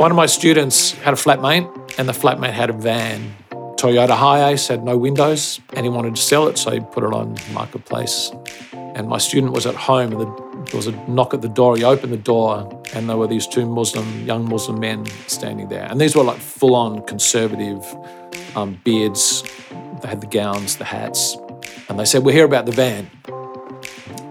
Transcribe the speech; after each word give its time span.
One 0.00 0.10
of 0.10 0.16
my 0.16 0.24
students 0.24 0.92
had 0.92 1.12
a 1.12 1.16
flatmate, 1.18 1.98
and 1.98 2.08
the 2.08 2.14
flatmate 2.14 2.52
had 2.52 2.70
a 2.70 2.72
van. 2.72 3.36
Toyota 3.50 4.16
Hiace 4.16 4.66
had 4.66 4.82
no 4.82 4.96
windows, 4.96 5.60
and 5.74 5.84
he 5.84 5.90
wanted 5.90 6.16
to 6.16 6.22
sell 6.22 6.48
it, 6.48 6.56
so 6.56 6.70
he 6.70 6.80
put 6.80 7.04
it 7.04 7.12
on 7.12 7.36
Marketplace. 7.52 8.32
And 8.72 9.08
my 9.08 9.18
student 9.18 9.52
was 9.52 9.66
at 9.66 9.74
home, 9.74 10.12
and 10.12 10.20
there 10.22 10.74
was 10.74 10.86
a 10.86 10.92
knock 11.06 11.34
at 11.34 11.42
the 11.42 11.50
door. 11.50 11.76
He 11.76 11.84
opened 11.84 12.14
the 12.14 12.16
door, 12.16 12.82
and 12.94 13.10
there 13.10 13.18
were 13.18 13.26
these 13.26 13.46
two 13.46 13.66
Muslim, 13.66 14.24
young 14.26 14.48
Muslim 14.48 14.80
men 14.80 15.04
standing 15.26 15.68
there. 15.68 15.84
And 15.84 16.00
these 16.00 16.16
were 16.16 16.24
like 16.24 16.38
full 16.38 16.74
on 16.74 17.04
conservative 17.04 17.84
um, 18.56 18.80
beards. 18.82 19.42
They 20.00 20.08
had 20.08 20.22
the 20.22 20.28
gowns, 20.28 20.76
the 20.76 20.86
hats. 20.86 21.36
And 21.90 22.00
they 22.00 22.06
said, 22.06 22.24
We're 22.24 22.32
here 22.32 22.46
about 22.46 22.64
the 22.64 22.72
van. 22.72 23.10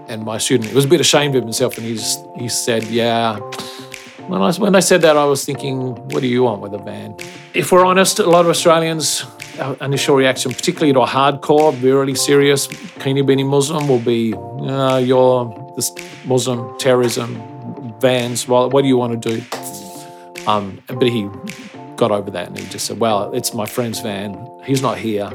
And 0.08 0.24
my 0.24 0.38
student, 0.38 0.70
he 0.70 0.74
was 0.74 0.86
a 0.86 0.88
bit 0.88 1.00
ashamed 1.00 1.36
of 1.36 1.44
himself, 1.44 1.78
and 1.78 1.86
he, 1.86 1.94
just, 1.94 2.26
he 2.36 2.48
said, 2.48 2.82
Yeah. 2.88 3.38
When, 4.30 4.42
I, 4.42 4.52
when 4.52 4.72
they 4.72 4.80
said 4.80 5.02
that, 5.02 5.16
I 5.16 5.24
was 5.24 5.44
thinking, 5.44 5.96
What 6.10 6.20
do 6.20 6.28
you 6.28 6.44
want 6.44 6.60
with 6.62 6.72
a 6.72 6.78
van? 6.78 7.16
If 7.52 7.72
we're 7.72 7.84
honest, 7.84 8.20
a 8.20 8.30
lot 8.30 8.44
of 8.44 8.48
Australians, 8.48 9.26
our 9.58 9.76
initial 9.80 10.14
reaction, 10.14 10.52
particularly 10.52 10.92
to 10.92 11.00
a 11.00 11.06
hardcore, 11.06 11.72
really 11.82 12.14
serious 12.14 12.68
Keeny 12.68 13.24
Beanie 13.24 13.44
Muslim, 13.44 13.88
will 13.88 13.98
be, 13.98 14.32
uh, 14.34 14.98
You're 14.98 15.74
this 15.74 15.92
Muslim 16.24 16.78
terrorism, 16.78 17.42
vans, 18.00 18.46
well, 18.46 18.70
what 18.70 18.82
do 18.82 18.88
you 18.88 18.96
want 18.96 19.20
to 19.20 19.34
do? 19.34 19.44
Um, 20.46 20.80
but 20.86 21.08
he 21.08 21.28
got 21.96 22.12
over 22.12 22.30
that 22.30 22.46
and 22.46 22.56
he 22.56 22.66
just 22.68 22.86
said, 22.86 23.00
Well, 23.00 23.34
it's 23.34 23.52
my 23.52 23.66
friend's 23.66 23.98
van. 23.98 24.38
He's 24.64 24.80
not 24.80 24.96
here. 24.96 25.28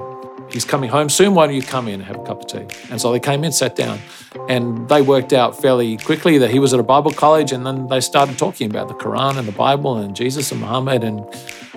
He's 0.56 0.64
coming 0.64 0.90
home 0.90 1.10
soon. 1.10 1.36
Why 1.36 1.48
don't 1.48 1.56
you 1.58 1.62
come 1.62 1.90
in 1.90 1.96
and 1.96 2.04
have 2.04 2.16
a 2.16 2.24
cup 2.24 2.40
of 2.40 2.48
tea? 2.48 2.66
And 2.90 3.02
so 3.02 3.12
they 3.12 3.20
came 3.20 3.44
in, 3.44 3.52
sat 3.52 3.76
down, 3.76 4.00
and 4.48 4.88
they 4.88 5.02
worked 5.02 5.34
out 5.34 5.62
fairly 5.62 5.98
quickly 5.98 6.38
that 6.38 6.50
he 6.50 6.60
was 6.60 6.74
at 6.74 6.80
a 6.80 6.84
Bible 6.84 7.12
college. 7.12 7.52
And 7.52 7.66
then 7.66 7.90
they 7.90 8.00
started 8.00 8.38
talking 8.38 8.70
about 8.70 8.88
the 8.88 8.94
Quran 8.94 9.38
and 9.38 9.50
the 9.50 9.52
Bible 9.52 9.98
and 9.98 10.16
Jesus 10.16 10.54
and 10.54 10.62
Muhammad. 10.62 11.04
And 11.04 11.26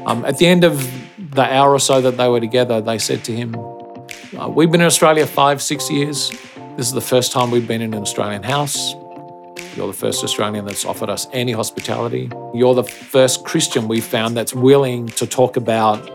um, 0.07 0.25
at 0.25 0.39
the 0.39 0.47
end 0.47 0.63
of 0.63 0.89
the 1.35 1.43
hour 1.43 1.73
or 1.73 1.81
so 1.81 2.01
that 2.01 2.19
they 2.19 2.29
were 2.29 2.39
together, 2.39 2.81
they 2.81 2.99
said 2.99 3.25
to 3.25 3.33
him, 3.33 3.57
uh, 3.57 4.49
We've 4.49 4.71
been 4.71 4.81
in 4.81 4.87
Australia 4.87 5.27
five, 5.27 5.61
six 5.61 5.91
years. 5.91 6.31
This 6.77 6.87
is 6.87 6.93
the 6.93 7.01
first 7.01 7.33
time 7.33 7.51
we've 7.51 7.67
been 7.67 7.83
in 7.83 7.95
an 7.95 8.01
Australian 8.01 8.45
house. 8.45 8.95
You're 9.75 9.89
the 9.89 9.93
first 9.93 10.23
Australian 10.23 10.67
that's 10.67 10.85
offered 10.85 11.11
us 11.11 11.27
any 11.33 11.51
hospitality. 11.51 12.31
You're 12.55 12.77
the 12.77 12.85
first 12.85 13.45
Christian 13.45 13.89
we've 13.89 14.05
found 14.05 14.37
that's 14.37 14.55
willing 14.55 15.09
to 15.09 15.27
talk 15.27 15.57
about 15.57 16.09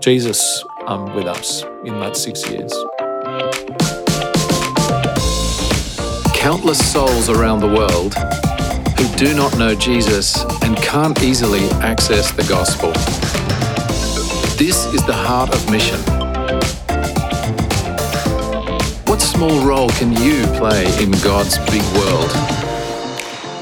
Jesus 0.00 0.62
um, 0.86 1.14
with 1.14 1.26
us 1.26 1.62
in 1.84 1.98
that 2.00 2.16
six 2.16 2.48
years. 2.48 2.72
Countless 6.34 6.92
souls 6.92 7.28
around 7.30 7.60
the 7.60 7.68
world 7.68 8.14
who 8.98 9.16
do 9.16 9.34
not 9.34 9.56
know 9.58 9.74
Jesus 9.74 10.44
and 10.62 10.76
can't 10.76 11.22
easily 11.22 11.64
access 11.80 12.30
the 12.32 12.44
gospel. 12.44 12.92
This 14.56 14.86
is 14.94 15.04
the 15.06 15.12
heart 15.12 15.54
of 15.54 15.70
mission. 15.70 15.98
What 19.06 19.20
small 19.20 19.66
role 19.66 19.88
can 19.90 20.12
you 20.12 20.44
play 20.58 20.84
in 21.02 21.10
God's 21.22 21.58
big 21.70 21.82
world? 21.94 22.30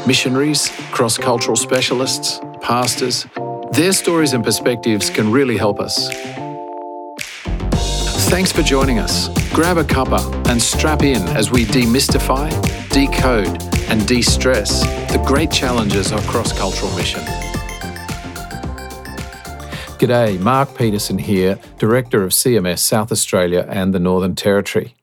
Missionaries, 0.07 0.71
cross 0.91 1.17
cultural 1.17 1.57
specialists, 1.57 2.41
pastors, 2.61 3.27
their 3.73 3.93
stories 3.93 4.33
and 4.33 4.45
perspectives 4.45 5.09
can 5.09 5.33
really 5.33 5.57
help 5.57 5.81
us. 5.81 6.09
Thanks 8.33 8.51
for 8.51 8.63
joining 8.63 8.99
us. 8.99 9.29
Grab 9.53 9.77
a 9.77 9.85
cuppa 9.85 10.23
and 10.49 10.61
strap 10.61 11.03
in 11.03 11.21
as 11.37 11.51
we 11.51 11.67
demystify, 11.67 12.49
decode, 12.89 13.63
and 13.91 14.09
de 14.09 14.23
stress 14.23 14.81
the 15.13 15.23
great 15.27 15.51
challenges 15.51 16.13
of 16.13 16.27
cross 16.27 16.51
cultural 16.59 16.91
mission. 16.97 17.21
G'day, 19.99 20.41
Mark 20.41 20.75
Peterson 20.75 21.19
here, 21.19 21.59
Director 21.77 22.25
of 22.25 22.31
CMS 22.31 22.79
South 22.79 23.13
Australia 23.13 23.67
and 23.69 23.93
the 23.93 24.01
Northern 24.01 24.35
Territory. 24.35 24.95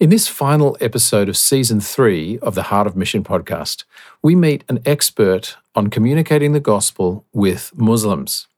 In 0.00 0.08
this 0.08 0.26
final 0.26 0.78
episode 0.80 1.28
of 1.28 1.36
Season 1.36 1.80
3 1.80 2.38
of 2.38 2.54
the 2.54 2.62
Heart 2.62 2.86
of 2.86 2.96
Mission 2.96 3.22
podcast, 3.22 3.84
we 4.22 4.34
meet 4.34 4.64
an 4.70 4.80
expert 4.86 5.58
on 5.74 5.90
communicating 5.90 6.52
the 6.54 6.60
gospel 6.60 7.26
with 7.34 7.72
Muslims. 7.76 8.48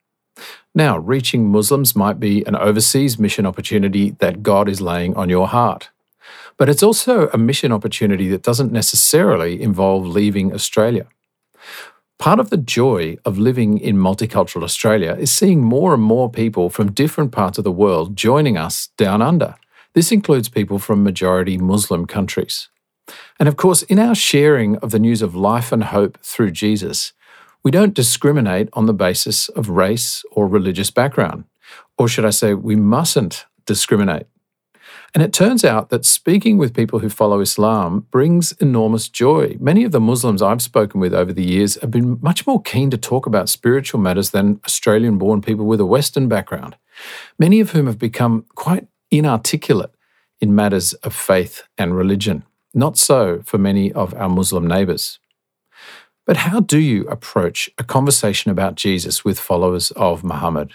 Now, 0.74 0.96
reaching 0.96 1.50
Muslims 1.50 1.94
might 1.94 2.18
be 2.18 2.44
an 2.46 2.56
overseas 2.56 3.18
mission 3.18 3.44
opportunity 3.44 4.10
that 4.20 4.42
God 4.42 4.68
is 4.68 4.80
laying 4.80 5.14
on 5.16 5.28
your 5.28 5.48
heart. 5.48 5.90
But 6.56 6.68
it's 6.68 6.82
also 6.82 7.28
a 7.28 7.38
mission 7.38 7.72
opportunity 7.72 8.28
that 8.28 8.42
doesn't 8.42 8.72
necessarily 8.72 9.60
involve 9.60 10.06
leaving 10.06 10.54
Australia. 10.54 11.06
Part 12.18 12.40
of 12.40 12.50
the 12.50 12.56
joy 12.56 13.18
of 13.24 13.36
living 13.36 13.78
in 13.78 13.96
multicultural 13.96 14.62
Australia 14.62 15.16
is 15.18 15.30
seeing 15.30 15.62
more 15.62 15.92
and 15.92 16.02
more 16.02 16.30
people 16.30 16.70
from 16.70 16.92
different 16.92 17.32
parts 17.32 17.58
of 17.58 17.64
the 17.64 17.72
world 17.72 18.16
joining 18.16 18.56
us 18.56 18.88
down 18.96 19.20
under. 19.20 19.56
This 19.94 20.12
includes 20.12 20.48
people 20.48 20.78
from 20.78 21.02
majority 21.02 21.58
Muslim 21.58 22.06
countries. 22.06 22.68
And 23.38 23.48
of 23.48 23.56
course, 23.56 23.82
in 23.82 23.98
our 23.98 24.14
sharing 24.14 24.76
of 24.76 24.90
the 24.90 24.98
news 24.98 25.20
of 25.20 25.34
life 25.34 25.72
and 25.72 25.84
hope 25.84 26.16
through 26.22 26.52
Jesus, 26.52 27.12
we 27.64 27.70
don't 27.70 27.94
discriminate 27.94 28.68
on 28.72 28.86
the 28.86 28.94
basis 28.94 29.48
of 29.50 29.68
race 29.68 30.24
or 30.32 30.46
religious 30.46 30.90
background. 30.90 31.44
Or 31.96 32.08
should 32.08 32.24
I 32.24 32.30
say, 32.30 32.54
we 32.54 32.76
mustn't 32.76 33.46
discriminate. 33.66 34.26
And 35.14 35.22
it 35.22 35.32
turns 35.32 35.62
out 35.62 35.90
that 35.90 36.06
speaking 36.06 36.56
with 36.56 36.74
people 36.74 37.00
who 37.00 37.10
follow 37.10 37.40
Islam 37.40 38.06
brings 38.10 38.52
enormous 38.52 39.08
joy. 39.08 39.56
Many 39.60 39.84
of 39.84 39.92
the 39.92 40.00
Muslims 40.00 40.40
I've 40.40 40.62
spoken 40.62 41.00
with 41.00 41.12
over 41.12 41.32
the 41.32 41.44
years 41.44 41.78
have 41.82 41.90
been 41.90 42.18
much 42.22 42.46
more 42.46 42.62
keen 42.62 42.90
to 42.90 42.96
talk 42.96 43.26
about 43.26 43.50
spiritual 43.50 44.00
matters 44.00 44.30
than 44.30 44.60
Australian 44.64 45.18
born 45.18 45.42
people 45.42 45.66
with 45.66 45.80
a 45.80 45.86
Western 45.86 46.28
background, 46.28 46.76
many 47.38 47.60
of 47.60 47.72
whom 47.72 47.86
have 47.86 47.98
become 47.98 48.46
quite 48.54 48.86
inarticulate 49.10 49.90
in 50.40 50.54
matters 50.54 50.94
of 50.94 51.14
faith 51.14 51.64
and 51.76 51.94
religion. 51.94 52.44
Not 52.72 52.96
so 52.96 53.42
for 53.44 53.58
many 53.58 53.92
of 53.92 54.14
our 54.14 54.30
Muslim 54.30 54.66
neighbours. 54.66 55.18
But 56.24 56.38
how 56.38 56.60
do 56.60 56.78
you 56.78 57.06
approach 57.08 57.68
a 57.78 57.84
conversation 57.84 58.50
about 58.50 58.76
Jesus 58.76 59.24
with 59.24 59.40
followers 59.40 59.90
of 59.92 60.22
Muhammad? 60.22 60.74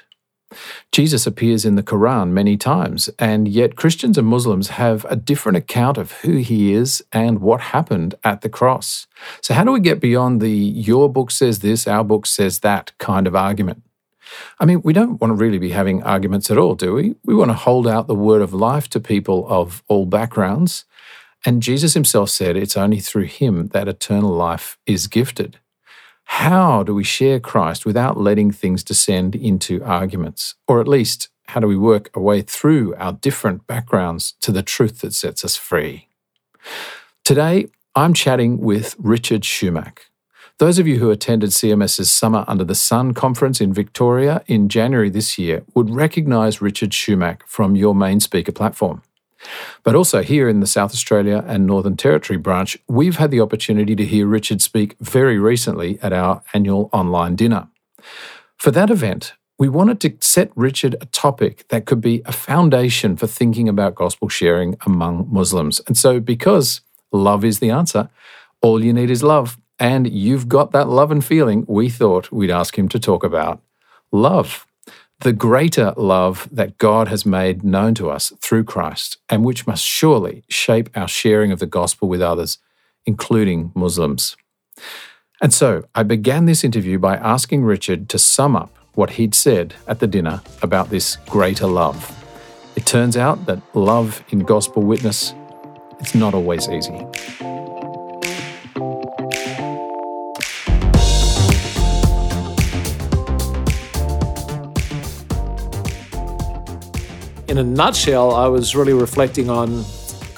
Jesus 0.91 1.27
appears 1.27 1.65
in 1.65 1.75
the 1.75 1.83
Quran 1.83 2.29
many 2.29 2.55
times, 2.55 3.09
and 3.19 3.47
yet 3.47 3.75
Christians 3.75 4.17
and 4.17 4.27
Muslims 4.27 4.69
have 4.69 5.05
a 5.09 5.15
different 5.15 5.57
account 5.57 5.97
of 5.97 6.11
who 6.23 6.37
he 6.37 6.73
is 6.73 7.03
and 7.11 7.39
what 7.39 7.59
happened 7.59 8.15
at 8.23 8.41
the 8.41 8.49
cross. 8.49 9.07
So, 9.41 9.53
how 9.53 9.65
do 9.65 9.71
we 9.73 9.81
get 9.81 9.99
beyond 9.99 10.41
the 10.41 10.49
your 10.49 11.11
book 11.11 11.31
says 11.31 11.59
this, 11.59 11.87
our 11.87 12.03
book 12.03 12.25
says 12.25 12.59
that 12.59 12.93
kind 12.97 13.27
of 13.27 13.35
argument? 13.35 13.83
I 14.59 14.65
mean, 14.65 14.81
we 14.83 14.93
don't 14.93 15.19
want 15.21 15.31
to 15.31 15.35
really 15.35 15.59
be 15.59 15.69
having 15.69 16.03
arguments 16.03 16.49
at 16.51 16.57
all, 16.57 16.75
do 16.75 16.93
we? 16.93 17.15
We 17.25 17.35
want 17.35 17.51
to 17.51 17.55
hold 17.55 17.87
out 17.87 18.07
the 18.07 18.15
word 18.15 18.41
of 18.41 18.53
life 18.53 18.89
to 18.89 18.99
people 18.99 19.45
of 19.49 19.83
all 19.87 20.05
backgrounds 20.05 20.85
and 21.45 21.61
Jesus 21.61 21.93
himself 21.93 22.29
said 22.29 22.55
it's 22.57 22.77
only 22.77 22.99
through 22.99 23.25
him 23.25 23.67
that 23.67 23.87
eternal 23.87 24.31
life 24.31 24.77
is 24.85 25.07
gifted. 25.07 25.59
How 26.25 26.83
do 26.83 26.93
we 26.93 27.03
share 27.03 27.39
Christ 27.39 27.85
without 27.85 28.17
letting 28.17 28.51
things 28.51 28.83
descend 28.83 29.35
into 29.35 29.83
arguments? 29.83 30.55
Or 30.67 30.81
at 30.81 30.87
least, 30.87 31.29
how 31.47 31.61
do 31.61 31.67
we 31.67 31.77
work 31.77 32.09
our 32.15 32.21
way 32.21 32.41
through 32.41 32.93
our 32.95 33.13
different 33.13 33.65
backgrounds 33.65 34.33
to 34.41 34.51
the 34.51 34.63
truth 34.63 34.99
that 34.99 35.13
sets 35.13 35.45
us 35.45 35.55
free? 35.55 36.09
Today, 37.23 37.67
I'm 37.95 38.13
chatting 38.13 38.59
with 38.59 38.95
Richard 38.99 39.41
Shumack. 39.41 39.99
Those 40.59 40.79
of 40.79 40.87
you 40.87 40.97
who 40.97 41.11
attended 41.11 41.51
CMS's 41.51 42.09
Summer 42.09 42.43
Under 42.47 42.63
the 42.63 42.75
Sun 42.75 43.13
conference 43.13 43.61
in 43.61 43.71
Victoria 43.71 44.43
in 44.47 44.69
January 44.69 45.09
this 45.09 45.37
year 45.37 45.63
would 45.75 45.89
recognise 45.89 46.61
Richard 46.61 46.89
Shumack 46.89 47.43
from 47.45 47.75
your 47.75 47.95
main 47.95 48.19
speaker 48.19 48.51
platform. 48.51 49.01
But 49.83 49.95
also 49.95 50.21
here 50.21 50.49
in 50.49 50.59
the 50.59 50.67
South 50.67 50.93
Australia 50.93 51.43
and 51.47 51.65
Northern 51.65 51.97
Territory 51.97 52.37
branch, 52.37 52.77
we've 52.87 53.17
had 53.17 53.31
the 53.31 53.41
opportunity 53.41 53.95
to 53.95 54.05
hear 54.05 54.27
Richard 54.27 54.61
speak 54.61 54.95
very 54.99 55.39
recently 55.39 55.99
at 56.01 56.13
our 56.13 56.43
annual 56.53 56.89
online 56.93 57.35
dinner. 57.35 57.67
For 58.57 58.71
that 58.71 58.89
event, 58.89 59.33
we 59.59 59.69
wanted 59.69 59.99
to 60.01 60.13
set 60.21 60.51
Richard 60.55 60.95
a 61.01 61.05
topic 61.07 61.67
that 61.69 61.85
could 61.85 62.01
be 62.01 62.21
a 62.25 62.31
foundation 62.31 63.15
for 63.15 63.25
thinking 63.25 63.67
about 63.67 63.95
gospel 63.95 64.29
sharing 64.29 64.77
among 64.85 65.27
Muslims. 65.31 65.81
And 65.87 65.97
so, 65.97 66.19
because 66.19 66.81
love 67.11 67.43
is 67.43 67.59
the 67.59 67.71
answer, 67.71 68.09
all 68.61 68.83
you 68.83 68.93
need 68.93 69.09
is 69.09 69.23
love, 69.23 69.57
and 69.79 70.11
you've 70.11 70.47
got 70.47 70.71
that 70.71 70.87
love 70.87 71.11
and 71.11 71.25
feeling, 71.25 71.65
we 71.67 71.89
thought 71.89 72.31
we'd 72.31 72.51
ask 72.51 72.77
him 72.77 72.87
to 72.89 72.99
talk 72.99 73.23
about 73.23 73.61
love 74.11 74.66
the 75.21 75.33
greater 75.33 75.93
love 75.97 76.47
that 76.51 76.77
God 76.77 77.07
has 77.07 77.25
made 77.25 77.63
known 77.63 77.95
to 77.95 78.09
us 78.09 78.31
through 78.39 78.65
Christ, 78.65 79.17
and 79.29 79.43
which 79.43 79.65
must 79.65 79.83
surely 79.83 80.43
shape 80.47 80.89
our 80.95 81.07
sharing 81.07 81.51
of 81.51 81.59
the 81.59 81.65
gospel 81.65 82.07
with 82.07 82.21
others, 82.21 82.59
including 83.05 83.71
Muslims. 83.73 84.37
And 85.41 85.53
so 85.53 85.85
I 85.95 86.03
began 86.03 86.45
this 86.45 86.63
interview 86.63 86.99
by 86.99 87.15
asking 87.17 87.63
Richard 87.63 88.09
to 88.09 88.19
sum 88.19 88.55
up 88.55 88.75
what 88.93 89.11
he'd 89.11 89.35
said 89.35 89.75
at 89.87 89.99
the 89.99 90.07
dinner 90.07 90.41
about 90.61 90.89
this 90.89 91.17
greater 91.27 91.67
love. 91.67 92.13
It 92.75 92.85
turns 92.85 93.17
out 93.17 93.45
that 93.47 93.61
love 93.75 94.23
in 94.29 94.39
gospel 94.39 94.83
witness, 94.83 95.33
it's 95.99 96.15
not 96.15 96.33
always 96.33 96.69
easy. 96.69 97.56
In 107.57 107.65
a 107.65 107.69
nutshell, 107.69 108.35
I 108.35 108.47
was 108.47 108.75
really 108.75 108.93
reflecting 108.93 109.49
on, 109.49 109.83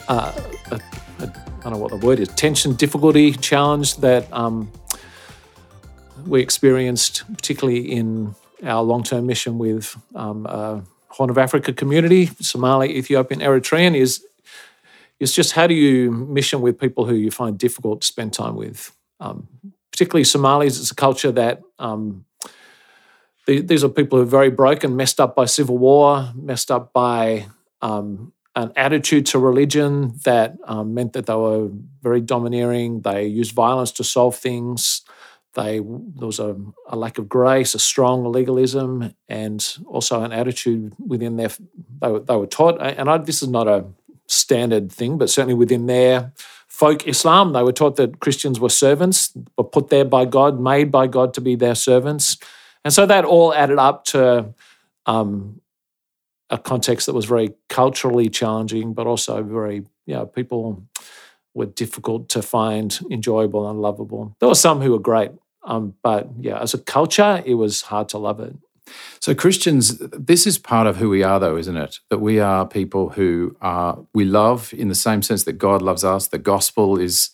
uh, 0.07 0.31
a, 0.71 0.75
a, 0.75 0.79
I 1.19 1.63
don't 1.63 1.73
know 1.73 1.77
what 1.77 1.91
the 1.91 1.97
word 1.97 2.19
is, 2.19 2.29
tension, 2.29 2.75
difficulty, 2.75 3.33
challenge 3.33 3.97
that 3.97 4.31
um, 4.31 4.71
we 6.25 6.41
experienced, 6.41 7.25
particularly 7.33 7.91
in 7.91 8.35
our 8.63 8.81
long 8.83 9.03
term 9.03 9.25
mission 9.25 9.57
with 9.57 9.97
um, 10.15 10.47
uh, 10.47 10.79
Horn 11.09 11.29
of 11.29 11.37
Africa 11.37 11.73
community, 11.73 12.27
Somali, 12.39 12.95
Ethiopian, 12.95 13.41
Eritrean, 13.41 13.97
is, 13.97 14.23
is 15.19 15.33
just 15.33 15.51
how 15.51 15.67
do 15.67 15.73
you 15.73 16.11
mission 16.11 16.61
with 16.61 16.79
people 16.79 17.05
who 17.05 17.15
you 17.15 17.31
find 17.31 17.57
difficult 17.57 18.01
to 18.01 18.07
spend 18.07 18.31
time 18.31 18.55
with? 18.55 18.95
Um, 19.19 19.49
particularly 19.91 20.23
Somalis, 20.23 20.79
it's 20.79 20.91
a 20.91 20.95
culture 20.95 21.33
that 21.33 21.61
um, 21.79 22.23
these 23.57 23.83
are 23.83 23.89
people 23.89 24.17
who 24.17 24.23
are 24.23 24.27
very 24.27 24.49
broken, 24.49 24.95
messed 24.95 25.19
up 25.19 25.35
by 25.35 25.45
civil 25.45 25.77
war, 25.77 26.31
messed 26.35 26.71
up 26.71 26.93
by 26.93 27.47
um, 27.81 28.33
an 28.55 28.71
attitude 28.75 29.25
to 29.27 29.39
religion 29.39 30.13
that 30.25 30.57
um, 30.65 30.93
meant 30.93 31.13
that 31.13 31.25
they 31.25 31.35
were 31.35 31.69
very 32.01 32.21
domineering. 32.21 33.01
They 33.01 33.25
used 33.25 33.53
violence 33.53 33.91
to 33.93 34.03
solve 34.03 34.35
things. 34.35 35.01
They 35.53 35.79
there 35.79 36.27
was 36.27 36.39
a, 36.39 36.55
a 36.87 36.95
lack 36.95 37.17
of 37.17 37.27
grace, 37.27 37.73
a 37.73 37.79
strong 37.79 38.31
legalism, 38.31 39.15
and 39.27 39.77
also 39.87 40.21
an 40.23 40.31
attitude 40.31 40.93
within 40.99 41.37
their 41.37 41.49
they 42.01 42.11
were, 42.11 42.19
they 42.19 42.35
were 42.35 42.47
taught. 42.47 42.79
And 42.81 43.09
I, 43.09 43.17
this 43.17 43.41
is 43.41 43.49
not 43.49 43.67
a 43.67 43.85
standard 44.27 44.91
thing, 44.91 45.17
but 45.17 45.29
certainly 45.29 45.55
within 45.55 45.87
their 45.87 46.33
folk 46.67 47.07
Islam, 47.07 47.53
they 47.53 47.63
were 47.63 47.73
taught 47.73 47.95
that 47.95 48.19
Christians 48.19 48.59
were 48.59 48.69
servants, 48.69 49.33
were 49.57 49.63
put 49.63 49.89
there 49.89 50.05
by 50.05 50.25
God, 50.25 50.59
made 50.59 50.91
by 50.91 51.07
God 51.07 51.33
to 51.33 51.41
be 51.41 51.55
their 51.55 51.75
servants. 51.75 52.37
And 52.89 52.93
so 52.95 53.05
that 53.05 53.23
all 53.23 53.53
added 53.53 53.77
up 53.77 54.05
to 54.05 54.51
um, 55.05 55.61
a 56.49 56.57
context 56.57 57.05
that 57.05 57.13
was 57.13 57.25
very 57.25 57.51
culturally 57.67 58.29
challenging, 58.29 58.95
but 58.95 59.05
also 59.05 59.43
very, 59.43 59.83
you 60.07 60.15
know, 60.15 60.25
people 60.25 60.87
were 61.53 61.67
difficult 61.67 62.29
to 62.29 62.41
find 62.41 62.99
enjoyable 63.11 63.69
and 63.69 63.79
lovable. 63.79 64.35
There 64.39 64.49
were 64.49 64.55
some 64.55 64.81
who 64.81 64.93
were 64.93 64.97
great, 64.97 65.29
um, 65.65 65.93
but 66.01 66.29
yeah, 66.39 66.59
as 66.59 66.73
a 66.73 66.79
culture, 66.79 67.43
it 67.45 67.53
was 67.53 67.83
hard 67.83 68.09
to 68.09 68.17
love 68.17 68.39
it. 68.39 68.55
So 69.19 69.35
Christians, 69.35 69.99
this 69.99 70.47
is 70.47 70.57
part 70.57 70.87
of 70.87 70.97
who 70.97 71.11
we 71.11 71.21
are, 71.21 71.39
though, 71.39 71.57
isn't 71.57 71.77
it? 71.77 71.99
That 72.09 72.21
we 72.21 72.39
are 72.39 72.67
people 72.67 73.09
who 73.09 73.55
are 73.61 73.99
we 74.15 74.25
love 74.25 74.73
in 74.73 74.87
the 74.87 74.95
same 74.95 75.21
sense 75.21 75.43
that 75.43 75.59
God 75.59 75.83
loves 75.83 76.03
us. 76.03 76.25
The 76.25 76.39
gospel 76.39 76.97
is 76.97 77.29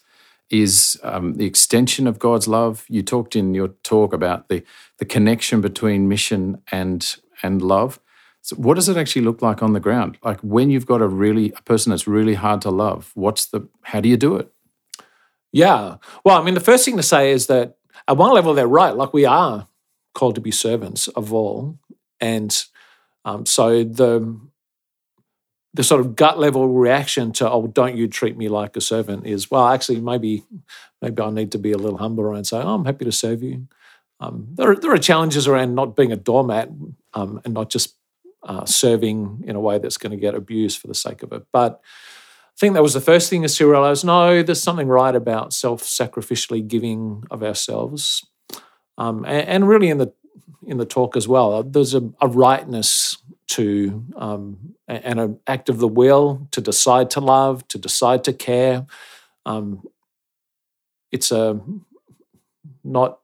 is 0.49 0.99
um, 1.03 1.35
the 1.35 1.45
extension 1.45 2.07
of 2.07 2.19
God's 2.19 2.47
love. 2.47 2.85
You 2.87 3.01
talked 3.01 3.35
in 3.35 3.53
your 3.53 3.69
talk 3.83 4.13
about 4.13 4.47
the 4.49 4.63
the 4.97 5.05
connection 5.05 5.61
between 5.61 6.07
mission 6.07 6.61
and 6.71 7.15
and 7.43 7.61
love. 7.61 7.99
So 8.41 8.55
what 8.57 8.75
does 8.75 8.89
it 8.89 8.97
actually 8.97 9.23
look 9.23 9.41
like 9.41 9.63
on 9.63 9.73
the 9.73 9.79
ground? 9.79 10.17
Like 10.23 10.39
when 10.41 10.69
you've 10.69 10.85
got 10.85 11.01
a 11.01 11.07
really 11.07 11.51
a 11.57 11.61
person 11.63 11.89
that's 11.89 12.07
really 12.07 12.35
hard 12.35 12.61
to 12.61 12.69
love, 12.69 13.11
what's 13.15 13.47
the 13.47 13.67
how 13.81 14.01
do 14.01 14.09
you 14.09 14.17
do 14.17 14.35
it? 14.35 14.51
Yeah. 15.51 15.97
Well, 16.23 16.39
I 16.39 16.43
mean, 16.43 16.53
the 16.53 16.59
first 16.59 16.85
thing 16.85 16.97
to 16.97 17.03
say 17.03 17.31
is 17.31 17.47
that 17.47 17.77
at 18.07 18.17
one 18.17 18.33
level 18.33 18.53
they're 18.53 18.67
right. 18.67 18.95
Like 18.95 19.13
we 19.13 19.25
are 19.25 19.67
called 20.13 20.35
to 20.35 20.41
be 20.41 20.51
servants 20.51 21.07
of 21.09 21.33
all, 21.33 21.79
and 22.19 22.65
um, 23.23 23.45
so 23.45 23.83
the 23.83 24.39
the 25.73 25.83
sort 25.83 25.99
of 25.99 26.15
gut 26.15 26.39
level 26.39 26.69
reaction 26.69 27.33
to 27.33 27.49
oh 27.49 27.67
don't 27.67 27.97
you 27.97 28.07
treat 28.07 28.37
me 28.37 28.47
like 28.47 28.77
a 28.77 28.81
servant 28.81 29.27
is 29.27 29.51
well 29.51 29.67
actually 29.67 29.99
maybe 29.99 30.43
maybe 31.01 31.21
I 31.21 31.29
need 31.31 31.51
to 31.51 31.57
be 31.57 31.73
a 31.73 31.77
little 31.77 31.97
humbler 31.97 32.33
and 32.33 32.47
say 32.47 32.57
oh, 32.57 32.75
I'm 32.75 32.85
happy 32.85 33.05
to 33.05 33.11
serve 33.11 33.43
you. 33.43 33.67
Um, 34.19 34.47
there, 34.53 34.71
are, 34.71 34.75
there 34.75 34.93
are 34.93 34.97
challenges 34.97 35.47
around 35.47 35.75
not 35.75 35.95
being 35.95 36.11
a 36.11 36.17
doormat 36.17 36.69
um, 37.13 37.41
and 37.43 37.53
not 37.53 37.69
just 37.69 37.95
uh, 38.43 38.65
serving 38.65 39.43
in 39.45 39.55
a 39.55 39.59
way 39.59 39.77
that's 39.77 39.97
going 39.97 40.11
to 40.11 40.17
get 40.17 40.35
abused 40.35 40.79
for 40.79 40.87
the 40.87 40.95
sake 40.95 41.23
of 41.23 41.33
it. 41.33 41.43
But 41.51 41.81
I 42.55 42.57
think 42.57 42.73
that 42.75 42.83
was 42.83 42.93
the 42.93 43.01
first 43.01 43.29
thing 43.29 43.43
is 43.43 43.57
to 43.57 43.69
realize 43.69 44.03
no, 44.03 44.41
there's 44.41 44.63
something 44.63 44.87
right 44.87 45.15
about 45.15 45.51
self 45.51 45.83
sacrificially 45.83 46.65
giving 46.65 47.23
of 47.29 47.43
ourselves. 47.43 48.25
Um, 48.97 49.25
and, 49.25 49.47
and, 49.47 49.67
really 49.67 49.89
in 49.89 49.97
the 49.97 50.13
in 50.65 50.77
the 50.77 50.85
talk 50.85 51.17
as 51.17 51.27
well, 51.27 51.63
there's 51.63 51.93
a, 51.93 52.09
a 52.21 52.29
rightness 52.29 53.17
to 53.47 54.05
um, 54.15 54.75
and 54.87 55.19
an 55.19 55.39
act 55.47 55.67
of 55.67 55.79
the 55.79 55.87
will 55.87 56.47
to 56.51 56.61
decide 56.61 57.09
to 57.11 57.19
love, 57.19 57.67
to 57.67 57.77
decide 57.77 58.23
to 58.23 58.33
care. 58.33 58.85
Um, 59.45 59.85
it's 61.11 61.31
a 61.31 61.59
not 62.83 63.19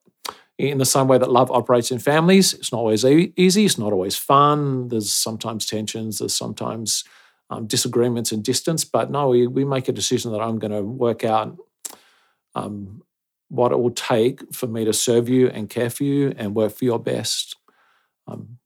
in 0.69 0.77
the 0.77 0.85
same 0.85 1.07
way 1.07 1.17
that 1.17 1.31
love 1.31 1.51
operates 1.51 1.91
in 1.91 1.99
families. 1.99 2.53
It's 2.53 2.71
not 2.71 2.79
always 2.79 3.03
easy. 3.03 3.65
It's 3.65 3.77
not 3.77 3.91
always 3.91 4.15
fun. 4.15 4.89
There's 4.89 5.11
sometimes 5.11 5.65
tensions. 5.65 6.19
There's 6.19 6.35
sometimes 6.35 7.03
um, 7.49 7.65
disagreements 7.65 8.31
and 8.31 8.43
distance. 8.43 8.85
But 8.85 9.09
no, 9.09 9.29
we, 9.29 9.47
we 9.47 9.65
make 9.65 9.87
a 9.87 9.91
decision 9.91 10.31
that 10.31 10.41
I'm 10.41 10.59
going 10.59 10.71
to 10.71 10.83
work 10.83 11.23
out 11.23 11.57
um, 12.53 13.01
what 13.49 13.71
it 13.71 13.79
will 13.79 13.91
take 13.91 14.53
for 14.53 14.67
me 14.67 14.85
to 14.85 14.93
serve 14.93 15.27
you 15.27 15.49
and 15.49 15.69
care 15.69 15.89
for 15.89 16.03
you 16.03 16.33
and 16.37 16.55
work 16.55 16.73
for 16.73 16.85
your 16.85 16.99
best. 16.99 17.55
Um, 18.27 18.59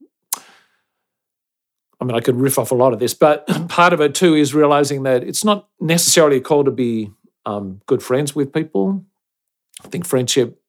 I 1.99 2.03
mean, 2.03 2.15
I 2.15 2.19
could 2.19 2.35
riff 2.35 2.59
off 2.59 2.71
a 2.71 2.75
lot 2.75 2.93
of 2.93 2.99
this, 2.99 3.13
but 3.13 3.47
part 3.69 3.93
of 3.93 4.01
it 4.01 4.13
too 4.13 4.35
is 4.35 4.53
realizing 4.53 5.03
that 5.03 5.23
it's 5.23 5.45
not 5.45 5.69
necessarily 5.79 6.37
a 6.37 6.41
call 6.41 6.65
to 6.65 6.71
be 6.71 7.11
um, 7.45 7.81
good 7.85 8.03
friends 8.03 8.35
with 8.35 8.53
people. 8.53 9.05
I 9.83 9.87
think 9.87 10.05
friendship 10.05 10.61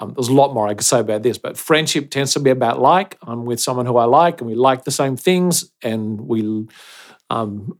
um, 0.00 0.14
there's 0.14 0.28
a 0.28 0.34
lot 0.34 0.54
more 0.54 0.68
I 0.68 0.74
could 0.74 0.86
say 0.86 1.00
about 1.00 1.22
this, 1.22 1.38
but 1.38 1.56
friendship 1.56 2.10
tends 2.10 2.32
to 2.34 2.40
be 2.40 2.50
about 2.50 2.80
like. 2.80 3.16
I'm 3.22 3.44
with 3.44 3.60
someone 3.60 3.86
who 3.86 3.96
I 3.96 4.04
like, 4.04 4.40
and 4.40 4.48
we 4.48 4.54
like 4.54 4.84
the 4.84 4.90
same 4.90 5.16
things, 5.16 5.70
and 5.82 6.20
we 6.20 6.68
um, 7.30 7.78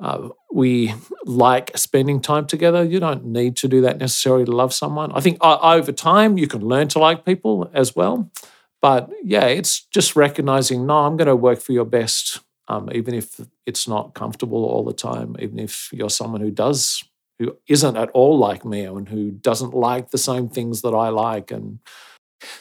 uh, 0.00 0.28
we 0.52 0.92
like 1.24 1.76
spending 1.76 2.20
time 2.20 2.46
together. 2.46 2.82
You 2.82 2.98
don't 2.98 3.26
need 3.26 3.56
to 3.58 3.68
do 3.68 3.80
that 3.82 3.98
necessarily 3.98 4.44
to 4.44 4.52
love 4.52 4.74
someone. 4.74 5.12
I 5.12 5.20
think 5.20 5.38
uh, 5.40 5.58
over 5.62 5.92
time 5.92 6.36
you 6.36 6.48
can 6.48 6.62
learn 6.62 6.88
to 6.88 6.98
like 6.98 7.24
people 7.24 7.70
as 7.72 7.94
well, 7.94 8.30
but 8.82 9.08
yeah, 9.22 9.46
it's 9.46 9.80
just 9.80 10.16
recognizing. 10.16 10.86
No, 10.86 10.98
I'm 11.06 11.16
going 11.16 11.28
to 11.28 11.36
work 11.36 11.60
for 11.60 11.72
your 11.72 11.84
best, 11.84 12.40
um, 12.66 12.90
even 12.92 13.14
if 13.14 13.40
it's 13.66 13.86
not 13.86 14.14
comfortable 14.14 14.64
all 14.64 14.84
the 14.84 14.92
time. 14.92 15.36
Even 15.38 15.60
if 15.60 15.90
you're 15.92 16.10
someone 16.10 16.40
who 16.40 16.50
does 16.50 17.04
who 17.38 17.56
isn't 17.68 17.96
at 17.96 18.10
all 18.10 18.38
like 18.38 18.64
me 18.64 18.84
and 18.84 19.08
who 19.08 19.30
doesn't 19.30 19.74
like 19.74 20.10
the 20.10 20.18
same 20.18 20.48
things 20.48 20.82
that 20.82 20.94
I 20.94 21.08
like. 21.08 21.50
And 21.50 21.80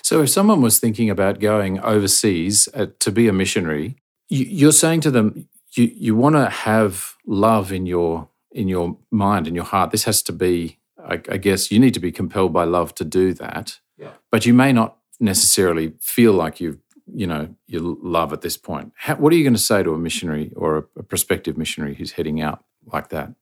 so, 0.02 0.22
if 0.22 0.30
someone 0.30 0.62
was 0.62 0.80
thinking 0.80 1.10
about 1.10 1.40
going 1.40 1.80
overseas 1.80 2.68
uh, 2.74 2.88
to 3.00 3.12
be 3.12 3.28
a 3.28 3.34
missionary, 3.34 3.98
you, 4.30 4.70
are 4.70 4.74
saying 4.74 5.02
to 5.02 5.12
them, 5.12 5.48
you 5.76 5.92
you 5.94 6.16
want 6.16 6.36
to 6.36 6.50
have 6.50 7.16
love 7.26 7.72
in 7.72 7.86
your 7.86 8.30
in 8.52 8.68
your 8.68 8.98
mind 9.12 9.48
in 9.48 9.56
your 9.56 9.64
heart. 9.64 9.92
This 9.92 10.06
has 10.06 10.22
to 10.24 10.32
be, 10.32 10.80
I, 11.04 11.16
I 11.30 11.38
guess, 11.38 11.72
you 11.72 11.80
need 11.80 11.94
to 11.96 12.00
be 12.00 12.12
compelled 12.12 12.54
by 12.54 12.64
love 12.64 12.96
to 12.96 13.06
do 13.06 13.34
that. 13.34 13.80
Yeah. 13.98 14.12
But 14.32 14.46
you 14.46 14.54
may 14.54 14.72
not 14.72 14.98
necessarily 15.20 15.94
feel 16.00 16.34
like 16.34 16.60
you 16.60 16.80
you 17.14 17.28
know 17.28 17.54
you 17.68 18.00
love 18.02 18.34
at 18.34 18.42
this 18.42 18.58
point. 18.58 18.94
How, 18.96 19.16
what 19.16 19.34
are 19.34 19.36
you 19.36 19.44
going 19.44 19.54
to 19.54 19.60
say 19.60 19.84
to 19.84 19.94
a 19.94 19.98
missionary 19.98 20.52
or 20.56 20.78
a, 20.78 21.00
a 21.00 21.04
prospective 21.04 21.58
missionary 21.58 21.96
who's 21.96 22.14
heading 22.14 22.42
out 22.42 22.64
like 22.86 23.10
that? 23.10 23.34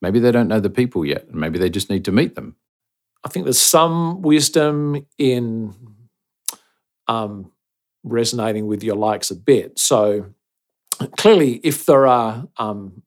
Maybe 0.00 0.20
they 0.20 0.32
don't 0.32 0.48
know 0.48 0.60
the 0.60 0.70
people 0.70 1.04
yet. 1.04 1.26
And 1.26 1.36
maybe 1.36 1.58
they 1.58 1.70
just 1.70 1.90
need 1.90 2.04
to 2.04 2.12
meet 2.12 2.34
them. 2.34 2.56
I 3.24 3.28
think 3.28 3.44
there's 3.44 3.60
some 3.60 4.22
wisdom 4.22 5.06
in 5.18 5.74
um, 7.08 7.50
resonating 8.04 8.66
with 8.66 8.82
your 8.84 8.96
likes 8.96 9.30
a 9.30 9.34
bit. 9.34 9.78
So 9.78 10.26
clearly, 11.16 11.60
if 11.64 11.84
there 11.86 12.06
are 12.06 12.46
um, 12.56 13.02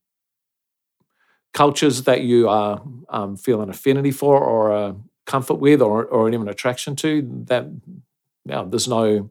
cultures 1.53 2.03
that 2.03 2.21
you 2.21 2.50
are 2.50 2.81
um, 3.10 3.38
feel 3.38 3.62
an 3.62 3.69
affinity 3.69 4.12
for 4.12 4.39
or 4.39 4.71
a 4.71 4.95
comfort 5.25 5.55
with 5.55 5.81
or, 5.81 6.05
or 6.05 6.29
even 6.29 6.50
attraction 6.50 6.95
to, 6.98 7.21
that 7.45 7.67
yeah, 8.45 8.65
there's 8.67 8.88
no, 8.88 9.29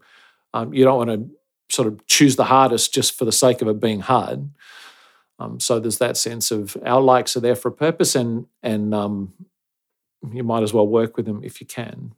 um, 0.55 0.73
you 0.73 0.85
don't 0.85 0.97
want 0.97 1.11
to 1.11 1.31
sort 1.75 1.89
of 1.89 2.07
choose 2.07 2.37
the 2.37 2.45
hardest 2.45 2.95
just 2.95 3.19
for 3.19 3.25
the 3.25 3.33
sake 3.33 3.61
of 3.63 3.69
it 3.69 3.81
being 3.81 4.01
hard. 4.01 4.49
Um, 5.41 5.59
so 5.59 5.81
there's 5.81 5.99
that 5.99 6.19
sense 6.19 6.51
of 6.51 6.77
our 6.85 7.01
likes 7.01 7.35
are 7.37 7.41
there 7.41 7.57
for 7.57 7.69
a 7.69 7.73
purpose, 7.73 8.15
and 8.15 8.47
and 8.63 8.95
um, 8.95 9.33
you 10.33 10.45
might 10.45 10.63
as 10.63 10.75
well 10.75 10.87
work 10.87 11.17
with 11.17 11.25
them 11.27 11.41
if 11.43 11.61
you 11.61 11.67
can. 11.67 12.15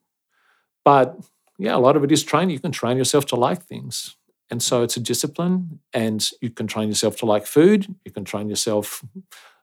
But 0.85 1.17
yeah, 1.59 1.77
a 1.77 1.79
lot 1.79 1.97
of 1.97 2.03
it 2.03 2.11
is 2.11 2.25
training. 2.25 2.51
You 2.51 2.61
can 2.61 2.73
train 2.73 2.97
yourself 2.97 3.25
to 3.27 3.37
like 3.37 3.63
things, 3.63 4.17
and 4.51 4.61
so 4.61 4.83
it's 4.83 4.97
a 4.97 5.01
discipline. 5.01 5.79
And 5.93 6.29
you 6.41 6.51
can 6.51 6.67
train 6.67 6.89
yourself 6.89 7.17
to 7.19 7.27
like 7.27 7.47
food. 7.47 7.95
You 8.05 8.11
can 8.11 8.25
train 8.25 8.49
yourself 8.49 9.05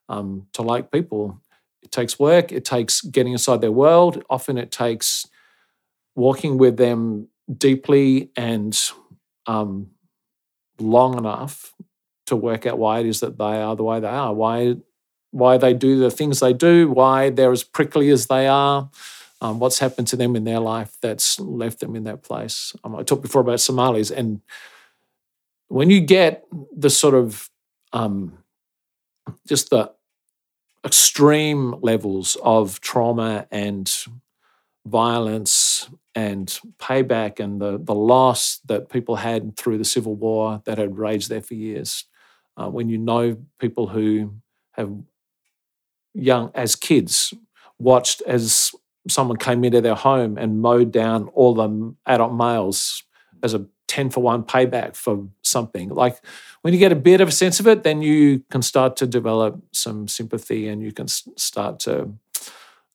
um, 0.08 0.48
to 0.54 0.62
like 0.62 0.89
people. 0.89 1.42
It 1.84 1.92
takes 1.92 2.18
work. 2.18 2.51
It 2.54 2.63
takes 2.63 3.01
getting 3.01 3.34
inside 3.34 3.60
their 3.62 3.72
world. 3.72 4.24
Often 4.30 4.58
it 4.58 4.72
takes 4.72 5.28
walking 6.16 6.58
with 6.58 6.78
them 6.78 7.28
deeply 7.58 8.32
and 8.36 8.78
um, 9.48 9.89
long 10.80 11.18
enough 11.18 11.74
to 12.29 12.36
work 12.36 12.65
out 12.65 12.79
why 12.79 13.00
it 13.00 13.05
is 13.05 13.19
that 13.19 13.38
they 13.38 13.62
are 13.62 13.75
the 13.75 13.83
way 13.83 14.00
they 14.00 14.07
are, 14.07 14.33
why 14.33 14.75
why 15.31 15.57
they 15.57 15.74
do 15.74 16.00
the 16.00 16.09
things 16.09 16.39
they 16.39 16.53
do, 16.53 16.89
why 16.89 17.29
they're 17.29 17.51
as 17.51 17.63
prickly 17.63 18.09
as 18.09 18.25
they 18.25 18.48
are, 18.48 18.89
um, 19.41 19.59
what's 19.59 19.77
happened 19.77 20.07
to 20.07 20.15
them 20.15 20.36
in 20.36 20.43
their 20.43 20.59
life 20.59 20.98
that's 21.01 21.39
left 21.39 21.79
them 21.81 21.95
in 21.95 22.05
that 22.05 22.24
place. 22.24 22.74
Um, 22.83 22.95
I 22.95 23.03
talked 23.03 23.21
before 23.21 23.41
about 23.41 23.59
Somalis, 23.59 24.09
and 24.09 24.41
when 25.67 25.91
you 25.91 26.01
get 26.01 26.45
the 26.75 26.89
sort 26.89 27.13
of 27.13 27.50
um, 27.93 28.39
just 29.48 29.69
the 29.69 29.91
extreme 30.86 31.75
levels 31.81 32.38
of 32.41 32.79
trauma 32.81 33.45
and 33.51 33.91
violence 34.86 35.89
and 36.15 36.59
payback 36.79 37.39
and 37.39 37.62
the, 37.62 37.79
the 37.81 37.93
loss 37.93 38.59
that 38.65 38.89
people 38.89 39.17
had 39.17 39.55
through 39.55 39.77
the 39.77 39.86
civil 39.86 40.15
war 40.15 40.62
that 40.65 40.77
had 40.77 40.98
raged 40.98 41.29
there 41.29 41.41
for 41.41 41.53
years. 41.53 42.05
Uh, 42.60 42.70
when 42.70 42.89
you 42.89 42.98
know 42.98 43.38
people 43.58 43.88
who 43.88 44.34
have 44.74 44.92
young 46.13 46.51
as 46.54 46.75
kids 46.75 47.34
watched 47.78 48.22
as 48.24 48.72
someone 49.08 49.38
came 49.38 49.63
into 49.63 49.80
their 49.80 49.96
home 49.96 50.38
and 50.38 50.62
mowed 50.62 50.92
down 50.92 51.30
all 51.30 51.54
the 51.54 51.96
adult 52.06 52.34
males 52.34 53.04
as 53.42 53.54
a 53.54 53.66
10 53.88 54.10
for 54.10 54.20
1 54.20 54.44
payback 54.44 54.96
for 54.96 55.28
something. 55.42 55.89
Like 55.89 56.18
when 56.62 56.74
you 56.74 56.80
get 56.80 56.92
a 56.92 56.96
bit 56.96 57.22
of 57.22 57.30
a 57.30 57.32
sense 57.32 57.60
of 57.62 57.68
it, 57.68 57.84
then 57.84 58.01
you 58.01 58.44
can 58.51 58.62
start 58.62 58.98
to 58.98 59.08
develop 59.08 59.62
some 59.72 60.08
sympathy 60.08 60.68
and 60.68 60.82
you 60.82 60.92
can 60.92 61.08
start 61.08 61.80
to 61.82 62.13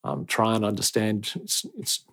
um, 0.05 0.27
try 0.27 0.55
and 0.55 0.65
understand. 0.65 1.33
It's, 1.43 1.67
it's, 1.79 2.05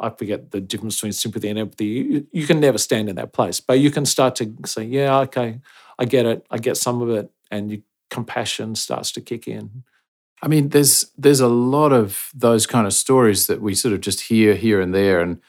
I 0.00 0.10
forget 0.10 0.50
the 0.50 0.60
difference 0.60 0.96
between 0.96 1.12
sympathy 1.12 1.48
and 1.48 1.58
empathy. 1.58 1.84
You, 1.84 2.26
you 2.32 2.46
can 2.46 2.58
never 2.58 2.78
stand 2.78 3.08
in 3.08 3.16
that 3.16 3.32
place, 3.32 3.60
but 3.60 3.78
you 3.78 3.90
can 3.90 4.06
start 4.06 4.34
to 4.36 4.52
say, 4.64 4.84
yeah, 4.84 5.18
okay, 5.20 5.60
I 5.98 6.04
get 6.04 6.26
it. 6.26 6.46
I 6.50 6.58
get 6.58 6.76
some 6.76 7.02
of 7.02 7.10
it. 7.10 7.30
And 7.50 7.70
you, 7.70 7.82
compassion 8.10 8.74
starts 8.74 9.12
to 9.12 9.20
kick 9.20 9.48
in. 9.48 9.84
I 10.40 10.48
mean, 10.48 10.68
there's 10.68 11.10
there's 11.18 11.40
a 11.40 11.48
lot 11.48 11.92
of 11.92 12.30
those 12.34 12.66
kind 12.66 12.86
of 12.86 12.92
stories 12.92 13.46
that 13.48 13.60
we 13.60 13.74
sort 13.74 13.94
of 13.94 14.00
just 14.00 14.20
hear 14.20 14.54
here 14.54 14.80
and 14.80 14.94
there, 14.94 15.20
and 15.20 15.40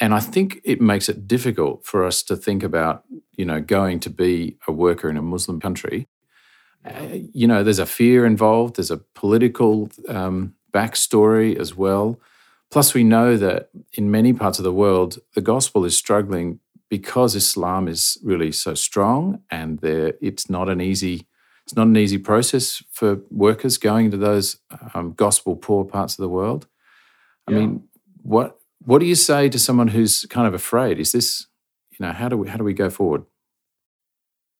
and 0.00 0.14
I 0.14 0.20
think 0.20 0.60
it 0.64 0.80
makes 0.80 1.08
it 1.08 1.26
difficult 1.26 1.86
for 1.86 2.04
us 2.04 2.22
to 2.24 2.36
think 2.36 2.62
about, 2.62 3.04
you 3.36 3.44
know, 3.44 3.60
going 3.60 4.00
to 4.00 4.10
be 4.10 4.58
a 4.66 4.72
worker 4.72 5.08
in 5.08 5.16
a 5.16 5.22
Muslim 5.22 5.60
country. 5.60 6.08
Uh, 6.84 7.18
you 7.32 7.46
know, 7.46 7.62
there's 7.62 7.78
a 7.78 7.86
fear 7.86 8.26
involved. 8.26 8.76
There's 8.76 8.90
a 8.90 8.98
political 8.98 9.90
um, 10.08 10.54
backstory 10.72 11.56
as 11.58 11.74
well. 11.74 12.20
Plus, 12.70 12.92
we 12.92 13.04
know 13.04 13.36
that 13.36 13.70
in 13.92 14.10
many 14.10 14.32
parts 14.32 14.58
of 14.58 14.64
the 14.64 14.72
world, 14.72 15.18
the 15.34 15.40
gospel 15.40 15.84
is 15.84 15.96
struggling 15.96 16.58
because 16.90 17.34
Islam 17.34 17.88
is 17.88 18.18
really 18.22 18.52
so 18.52 18.74
strong, 18.74 19.40
and 19.50 19.78
there 19.80 20.14
it's 20.20 20.48
not 20.48 20.68
an 20.68 20.80
easy 20.80 21.26
it's 21.66 21.76
not 21.76 21.86
an 21.86 21.96
easy 21.96 22.18
process 22.18 22.82
for 22.90 23.20
workers 23.30 23.78
going 23.78 24.10
to 24.10 24.18
those 24.18 24.58
um, 24.92 25.14
gospel 25.14 25.56
poor 25.56 25.84
parts 25.84 26.12
of 26.12 26.22
the 26.22 26.28
world. 26.28 26.66
I 27.48 27.52
yeah. 27.52 27.58
mean, 27.58 27.84
what 28.22 28.58
what 28.84 28.98
do 28.98 29.06
you 29.06 29.14
say 29.14 29.48
to 29.48 29.58
someone 29.58 29.88
who's 29.88 30.26
kind 30.26 30.46
of 30.46 30.54
afraid? 30.54 30.98
Is 30.98 31.12
this, 31.12 31.46
you 31.90 32.04
know, 32.04 32.12
how 32.12 32.28
do 32.28 32.36
we 32.36 32.48
how 32.48 32.56
do 32.56 32.64
we 32.64 32.74
go 32.74 32.90
forward? 32.90 33.24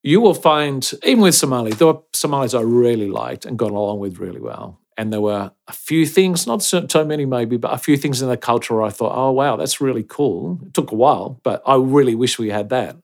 You 0.02 0.20
will 0.20 0.34
find, 0.34 0.90
even 1.02 1.22
with 1.22 1.34
Somali, 1.34 1.72
were 1.72 2.00
Somalis 2.12 2.52
I 2.52 2.60
really 2.60 3.08
liked 3.08 3.46
and 3.46 3.58
got 3.58 3.70
along 3.70 4.00
with 4.00 4.18
really 4.18 4.40
well. 4.40 4.78
And 4.96 5.12
there 5.12 5.20
were 5.20 5.50
a 5.66 5.72
few 5.72 6.06
things, 6.06 6.46
not 6.46 6.62
so, 6.62 6.86
so 6.88 7.04
many 7.04 7.26
maybe, 7.26 7.56
but 7.56 7.72
a 7.72 7.78
few 7.78 7.96
things 7.96 8.22
in 8.22 8.28
the 8.28 8.36
culture 8.36 8.82
I 8.82 8.90
thought, 8.90 9.12
oh 9.16 9.32
wow, 9.32 9.56
that's 9.56 9.80
really 9.80 10.04
cool. 10.04 10.60
It 10.64 10.72
took 10.72 10.92
a 10.92 10.94
while, 10.94 11.40
but 11.42 11.62
I 11.66 11.74
really 11.76 12.14
wish 12.14 12.38
we 12.38 12.50
had 12.50 12.68
that. 12.68 12.96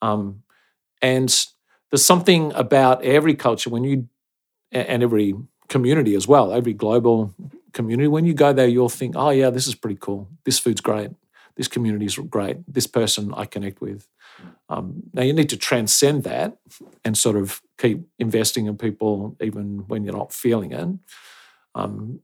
Um, 0.00 0.42
and 1.02 1.28
there's 1.90 2.04
something 2.04 2.52
about 2.54 3.04
every 3.04 3.34
culture 3.34 3.70
when 3.70 3.84
you 3.84 4.08
and 4.72 5.02
every 5.02 5.34
community 5.68 6.14
as 6.14 6.28
well, 6.28 6.52
every 6.52 6.72
global 6.72 7.34
community. 7.72 8.08
When 8.08 8.24
you 8.24 8.34
go 8.34 8.52
there, 8.52 8.66
you'll 8.66 8.88
think, 8.88 9.14
oh, 9.16 9.30
yeah, 9.30 9.50
this 9.50 9.66
is 9.66 9.74
pretty 9.74 9.98
cool. 10.00 10.28
This 10.44 10.58
food's 10.58 10.80
great. 10.80 11.10
This 11.56 11.68
community 11.68 12.04
is 12.06 12.16
great. 12.16 12.58
This 12.72 12.86
person 12.86 13.32
I 13.34 13.46
connect 13.46 13.80
with. 13.80 14.06
Um, 14.68 15.02
now, 15.12 15.22
you 15.22 15.32
need 15.32 15.50
to 15.50 15.56
transcend 15.56 16.24
that 16.24 16.56
and 17.04 17.16
sort 17.16 17.36
of 17.36 17.62
keep 17.78 18.00
investing 18.18 18.66
in 18.66 18.76
people 18.76 19.36
even 19.40 19.84
when 19.86 20.04
you're 20.04 20.16
not 20.16 20.32
feeling 20.32 20.72
it. 20.72 20.88
Um, 21.74 22.20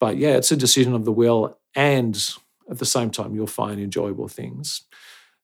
but 0.00 0.16
yeah, 0.16 0.36
it's 0.36 0.50
a 0.50 0.56
decision 0.56 0.94
of 0.94 1.04
the 1.04 1.12
will. 1.12 1.58
And 1.74 2.16
at 2.70 2.78
the 2.78 2.86
same 2.86 3.10
time, 3.10 3.34
you'll 3.34 3.46
find 3.46 3.80
enjoyable 3.80 4.28
things. 4.28 4.82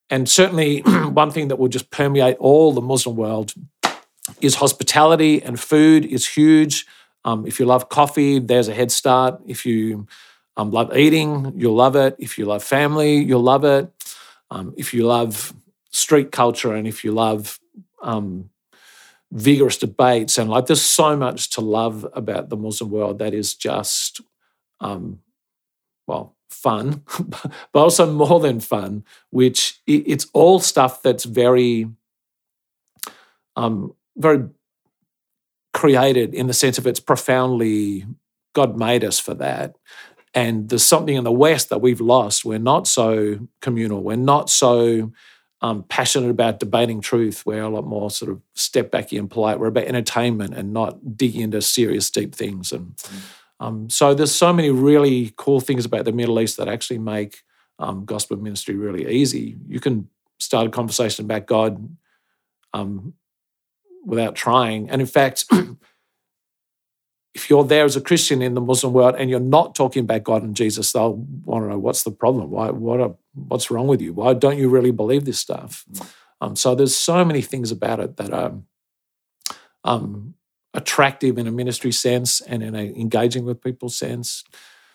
And 0.09 0.29
certainly, 0.29 0.81
one 1.13 1.31
thing 1.31 1.49
that 1.49 1.57
will 1.57 1.69
just 1.69 1.91
permeate 1.91 2.37
all 2.39 2.73
the 2.73 2.81
Muslim 2.81 3.17
world 3.17 3.55
is 4.41 4.57
hospitality 4.57 5.43
and 5.43 5.59
food 5.59 6.05
is 6.05 6.27
huge. 6.27 6.87
Um, 7.25 7.47
if 7.47 7.61
you 7.61 7.67
love 7.67 7.89
coffee, 7.89 8.39
there's 8.39 8.69
a 8.69 8.75
head 8.75 8.91
start. 8.91 9.41
If 9.47 9.67
you 9.67 10.07
um, 10.57 10.71
love 10.71 10.97
eating, 10.97 11.53
you'll 11.57 11.75
love 11.75 11.97
it. 11.97 12.17
If 12.19 12.39
you 12.39 12.47
love 12.47 12.65
family, 12.65 13.17
you'll 13.17 13.43
love 13.43 13.65
it. 13.65 13.91
Um, 14.51 14.75
if 14.77 14.93
you 14.93 15.07
love 15.07 15.55
street 15.91 16.33
culture 16.33 16.75
and 16.75 16.87
if 16.87 17.05
you 17.05 17.13
love 17.13 17.59
um, 18.03 18.51
vigorous 19.33 19.77
debates 19.77 20.39
and 20.39 20.51
like 20.51 20.67
there's 20.67 20.83
so 20.83 21.17
much 21.17 21.51
to 21.51 21.61
love 21.61 22.07
about 22.15 22.49
the 22.49 22.57
Muslim 22.57 22.91
world 22.91 23.19
that 23.19 23.35
is 23.35 23.55
just, 23.55 24.21
um, 24.81 25.21
well, 26.07 26.37
fun, 26.49 27.03
but 27.73 27.81
also 27.81 28.11
more 28.11 28.41
than 28.41 28.61
fun, 28.61 29.05
which 29.31 29.81
it's 29.87 30.27
all 30.33 30.59
stuff 30.59 31.03
that's 31.03 31.25
very, 31.25 31.89
um, 33.57 33.95
very 34.17 34.49
created 35.73 36.35
in 36.35 36.47
the 36.47 36.53
sense 36.53 36.79
of 36.79 36.87
it's 36.87 37.01
profoundly 37.01 38.05
God 38.53 38.77
made 38.77 39.05
us 39.05 39.21
for 39.21 39.35
that. 39.35 39.77
And 40.35 40.69
there's 40.69 40.85
something 40.85 41.15
in 41.15 41.25
the 41.25 41.33
West 41.33 41.71
that 41.71 41.81
we've 41.81 42.01
lost. 42.01 42.45
We're 42.45 42.59
not 42.59 42.87
so 42.87 43.49
communal. 43.61 44.03
We're 44.03 44.17
not 44.17 44.51
so 44.51 45.13
um, 45.63 45.85
passionate 45.85 46.31
about 46.31 46.61
debating 46.61 47.01
truth. 47.01 47.45
We're 47.45 47.63
a 47.63 47.69
lot 47.69 47.87
more 47.87 48.11
sort 48.11 48.31
of 48.31 48.41
step 48.55 48.91
backy 48.91 49.17
and 49.19 49.31
polite. 49.31 49.59
We're 49.59 49.67
about 49.67 49.85
entertainment 49.85 50.55
and 50.55 50.73
not 50.73 51.17
digging 51.17 51.43
into 51.43 51.61
serious, 51.61 52.11
deep 52.11 52.35
things. 52.35 52.73
And 52.73 52.95
um, 53.61 53.91
so 53.91 54.15
there's 54.15 54.35
so 54.35 54.53
many 54.53 54.71
really 54.71 55.35
cool 55.37 55.61
things 55.61 55.85
about 55.85 56.07
the 56.07 56.13
Middle 56.13 56.41
East 56.41 56.57
that 56.57 56.69
actually 56.69 56.99
make 56.99 57.43
um, 57.79 58.05
gospel 58.05 58.39
ministry 58.39 58.75
really 58.75 59.07
easy. 59.11 59.57
You 59.69 59.81
can 59.81 60.09
start 60.39 60.67
a 60.67 60.71
conversation 60.71 61.27
about 61.27 61.47
God 61.47 61.97
um, 62.73 63.15
without 64.05 64.35
trying. 64.35 64.89
And 64.89 65.01
in 65.01 65.07
fact, 65.07 65.45
if 67.35 67.51
you're 67.51 67.65
there 67.65 67.85
as 67.85 67.97
a 67.97 68.01
Christian 68.01 68.41
in 68.41 68.55
the 68.55 68.61
Muslim 68.61 68.93
world 68.93 69.15
and 69.19 69.29
you're 69.29 69.41
not 69.41 69.75
talking 69.75 70.03
about 70.03 70.25
God 70.25 70.43
and 70.43 70.57
Jesus, 70.57 70.93
they'll 70.93 71.15
want 71.45 71.65
to 71.65 71.69
know 71.69 71.79
what's 71.79 72.03
the 72.03 72.11
problem. 72.11 72.51
Why? 72.51 72.71
What? 72.71 73.01
Are, 73.01 73.15
what's 73.35 73.71
wrong 73.71 73.87
with 73.87 74.01
you? 74.01 74.13
Why 74.13 74.35
don't 74.35 74.59
you 74.59 74.69
really 74.69 74.91
believe 74.91 75.25
this 75.25 75.39
stuff? 75.39 75.85
Mm. 75.93 76.07
Um, 76.41 76.57
so 76.57 76.75
there's 76.75 76.97
so 76.97 77.25
many 77.25 77.43
things 77.43 77.71
about 77.71 78.01
it 78.01 78.17
that 78.17 78.33
are 78.33 78.55
um, 79.85 80.35
attractive 80.75 81.39
in 81.39 81.47
a 81.47 81.51
ministry 81.53 81.93
sense 81.93 82.41
and 82.41 82.63
in 82.63 82.75
an 82.75 82.95
engaging 82.97 83.45
with 83.45 83.63
people 83.63 83.89
sense. 83.89 84.45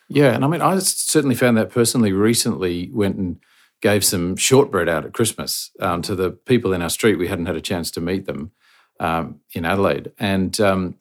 Yeah, 0.08 0.34
and 0.34 0.44
I 0.44 0.48
mean, 0.48 0.62
I 0.62 0.78
certainly 0.78 1.34
found 1.34 1.56
that 1.56 1.70
personally. 1.70 2.12
Recently, 2.12 2.90
went 2.92 3.16
and 3.16 3.38
gave 3.82 4.04
some 4.04 4.36
shortbread 4.36 4.88
out 4.88 5.04
at 5.04 5.12
Christmas 5.12 5.70
um, 5.80 6.02
to 6.02 6.14
the 6.14 6.30
people 6.30 6.72
in 6.72 6.82
our 6.82 6.90
street. 6.90 7.18
We 7.18 7.28
hadn't 7.28 7.46
had 7.46 7.56
a 7.56 7.60
chance 7.60 7.90
to 7.92 8.00
meet 8.00 8.26
them, 8.26 8.52
um, 9.00 9.40
in 9.52 9.64
Adelaide. 9.64 10.12
And 10.18 10.58
um, 10.60 10.96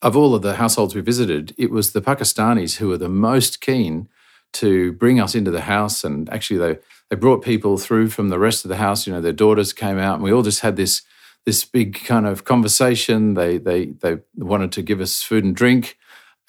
of 0.00 0.16
all 0.16 0.34
of 0.34 0.42
the 0.42 0.56
households 0.56 0.94
we 0.94 1.00
visited, 1.00 1.54
it 1.58 1.70
was 1.70 1.92
the 1.92 2.02
Pakistanis 2.02 2.76
who 2.76 2.88
were 2.88 2.98
the 2.98 3.08
most 3.08 3.60
keen 3.60 4.08
to 4.54 4.92
bring 4.92 5.20
us 5.20 5.34
into 5.34 5.50
the 5.50 5.62
house. 5.62 6.04
And 6.04 6.28
actually, 6.30 6.58
they 6.58 6.78
they 7.10 7.16
brought 7.16 7.44
people 7.44 7.76
through 7.78 8.08
from 8.08 8.28
the 8.28 8.38
rest 8.38 8.64
of 8.64 8.68
the 8.68 8.76
house. 8.76 9.06
You 9.06 9.12
know, 9.12 9.20
their 9.20 9.32
daughters 9.32 9.72
came 9.72 9.98
out, 9.98 10.14
and 10.14 10.22
we 10.22 10.32
all 10.32 10.42
just 10.42 10.60
had 10.60 10.76
this 10.76 11.02
this 11.44 11.64
big 11.64 11.94
kind 12.04 12.26
of 12.26 12.44
conversation. 12.44 13.34
They 13.34 13.58
they 13.58 13.86
they 13.86 14.18
wanted 14.36 14.72
to 14.72 14.82
give 14.82 15.00
us 15.00 15.22
food 15.22 15.44
and 15.44 15.54
drink, 15.54 15.98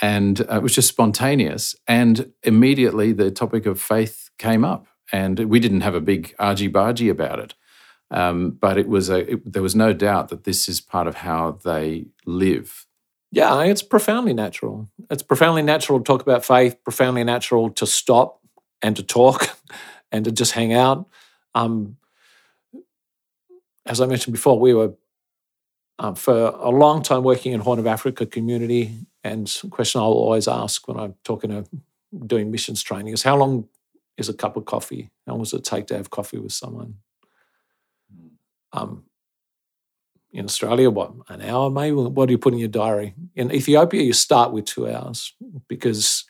and 0.02 0.42
uh, 0.42 0.58
it 0.58 0.64
was 0.64 0.76
just 0.76 0.88
spontaneous. 0.88 1.76
And 1.88 2.32
immediately, 2.44 3.12
the 3.12 3.32
topic 3.32 3.66
of 3.66 3.82
faith 3.82 4.30
came 4.38 4.64
up, 4.64 4.88
and 5.12 5.40
we 5.40 5.60
didn't 5.60 5.82
have 5.82 5.96
a 5.96 6.02
big 6.02 6.36
argy 6.40 6.70
bargy 6.70 7.10
about 7.10 7.40
it. 7.40 7.54
Um, 8.12 8.52
but 8.52 8.78
it 8.78 8.88
was 8.88 9.10
a 9.10 9.34
it, 9.34 9.54
there 9.54 9.64
was 9.64 9.76
no 9.76 9.92
doubt 9.92 10.30
that 10.30 10.44
this 10.44 10.70
is 10.70 10.80
part 10.80 11.08
of 11.08 11.16
how 11.16 11.60
they 11.64 12.06
live. 12.26 12.86
Yeah, 13.34 13.64
it's 13.64 13.82
profoundly 13.82 14.36
natural. 14.36 14.88
It's 15.10 15.24
profoundly 15.24 15.64
natural 15.64 15.98
to 15.98 16.04
talk 16.04 16.22
about 16.22 16.46
faith. 16.46 16.78
Profoundly 16.84 17.24
natural 17.24 17.72
to 17.72 17.88
stop 17.88 18.40
and 18.84 18.96
to 18.96 19.02
talk 19.02 19.48
and 20.12 20.24
to 20.26 20.32
just 20.32 20.52
hang 20.52 20.72
out. 20.72 21.10
Um, 21.56 21.98
as 23.88 24.00
I 24.02 24.06
mentioned 24.06 24.34
before, 24.34 24.60
we 24.60 24.76
were 24.76 24.94
um, 25.98 26.14
for 26.14 26.34
a 26.36 26.70
long 26.70 27.02
time 27.02 27.24
working 27.24 27.54
in 27.54 27.60
Horn 27.60 27.80
of 27.80 27.88
Africa 27.88 28.28
community, 28.28 29.00
and 29.24 29.52
question 29.72 30.00
I'll 30.00 30.08
always 30.12 30.48
ask 30.48 30.88
when 30.88 31.00
I'm 31.00 31.16
talking 31.24 31.50
to 31.50 31.66
doing 32.28 32.52
missions 32.52 32.84
training 32.84 33.14
is 33.14 33.24
how 33.24 33.36
long 33.36 33.68
is 34.16 34.30
a 34.30 34.34
cup 34.36 34.58
of 34.58 34.66
coffee? 34.66 35.10
How 35.26 35.34
long 35.34 35.42
does 35.42 35.54
it 35.54 35.64
take 35.64 35.88
to 35.88 35.98
have 35.98 36.12
coffee 36.12 36.38
with 36.38 36.54
someone? 36.54 36.98
Um, 38.74 39.06
in 40.34 40.46
Australia, 40.46 40.90
what, 40.90 41.14
an 41.30 41.42
hour 41.42 41.70
maybe? 41.70 41.96
What 41.96 42.26
do 42.26 42.32
you 42.32 42.40
put 42.40 42.54
in 42.54 42.60
your 42.60 42.68
diary? 42.68 43.14
In 43.36 43.52
Ethiopia, 43.52 44.02
you 44.02 44.14
start 44.14 44.52
with 44.52 44.66
two 44.66 44.90
hours 44.90 45.34
because 45.68 46.26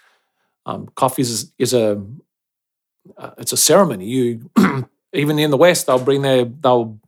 um, 0.66 0.90
coffee 0.96 1.22
is, 1.22 1.52
is 1.58 1.74
a 1.74 2.04
uh, 3.18 3.32
it's 3.38 3.54
a 3.54 3.58
ceremony. 3.58 4.06
You 4.06 4.50
even 5.14 5.40
in 5.40 5.52
the 5.52 5.58
West, 5.58 5.88
they'll 5.88 6.04
bring 6.04 6.22
their 6.22 6.46
they'll 6.46 7.00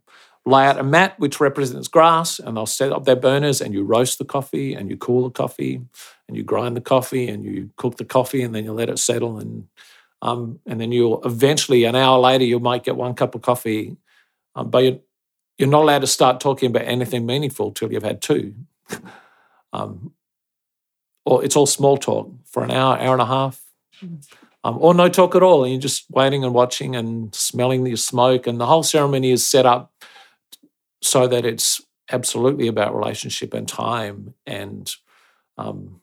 lay 0.46 0.66
out 0.66 0.80
a 0.80 0.84
mat 0.84 1.20
which 1.20 1.40
represents 1.40 1.88
grass, 1.88 2.40
and 2.40 2.56
they'll 2.56 2.66
set 2.66 2.92
up 2.92 3.06
their 3.06 3.16
burners, 3.16 3.62
and 3.62 3.74
you 3.74 3.84
roast 3.84 4.18
the 4.18 4.26
coffee, 4.26 4.74
and 4.74 4.90
you 4.90 4.98
cool 4.98 5.26
the 5.26 5.32
coffee, 5.32 5.82
and 6.28 6.38
you 6.38 6.44
grind 6.44 6.78
the 6.78 6.82
coffee, 6.82 7.28
and 7.28 7.44
you 7.44 7.70
cook 7.78 7.98
the 7.98 8.06
coffee, 8.06 8.42
and 8.42 8.54
then 8.54 8.64
you 8.64 8.74
let 8.74 8.90
it 8.90 9.00
settle, 9.00 9.38
and 9.38 9.68
um, 10.22 10.60
and 10.66 10.80
then 10.80 10.92
you'll 10.92 11.24
eventually 11.24 11.84
an 11.84 11.96
hour 11.96 12.20
later 12.20 12.46
you 12.46 12.60
might 12.60 12.84
get 12.84 12.96
one 12.96 13.16
cup 13.16 13.36
of 13.36 13.42
coffee, 13.42 13.98
um, 14.56 14.70
but 14.70 15.04
you're, 15.58 15.68
you're 15.68 15.70
not 15.70 15.84
allowed 15.84 16.00
to 16.00 16.08
start 16.08 16.40
talking 16.40 16.70
about 16.70 16.86
anything 16.86 17.26
meaningful 17.26 17.72
till 17.72 17.92
you've 17.92 18.04
had 18.04 18.22
two. 18.22 18.56
um, 19.74 20.14
or 21.26 21.44
it's 21.44 21.56
all 21.56 21.66
small 21.66 21.98
talk 21.98 22.32
for 22.46 22.64
an 22.64 22.72
hour, 22.72 22.98
hour 23.00 23.14
and 23.14 23.22
a 23.22 23.26
half 23.26 23.66
um, 24.66 24.78
or 24.80 24.96
no 24.96 25.08
talk 25.10 25.36
at 25.36 25.44
all. 25.44 25.64
And 25.64 25.72
you're 25.72 25.82
just 25.82 26.10
waiting 26.10 26.44
and 26.44 26.54
watching 26.54 26.96
and 26.96 27.34
smelling 27.36 27.84
the 27.84 27.96
smoke. 27.96 28.48
And 28.48 28.60
the 28.60 28.66
whole 28.66 28.82
ceremony 28.82 29.32
is 29.32 29.48
set 29.48 29.66
up 29.66 29.94
so 31.04 31.28
that 31.28 31.46
it's 31.46 31.82
absolutely 32.12 32.68
about 32.68 32.96
relationship 32.96 33.54
and 33.54 33.68
time 33.68 34.34
and 34.48 34.94
um, 35.58 36.02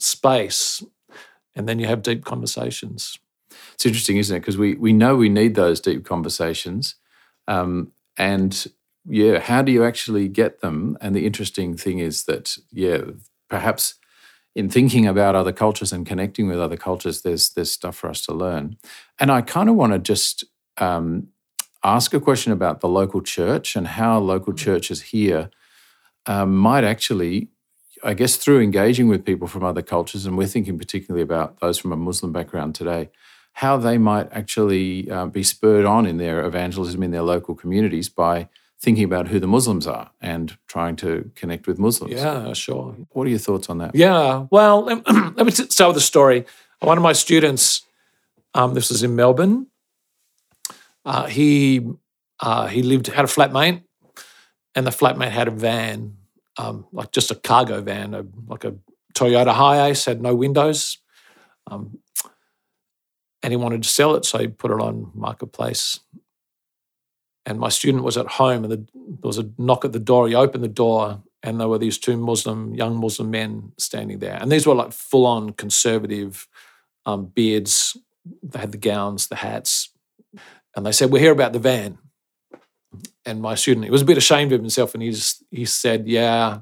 space. 0.00 0.82
And 1.54 1.68
then 1.68 1.78
you 1.78 1.86
have 1.86 2.02
deep 2.02 2.24
conversations. 2.24 3.20
It's 3.74 3.86
interesting, 3.86 4.16
isn't 4.16 4.36
it? 4.36 4.40
Because 4.40 4.58
we, 4.58 4.74
we 4.74 4.92
know 4.92 5.14
we 5.14 5.28
need 5.28 5.54
those 5.54 5.80
deep 5.80 6.04
conversations. 6.04 6.96
Um, 7.46 7.92
and 8.16 8.66
yeah, 9.08 9.38
how 9.38 9.62
do 9.62 9.70
you 9.70 9.84
actually 9.84 10.28
get 10.28 10.60
them? 10.60 10.98
And 11.00 11.14
the 11.14 11.26
interesting 11.26 11.76
thing 11.76 12.00
is 12.00 12.24
that, 12.24 12.56
yeah, 12.72 13.02
perhaps 13.48 13.94
in 14.54 14.68
thinking 14.68 15.06
about 15.06 15.34
other 15.34 15.52
cultures 15.52 15.92
and 15.92 16.06
connecting 16.06 16.48
with 16.48 16.58
other 16.58 16.76
cultures, 16.76 17.22
there's 17.22 17.50
there's 17.50 17.70
stuff 17.70 17.96
for 17.96 18.10
us 18.10 18.24
to 18.26 18.32
learn. 18.32 18.76
And 19.18 19.30
I 19.30 19.42
kind 19.42 19.68
of 19.68 19.76
want 19.76 19.92
to 19.92 19.98
just 19.98 20.44
um, 20.78 21.28
ask 21.84 22.14
a 22.14 22.20
question 22.20 22.52
about 22.52 22.80
the 22.80 22.88
local 22.88 23.22
church 23.22 23.76
and 23.76 23.86
how 23.86 24.18
local 24.18 24.52
mm. 24.52 24.58
churches 24.58 25.02
here 25.02 25.50
um, 26.26 26.56
might 26.56 26.84
actually, 26.84 27.48
I 28.02 28.14
guess, 28.14 28.36
through 28.36 28.60
engaging 28.60 29.08
with 29.08 29.24
people 29.24 29.46
from 29.46 29.62
other 29.62 29.82
cultures, 29.82 30.26
and 30.26 30.36
we're 30.36 30.48
thinking 30.48 30.78
particularly 30.78 31.22
about 31.22 31.60
those 31.60 31.78
from 31.78 31.92
a 31.92 31.96
Muslim 31.96 32.32
background 32.32 32.74
today, 32.74 33.10
how 33.56 33.78
they 33.78 33.96
might 33.96 34.28
actually 34.32 35.10
uh, 35.10 35.24
be 35.24 35.42
spurred 35.42 35.86
on 35.86 36.04
in 36.04 36.18
their 36.18 36.44
evangelism 36.44 37.02
in 37.02 37.10
their 37.10 37.22
local 37.22 37.54
communities 37.54 38.06
by 38.06 38.50
thinking 38.78 39.04
about 39.04 39.28
who 39.28 39.40
the 39.40 39.46
Muslims 39.46 39.86
are 39.86 40.10
and 40.20 40.58
trying 40.68 40.94
to 40.94 41.30
connect 41.34 41.66
with 41.66 41.78
Muslims. 41.78 42.12
Yeah, 42.12 42.52
sure. 42.52 42.94
What 43.12 43.26
are 43.26 43.30
your 43.30 43.38
thoughts 43.38 43.70
on 43.70 43.78
that? 43.78 43.94
Yeah, 43.94 44.46
well, 44.50 44.84
let 44.84 45.36
me 45.46 45.50
start 45.50 45.88
with 45.88 45.96
a 45.96 46.06
story. 46.06 46.44
One 46.80 46.98
of 46.98 47.02
my 47.02 47.14
students, 47.14 47.80
um, 48.52 48.74
this 48.74 48.90
was 48.90 49.02
in 49.02 49.16
Melbourne. 49.16 49.68
Uh, 51.06 51.24
he 51.24 51.88
uh, 52.40 52.66
he 52.66 52.82
lived 52.82 53.06
had 53.06 53.24
a 53.24 53.28
flatmate, 53.28 53.84
and 54.74 54.86
the 54.86 54.90
flatmate 54.90 55.30
had 55.30 55.48
a 55.48 55.52
van, 55.52 56.18
um, 56.58 56.86
like 56.92 57.10
just 57.10 57.30
a 57.30 57.34
cargo 57.34 57.80
van, 57.80 58.12
a, 58.12 58.26
like 58.46 58.64
a 58.64 58.74
Toyota 59.14 59.54
Hiace, 59.54 60.04
had 60.04 60.20
no 60.20 60.34
windows, 60.34 60.98
um, 61.70 62.00
and 63.46 63.52
he 63.52 63.56
wanted 63.56 63.84
to 63.84 63.88
sell 63.88 64.16
it, 64.16 64.24
so 64.24 64.38
he 64.38 64.48
put 64.48 64.72
it 64.72 64.80
on 64.80 65.12
marketplace 65.14 66.00
and 67.46 67.60
my 67.60 67.68
student 67.68 68.02
was 68.02 68.16
at 68.16 68.26
home 68.26 68.64
and 68.64 68.72
the, 68.72 68.76
there 68.92 69.28
was 69.28 69.38
a 69.38 69.48
knock 69.56 69.84
at 69.84 69.92
the 69.92 70.00
door. 70.00 70.26
He 70.26 70.34
opened 70.34 70.64
the 70.64 70.68
door 70.68 71.22
and 71.44 71.60
there 71.60 71.68
were 71.68 71.78
these 71.78 71.96
two 71.96 72.16
Muslim, 72.16 72.74
young 72.74 72.98
Muslim 72.98 73.30
men 73.30 73.72
standing 73.78 74.18
there. 74.18 74.34
And 74.34 74.50
these 74.50 74.66
were 74.66 74.74
like 74.74 74.92
full 74.92 75.24
on 75.24 75.50
conservative 75.50 76.48
um, 77.06 77.26
beards. 77.26 77.96
They 78.42 78.58
had 78.58 78.72
the 78.72 78.78
gowns, 78.78 79.28
the 79.28 79.36
hats. 79.36 79.90
And 80.74 80.84
they 80.84 80.90
said, 80.90 81.12
We're 81.12 81.20
here 81.20 81.32
about 81.32 81.52
the 81.52 81.60
van. 81.60 81.98
And 83.24 83.40
my 83.40 83.54
student, 83.54 83.84
he 83.84 83.90
was 83.90 84.02
a 84.02 84.06
bit 84.06 84.18
ashamed 84.18 84.52
of 84.52 84.60
himself 84.60 84.94
and 84.94 85.02
he 85.02 85.12
just, 85.12 85.44
he 85.50 85.66
said, 85.66 86.08
Yeah. 86.08 86.60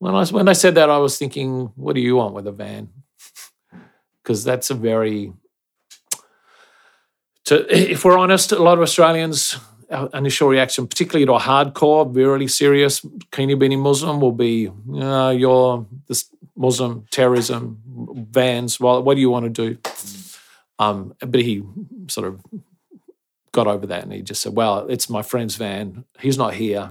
When 0.00 0.16
I, 0.16 0.24
when 0.26 0.48
I 0.48 0.54
said 0.54 0.74
that, 0.74 0.90
I 0.90 0.98
was 0.98 1.16
thinking, 1.16 1.70
What 1.76 1.94
do 1.94 2.00
you 2.00 2.16
want 2.16 2.34
with 2.34 2.46
a 2.48 2.52
van? 2.52 2.88
Because 4.22 4.44
that's 4.44 4.70
a 4.70 4.74
very, 4.74 5.32
to, 7.44 7.66
if 7.74 8.04
we're 8.04 8.18
honest, 8.18 8.52
a 8.52 8.62
lot 8.62 8.78
of 8.78 8.82
Australians 8.82 9.58
initial 10.14 10.48
reaction, 10.48 10.86
particularly 10.86 11.26
to 11.26 11.34
a 11.34 11.38
hardcore, 11.38 12.14
really 12.14 12.48
serious 12.48 13.00
Keeny 13.30 13.56
Beanie 13.56 13.78
Muslim, 13.78 14.20
will 14.20 14.32
be, 14.32 14.70
uh, 14.94 15.30
you're 15.36 15.86
this 16.08 16.30
Muslim 16.56 17.06
terrorism, 17.10 17.82
vans. 18.30 18.80
Well, 18.80 19.02
what 19.02 19.14
do 19.14 19.20
you 19.20 19.30
want 19.30 19.54
to 19.54 19.70
do? 19.70 19.78
Um, 20.78 21.14
but 21.20 21.40
he 21.40 21.62
sort 22.08 22.26
of 22.26 22.40
got 23.52 23.66
over 23.66 23.86
that 23.86 24.02
and 24.02 24.12
he 24.12 24.22
just 24.22 24.40
said, 24.40 24.54
well, 24.54 24.86
it's 24.88 25.10
my 25.10 25.22
friend's 25.22 25.56
van. 25.56 26.04
He's 26.20 26.38
not 26.38 26.54
here. 26.54 26.90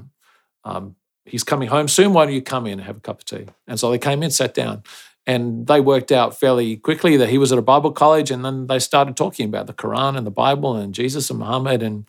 Um, 0.63 0.95
he's 1.25 1.43
coming 1.43 1.69
home 1.69 1.87
soon. 1.87 2.13
Why 2.13 2.25
don't 2.25 2.35
you 2.35 2.41
come 2.41 2.67
in 2.67 2.73
and 2.73 2.83
have 2.83 2.97
a 2.97 3.01
cup 3.01 3.19
of 3.19 3.25
tea? 3.25 3.47
And 3.67 3.79
so 3.79 3.89
they 3.89 3.97
came 3.97 4.21
in, 4.21 4.31
sat 4.31 4.53
down, 4.53 4.83
and 5.27 5.67
they 5.67 5.79
worked 5.79 6.11
out 6.11 6.39
fairly 6.39 6.77
quickly 6.77 7.17
that 7.17 7.29
he 7.29 7.37
was 7.37 7.51
at 7.51 7.59
a 7.59 7.61
Bible 7.61 7.91
college. 7.91 8.31
And 8.31 8.43
then 8.43 8.67
they 8.67 8.79
started 8.79 9.15
talking 9.15 9.47
about 9.47 9.67
the 9.67 9.73
Quran 9.73 10.17
and 10.17 10.25
the 10.25 10.31
Bible 10.31 10.75
and 10.75 10.93
Jesus 10.93 11.29
and 11.29 11.39
Muhammad 11.39 11.83
and 11.83 12.05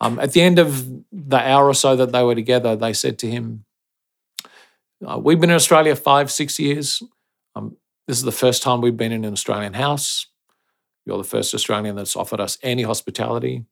um, 0.00 0.18
at 0.18 0.32
the 0.32 0.40
end 0.40 0.58
of 0.58 0.88
the 1.12 1.36
hour 1.36 1.66
or 1.66 1.74
so 1.74 1.94
that 1.96 2.10
they 2.12 2.22
were 2.22 2.34
together, 2.34 2.74
they 2.74 2.94
said 2.94 3.18
to 3.18 3.30
him, 3.30 3.64
uh, 5.06 5.18
We've 5.18 5.38
been 5.38 5.50
in 5.50 5.56
Australia 5.56 5.94
five, 5.94 6.30
six 6.30 6.58
years. 6.58 7.02
Um, 7.54 7.76
this 8.08 8.16
is 8.16 8.22
the 8.22 8.32
first 8.32 8.62
time 8.62 8.80
we've 8.80 8.96
been 8.96 9.12
in 9.12 9.24
an 9.24 9.32
Australian 9.32 9.74
house. 9.74 10.26
You're 11.04 11.18
the 11.18 11.24
first 11.24 11.54
Australian 11.54 11.96
that's 11.96 12.16
offered 12.16 12.40
us 12.40 12.58
any 12.62 12.82
hospitality. 12.82 13.66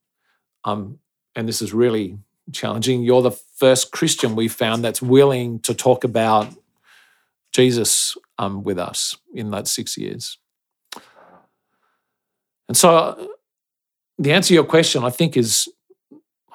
Um, 0.63 0.99
and 1.35 1.47
this 1.47 1.61
is 1.61 1.73
really 1.73 2.19
challenging. 2.51 3.01
You're 3.01 3.21
the 3.21 3.31
first 3.31 3.91
Christian 3.91 4.35
we 4.35 4.47
found 4.47 4.83
that's 4.83 5.01
willing 5.01 5.59
to 5.61 5.73
talk 5.73 6.03
about 6.03 6.53
Jesus 7.51 8.15
um, 8.39 8.63
with 8.63 8.79
us 8.79 9.15
in 9.33 9.51
that 9.51 9.67
six 9.67 9.97
years. 9.97 10.39
And 12.67 12.75
so, 12.75 12.95
uh, 12.95 13.27
the 14.17 14.31
answer 14.31 14.49
to 14.49 14.53
your 14.55 14.63
question, 14.63 15.03
I 15.03 15.09
think, 15.11 15.37
is 15.37 15.67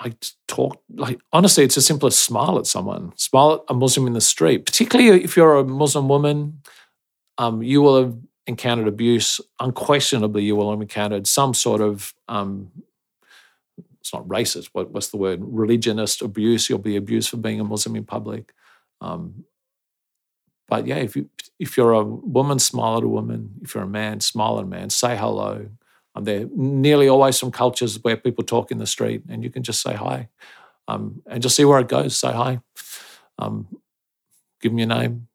like 0.02 0.24
talk 0.48 0.82
like 0.90 1.20
honestly 1.32 1.62
it's 1.62 1.76
as 1.76 1.86
simple 1.86 2.08
as 2.08 2.18
smile 2.18 2.58
at 2.58 2.66
someone. 2.66 3.12
Smile 3.16 3.52
at 3.52 3.60
a 3.68 3.74
muslim 3.74 4.08
in 4.08 4.12
the 4.12 4.20
street 4.20 4.66
particularly 4.66 5.22
if 5.22 5.36
you're 5.36 5.56
a 5.56 5.64
muslim 5.64 6.08
woman. 6.08 6.62
Um, 7.38 7.62
you 7.62 7.80
will 7.80 8.02
have 8.02 8.16
encountered 8.46 8.88
abuse. 8.88 9.40
Unquestionably 9.60 10.42
you 10.42 10.56
will 10.56 10.70
have 10.72 10.80
encountered 10.80 11.26
some 11.26 11.54
sort 11.54 11.80
of 11.80 12.12
um, 12.28 12.70
it's 14.00 14.12
not 14.12 14.26
racist 14.26 14.70
what, 14.72 14.90
what's 14.90 15.08
the 15.08 15.16
word? 15.16 15.40
Religionist 15.42 16.22
abuse. 16.22 16.68
You'll 16.68 16.78
be 16.80 16.96
abused 16.96 17.30
for 17.30 17.36
being 17.36 17.60
a 17.60 17.64
muslim 17.64 17.96
in 17.96 18.04
public. 18.04 18.52
Um, 19.00 19.44
but 20.68 20.86
yeah 20.86 20.96
if 20.96 21.16
you 21.16 21.28
if 21.58 21.76
you're 21.76 21.92
a 21.92 22.04
woman 22.04 22.58
smile 22.58 22.98
at 22.98 23.04
a 23.04 23.08
woman 23.08 23.50
if 23.62 23.74
you're 23.74 23.84
a 23.84 23.88
man 23.88 24.20
smile 24.20 24.58
at 24.58 24.64
a 24.64 24.68
man 24.68 24.90
say 24.90 25.16
hello 25.16 25.68
um, 26.14 26.24
there 26.24 26.46
nearly 26.54 27.08
always 27.08 27.38
some 27.38 27.50
cultures 27.50 28.02
where 28.02 28.16
people 28.16 28.44
talk 28.44 28.70
in 28.70 28.78
the 28.78 28.86
street 28.86 29.22
and 29.28 29.42
you 29.42 29.50
can 29.50 29.62
just 29.62 29.82
say 29.82 29.94
hi 29.94 30.28
um, 30.88 31.22
and 31.26 31.42
just 31.42 31.56
see 31.56 31.64
where 31.64 31.80
it 31.80 31.88
goes. 31.88 32.16
Say 32.16 32.32
hi. 32.32 32.60
Um, 33.38 33.68
give 34.60 34.72
them 34.72 34.78
your 34.78 34.88
name. 34.88 35.28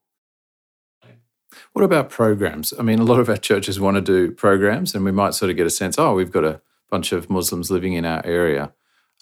What 1.74 1.86
about 1.86 2.10
programs? 2.10 2.74
I 2.78 2.82
mean, 2.82 3.00
a 3.00 3.04
lot 3.04 3.20
of 3.20 3.30
our 3.30 3.38
churches 3.38 3.80
want 3.80 3.96
to 3.96 4.02
do 4.02 4.32
programs, 4.32 4.96
and 4.96 5.06
we 5.06 5.12
might 5.12 5.34
sort 5.34 5.52
of 5.52 5.58
get 5.58 5.68
a 5.68 5.70
sense 5.70 6.00
oh, 6.00 6.14
we've 6.14 6.32
got 6.32 6.44
a 6.44 6.62
bunch 6.90 7.12
of 7.12 7.30
Muslims 7.30 7.70
living 7.70 7.94
in 7.94 8.06
our 8.06 8.26
area. 8.26 8.74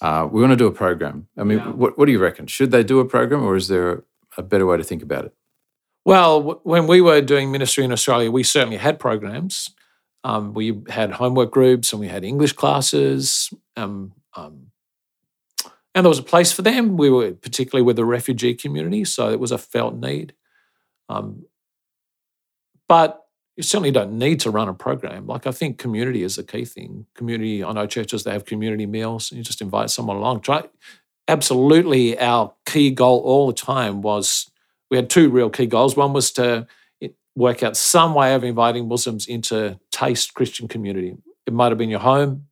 Uh, 0.02 0.28
we 0.32 0.42
want 0.42 0.52
to 0.52 0.58
do 0.58 0.68
a 0.68 0.72
program. 0.72 1.28
I 1.38 1.44
mean, 1.44 1.58
yeah. 1.58 1.72
what, 1.72 1.98
what 1.98 2.06
do 2.06 2.12
you 2.12 2.20
reckon? 2.20 2.48
Should 2.48 2.72
they 2.72 2.84
do 2.84 3.00
a 3.00 3.06
program, 3.06 3.44
or 3.44 3.56
is 3.56 3.68
there 3.68 4.04
a 4.38 4.44
better 4.44 4.66
way 4.66 4.78
to 4.78 4.84
think 4.84 5.04
about 5.04 5.26
it? 5.26 5.34
Well, 6.08 6.40
w- 6.40 6.60
when 6.64 6.88
we 6.88 7.02
were 7.02 7.20
doing 7.20 7.52
ministry 7.52 7.84
in 7.84 7.92
Australia, 7.92 8.32
we 8.32 8.42
certainly 8.42 8.78
had 8.78 8.98
programs. 8.98 9.72
Um, 10.24 10.54
we 10.54 10.82
had 10.88 11.12
homework 11.12 11.52
groups 11.52 11.92
and 11.92 12.00
we 12.00 12.08
had 12.08 12.24
English 12.24 12.54
classes. 12.54 13.54
Um, 13.76 14.14
um, 14.34 14.68
and 15.94 16.06
there 16.06 16.10
was 16.10 16.20
a 16.20 16.24
place 16.24 16.54
for 16.54 16.62
them. 16.62 16.96
We 16.96 17.10
were 17.10 17.34
particularly 17.34 17.84
with 17.84 17.98
the 17.98 18.06
refugee 18.06 18.54
community, 18.54 19.04
so 19.04 19.32
it 19.32 19.40
was 19.42 19.52
a 19.52 19.58
felt 19.58 19.96
need. 19.96 20.32
Um, 21.10 21.44
but 22.88 23.26
you 23.58 23.64
certainly 23.64 23.92
don't 23.92 24.18
need 24.18 24.40
to 24.42 24.50
run 24.50 24.70
a 24.70 24.74
program. 24.74 25.28
Like 25.28 25.46
I 25.46 25.52
think 25.52 25.78
community 25.78 26.24
is 26.24 26.38
a 26.38 26.44
key 26.44 26.64
thing. 26.64 27.06
Community, 27.16 27.66
I 27.66 27.74
know 27.74 27.86
churches 27.86 28.24
they 28.24 28.32
have 28.32 28.46
community 28.46 28.86
meals, 28.86 29.30
and 29.30 29.40
you 29.40 29.44
just 29.44 29.60
invite 29.62 29.90
someone 29.90 30.16
along. 30.16 30.40
Try 30.40 30.64
absolutely 31.28 32.18
our 32.18 32.54
key 32.66 32.92
goal 32.92 33.20
all 33.26 33.48
the 33.48 33.54
time 33.54 34.02
was 34.02 34.50
we 34.90 34.98
had 34.98 35.10
two 35.10 35.30
real 35.30 35.50
key 35.50 35.66
goals. 35.66 35.96
One 35.96 36.14
was 36.14 36.32
to 36.32 36.68
work 37.36 37.62
out 37.62 37.78
some 37.78 38.14
way 38.14 38.34
of 38.34 38.44
inviting 38.44 38.88
Muslims 38.88 39.28
into 39.28 39.80
taste 39.92 40.34
Christian 40.34 40.68
community. 40.68 41.16
It 41.46 41.54
might 41.54 41.70
have 41.72 41.78
been 41.78 41.90
your 41.90 42.00
home. 42.00 42.48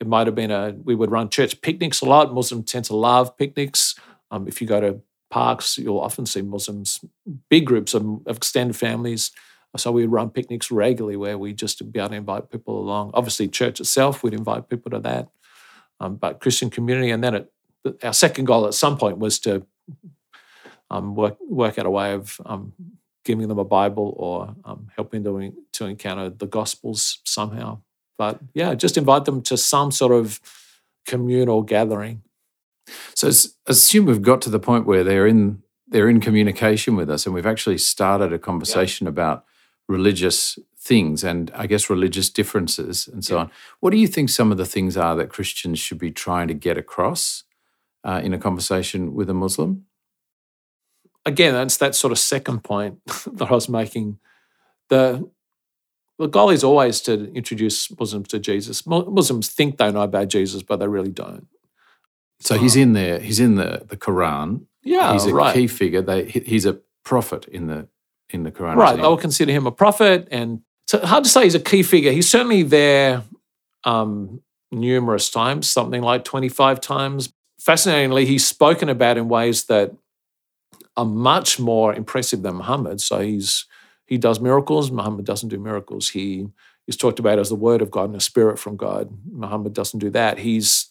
It 0.00 0.06
might 0.06 0.28
have 0.28 0.36
been 0.36 0.52
a, 0.52 0.76
we 0.84 0.94
would 0.94 1.10
run 1.10 1.28
church 1.28 1.60
picnics 1.60 2.00
a 2.00 2.04
lot. 2.04 2.32
Muslims 2.32 2.70
tend 2.70 2.84
to 2.84 2.94
love 2.94 3.36
picnics. 3.36 3.96
Um, 4.30 4.46
if 4.46 4.60
you 4.60 4.66
go 4.66 4.80
to 4.80 5.00
parks, 5.30 5.76
you'll 5.76 5.98
often 5.98 6.24
see 6.24 6.40
Muslims, 6.40 7.04
big 7.50 7.66
groups 7.66 7.94
of, 7.94 8.04
of 8.26 8.36
extended 8.36 8.76
families. 8.76 9.32
So 9.76 9.92
we 9.92 10.02
would 10.02 10.12
run 10.12 10.30
picnics 10.30 10.70
regularly 10.70 11.16
where 11.16 11.36
we 11.36 11.52
just 11.52 11.92
be 11.92 11.98
able 11.98 12.10
to 12.10 12.16
invite 12.16 12.50
people 12.50 12.78
along. 12.78 13.10
Obviously, 13.14 13.48
church 13.48 13.80
itself, 13.80 14.22
we'd 14.22 14.34
invite 14.34 14.68
people 14.68 14.90
to 14.92 15.00
that. 15.00 15.28
Um, 16.00 16.16
but 16.16 16.40
Christian 16.40 16.70
community, 16.70 17.10
and 17.10 17.22
then 17.22 17.34
at 17.34 17.48
our 18.02 18.12
second 18.12 18.44
goal 18.44 18.66
at 18.66 18.74
some 18.74 18.96
point 18.96 19.18
was 19.18 19.38
to 19.40 19.66
um, 20.90 21.14
work 21.14 21.36
work 21.48 21.78
out 21.78 21.86
a 21.86 21.90
way 21.90 22.12
of 22.14 22.40
um, 22.46 22.72
giving 23.24 23.48
them 23.48 23.58
a 23.58 23.64
Bible 23.64 24.14
or 24.16 24.54
um, 24.64 24.88
helping 24.96 25.22
them 25.22 25.52
to 25.72 25.86
encounter 25.86 26.30
the 26.30 26.46
Gospels 26.46 27.18
somehow. 27.24 27.80
But 28.16 28.40
yeah, 28.54 28.74
just 28.74 28.96
invite 28.96 29.26
them 29.26 29.42
to 29.42 29.56
some 29.56 29.90
sort 29.90 30.12
of 30.12 30.40
communal 31.06 31.62
gathering. 31.62 32.22
So 33.14 33.30
assume 33.66 34.06
we've 34.06 34.22
got 34.22 34.40
to 34.42 34.50
the 34.50 34.58
point 34.58 34.86
where 34.86 35.04
they're 35.04 35.26
in 35.26 35.62
they're 35.86 36.08
in 36.08 36.20
communication 36.20 36.96
with 36.96 37.10
us, 37.10 37.26
and 37.26 37.34
we've 37.34 37.46
actually 37.46 37.78
started 37.78 38.32
a 38.32 38.38
conversation 38.38 39.06
yeah. 39.06 39.10
about 39.10 39.44
religious 39.88 40.58
things 40.78 41.24
and 41.24 41.50
I 41.54 41.66
guess 41.66 41.90
religious 41.90 42.30
differences 42.30 43.08
and 43.08 43.24
so 43.24 43.34
yeah. 43.34 43.40
on. 43.42 43.50
What 43.80 43.90
do 43.90 43.98
you 43.98 44.06
think 44.06 44.30
some 44.30 44.52
of 44.52 44.58
the 44.58 44.66
things 44.66 44.96
are 44.96 45.16
that 45.16 45.28
Christians 45.28 45.78
should 45.78 45.98
be 45.98 46.10
trying 46.10 46.48
to 46.48 46.54
get 46.54 46.78
across 46.78 47.44
uh, 48.04 48.20
in 48.22 48.32
a 48.32 48.38
conversation 48.38 49.14
with 49.14 49.28
a 49.28 49.34
Muslim? 49.34 49.84
Again, 51.28 51.52
that's 51.52 51.76
that 51.76 51.94
sort 51.94 52.10
of 52.10 52.18
second 52.18 52.64
point 52.64 53.00
that 53.32 53.50
I 53.50 53.54
was 53.54 53.68
making. 53.68 54.18
The 54.88 55.28
the 56.18 56.26
goal 56.26 56.50
is 56.50 56.64
always 56.64 57.00
to 57.02 57.32
introduce 57.32 57.96
Muslims 57.96 58.28
to 58.28 58.40
Jesus. 58.40 58.84
Muslims 58.86 59.48
think 59.48 59.76
they 59.76 59.92
know 59.92 60.00
about 60.00 60.28
Jesus, 60.28 60.62
but 60.62 60.80
they 60.80 60.88
really 60.88 61.10
don't. 61.12 61.46
So 62.40 62.56
he's 62.56 62.76
in 62.76 62.92
there. 62.92 63.18
He's 63.20 63.40
in 63.40 63.56
the 63.56 63.84
the 63.86 63.96
Quran. 63.96 64.62
Yeah, 64.82 65.12
he's 65.12 65.26
a 65.26 65.34
right. 65.34 65.54
key 65.54 65.66
figure. 65.66 66.02
They, 66.02 66.24
he's 66.24 66.64
a 66.64 66.80
prophet 67.04 67.46
in 67.46 67.66
the 67.66 67.88
in 68.30 68.42
the 68.44 68.52
Quran. 68.52 68.76
Right, 68.76 68.96
they 68.96 69.02
will 69.02 69.16
consider 69.16 69.52
him 69.52 69.66
a 69.66 69.72
prophet, 69.72 70.28
and 70.30 70.62
so 70.86 70.98
hard 71.04 71.24
to 71.24 71.30
say 71.30 71.44
he's 71.44 71.54
a 71.54 71.60
key 71.60 71.82
figure. 71.82 72.12
He's 72.12 72.28
certainly 72.28 72.62
there 72.62 73.22
um, 73.84 74.40
numerous 74.70 75.30
times, 75.30 75.68
something 75.68 76.02
like 76.02 76.24
twenty 76.24 76.48
five 76.48 76.80
times. 76.80 77.32
Fascinatingly, 77.60 78.24
he's 78.24 78.46
spoken 78.46 78.88
about 78.88 79.18
in 79.18 79.28
ways 79.28 79.64
that 79.64 79.92
are 80.98 81.04
much 81.04 81.60
more 81.60 81.94
impressive 81.94 82.42
than 82.42 82.56
Muhammad. 82.56 83.00
So 83.00 83.20
he's 83.20 83.64
he 84.04 84.18
does 84.18 84.40
miracles. 84.40 84.90
Muhammad 84.90 85.24
doesn't 85.24 85.48
do 85.48 85.58
miracles. 85.58 86.08
He 86.08 86.48
is 86.88 86.96
talked 86.96 87.20
about 87.20 87.38
as 87.38 87.50
the 87.50 87.54
word 87.54 87.80
of 87.80 87.90
God 87.90 88.06
and 88.06 88.16
a 88.16 88.20
spirit 88.20 88.58
from 88.58 88.76
God. 88.76 89.16
Muhammad 89.30 89.74
doesn't 89.74 90.00
do 90.00 90.10
that. 90.10 90.38
He's 90.38 90.90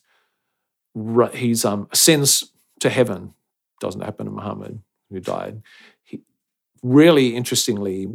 he's 1.34 1.65
um, 1.65 1.89
ascends 1.91 2.52
to 2.80 2.89
heaven. 2.89 3.34
Doesn't 3.82 4.02
happen 4.02 4.26
to 4.28 4.32
Muhammad, 4.32 4.80
who 5.12 5.20
died. 5.20 5.62
He, 6.04 6.22
really 6.82 7.36
interestingly, 7.36 8.08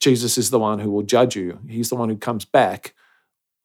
Jesus 0.00 0.38
is 0.38 0.48
the 0.50 0.58
one 0.58 0.78
who 0.78 0.90
will 0.90 1.02
judge 1.02 1.36
you. 1.36 1.58
He's 1.68 1.90
the 1.90 1.96
one 1.96 2.08
who 2.08 2.16
comes 2.16 2.46
back 2.46 2.94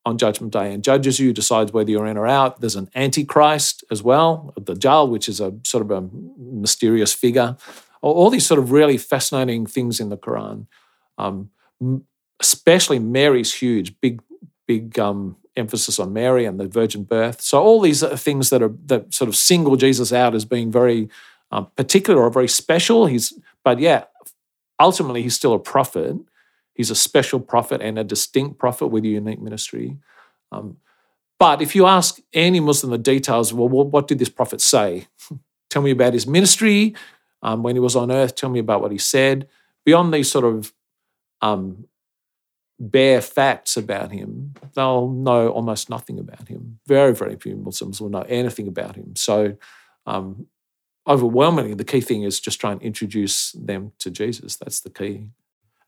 on 0.05 0.17
Judgment 0.17 0.51
Day 0.51 0.73
and 0.73 0.83
judges 0.83 1.19
you, 1.19 1.31
decides 1.33 1.71
whether 1.71 1.89
you're 1.89 2.05
in 2.05 2.17
or 2.17 2.27
out. 2.27 2.59
There's 2.59 2.75
an 2.75 2.89
Antichrist 2.93 3.83
as 3.89 4.03
well, 4.03 4.53
the 4.57 4.75
Dajjal, 4.75 5.09
which 5.09 5.29
is 5.29 5.39
a 5.39 5.53
sort 5.63 5.81
of 5.81 5.91
a 5.91 6.09
mysterious 6.37 7.13
figure. 7.13 7.55
All 8.01 8.29
these 8.29 8.45
sort 8.45 8.59
of 8.59 8.71
really 8.71 8.97
fascinating 8.97 9.65
things 9.65 9.99
in 9.99 10.09
the 10.09 10.17
Quran. 10.17 10.67
Um, 11.17 11.51
especially 12.39 12.99
Mary's 12.99 13.53
huge, 13.53 13.99
big, 14.01 14.21
big 14.67 14.99
um, 14.99 15.37
emphasis 15.55 15.99
on 15.99 16.11
Mary 16.11 16.45
and 16.45 16.59
the 16.59 16.67
virgin 16.67 17.03
birth. 17.03 17.39
So 17.41 17.61
all 17.61 17.79
these 17.79 18.03
things 18.21 18.49
that 18.49 18.61
are 18.61 18.73
that 18.85 19.13
sort 19.13 19.29
of 19.29 19.35
single 19.35 19.77
Jesus 19.77 20.11
out 20.11 20.35
as 20.35 20.43
being 20.43 20.71
very 20.71 21.09
um, 21.51 21.67
particular 21.77 22.21
or 22.21 22.29
very 22.29 22.47
special. 22.49 23.05
He's, 23.05 23.33
but 23.63 23.79
yeah, 23.79 24.05
ultimately 24.79 25.21
he's 25.21 25.35
still 25.35 25.53
a 25.53 25.59
prophet. 25.59 26.17
He's 26.73 26.91
a 26.91 26.95
special 26.95 27.39
prophet 27.39 27.81
and 27.81 27.99
a 27.99 28.03
distinct 28.03 28.57
prophet 28.57 28.87
with 28.87 29.03
a 29.05 29.09
unique 29.09 29.41
ministry. 29.41 29.97
Um, 30.51 30.77
but 31.39 31.61
if 31.61 31.75
you 31.75 31.85
ask 31.85 32.19
any 32.33 32.59
Muslim 32.59 32.91
the 32.91 32.97
details, 32.97 33.53
well, 33.53 33.67
what 33.67 34.07
did 34.07 34.19
this 34.19 34.29
prophet 34.29 34.61
say? 34.61 35.07
Tell 35.69 35.81
me 35.81 35.91
about 35.91 36.13
his 36.13 36.27
ministry 36.27 36.95
um, 37.41 37.63
when 37.63 37.75
he 37.75 37.79
was 37.79 37.95
on 37.95 38.11
earth. 38.11 38.35
Tell 38.35 38.49
me 38.49 38.59
about 38.59 38.81
what 38.81 38.91
he 38.91 38.97
said. 38.97 39.47
Beyond 39.85 40.13
these 40.13 40.31
sort 40.31 40.45
of 40.45 40.73
um, 41.41 41.85
bare 42.79 43.21
facts 43.21 43.75
about 43.75 44.11
him, 44.11 44.53
they'll 44.75 45.09
know 45.09 45.49
almost 45.49 45.89
nothing 45.89 46.19
about 46.19 46.47
him. 46.47 46.79
Very, 46.87 47.13
very 47.13 47.35
few 47.35 47.55
Muslims 47.55 47.99
will 47.99 48.09
know 48.09 48.25
anything 48.29 48.67
about 48.67 48.95
him. 48.95 49.15
So, 49.15 49.57
um, 50.05 50.47
overwhelmingly, 51.07 51.73
the 51.73 51.83
key 51.83 52.01
thing 52.01 52.23
is 52.23 52.39
just 52.39 52.61
try 52.61 52.71
and 52.71 52.81
introduce 52.81 53.51
them 53.51 53.91
to 53.99 54.09
Jesus. 54.09 54.55
That's 54.55 54.79
the 54.79 54.89
key. 54.89 55.27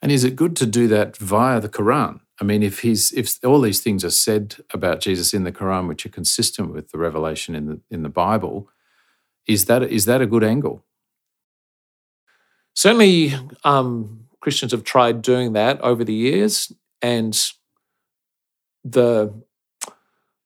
And 0.01 0.11
is 0.11 0.23
it 0.23 0.35
good 0.35 0.55
to 0.57 0.65
do 0.65 0.87
that 0.89 1.17
via 1.17 1.59
the 1.59 1.69
Quran? 1.69 2.19
I 2.39 2.43
mean, 2.43 2.63
if 2.63 2.81
he's 2.81 3.11
if 3.13 3.43
all 3.45 3.61
these 3.61 3.79
things 3.79 4.03
are 4.03 4.09
said 4.09 4.57
about 4.71 4.99
Jesus 4.99 5.33
in 5.33 5.43
the 5.43 5.51
Quran, 5.51 5.87
which 5.87 6.05
are 6.05 6.09
consistent 6.09 6.73
with 6.73 6.91
the 6.91 6.97
revelation 6.97 7.55
in 7.55 7.65
the 7.67 7.79
in 7.89 8.03
the 8.03 8.09
Bible, 8.09 8.69
is 9.47 9.65
that 9.65 9.83
is 9.83 10.05
that 10.05 10.21
a 10.21 10.25
good 10.25 10.43
angle? 10.43 10.83
Certainly, 12.73 13.33
um, 13.63 14.25
Christians 14.41 14.73
have 14.73 14.83
tried 14.83 15.21
doing 15.21 15.53
that 15.53 15.79
over 15.81 16.03
the 16.03 16.13
years, 16.13 16.73
and 17.01 17.51
the 18.83 19.33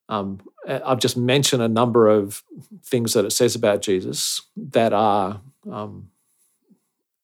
um, 0.09 0.39
I've 0.67 0.99
just 0.99 1.17
mentioned 1.17 1.63
a 1.63 1.67
number 1.67 2.07
of 2.07 2.43
things 2.83 3.13
that 3.13 3.25
it 3.25 3.31
says 3.31 3.55
about 3.55 3.81
Jesus 3.81 4.41
that 4.55 4.93
are 4.93 5.41
um, 5.69 6.11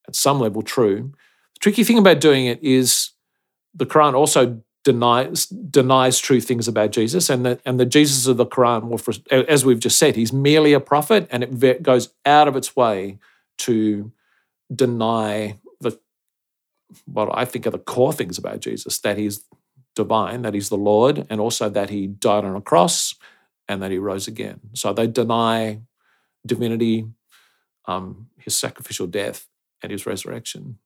at 0.07 0.15
some 0.15 0.39
level 0.39 0.61
true. 0.61 1.13
Tricky 1.65 1.83
thing 1.83 1.97
about 1.97 2.21
doing 2.21 2.45
it 2.45 2.61
is 2.61 3.09
the 3.73 3.87
Quran 3.87 4.13
also 4.13 4.61
denies 4.83 5.47
denies 5.47 6.19
true 6.19 6.39
things 6.39 6.67
about 6.67 6.91
Jesus, 6.91 7.27
and 7.27 7.43
the 7.43 7.59
and 7.65 7.79
the 7.79 7.87
Jesus 7.87 8.27
of 8.27 8.37
the 8.37 8.45
Quran, 8.45 8.91
as 9.31 9.65
we've 9.65 9.79
just 9.79 9.97
said, 9.97 10.15
he's 10.15 10.31
merely 10.31 10.73
a 10.73 10.79
prophet, 10.79 11.27
and 11.31 11.43
it 11.43 11.81
goes 11.81 12.13
out 12.23 12.47
of 12.47 12.55
its 12.55 12.75
way 12.75 13.17
to 13.57 14.11
deny 14.75 15.57
the 15.81 15.99
what 17.05 17.29
I 17.33 17.45
think 17.45 17.65
are 17.65 17.71
the 17.71 17.79
core 17.79 18.13
things 18.13 18.37
about 18.37 18.59
Jesus 18.59 18.99
that 18.99 19.17
he's 19.17 19.43
divine, 19.95 20.43
that 20.43 20.53
he's 20.53 20.69
the 20.69 20.77
Lord, 20.77 21.25
and 21.31 21.41
also 21.41 21.67
that 21.67 21.89
he 21.89 22.05
died 22.05 22.45
on 22.45 22.55
a 22.55 22.61
cross 22.61 23.15
and 23.67 23.81
that 23.81 23.89
he 23.89 23.97
rose 23.97 24.27
again. 24.27 24.59
So 24.73 24.93
they 24.93 25.07
deny 25.07 25.81
divinity, 26.45 27.07
um, 27.85 28.27
his 28.37 28.55
sacrificial 28.55 29.07
death, 29.07 29.47
and 29.81 29.91
his 29.91 30.05
resurrection. 30.05 30.77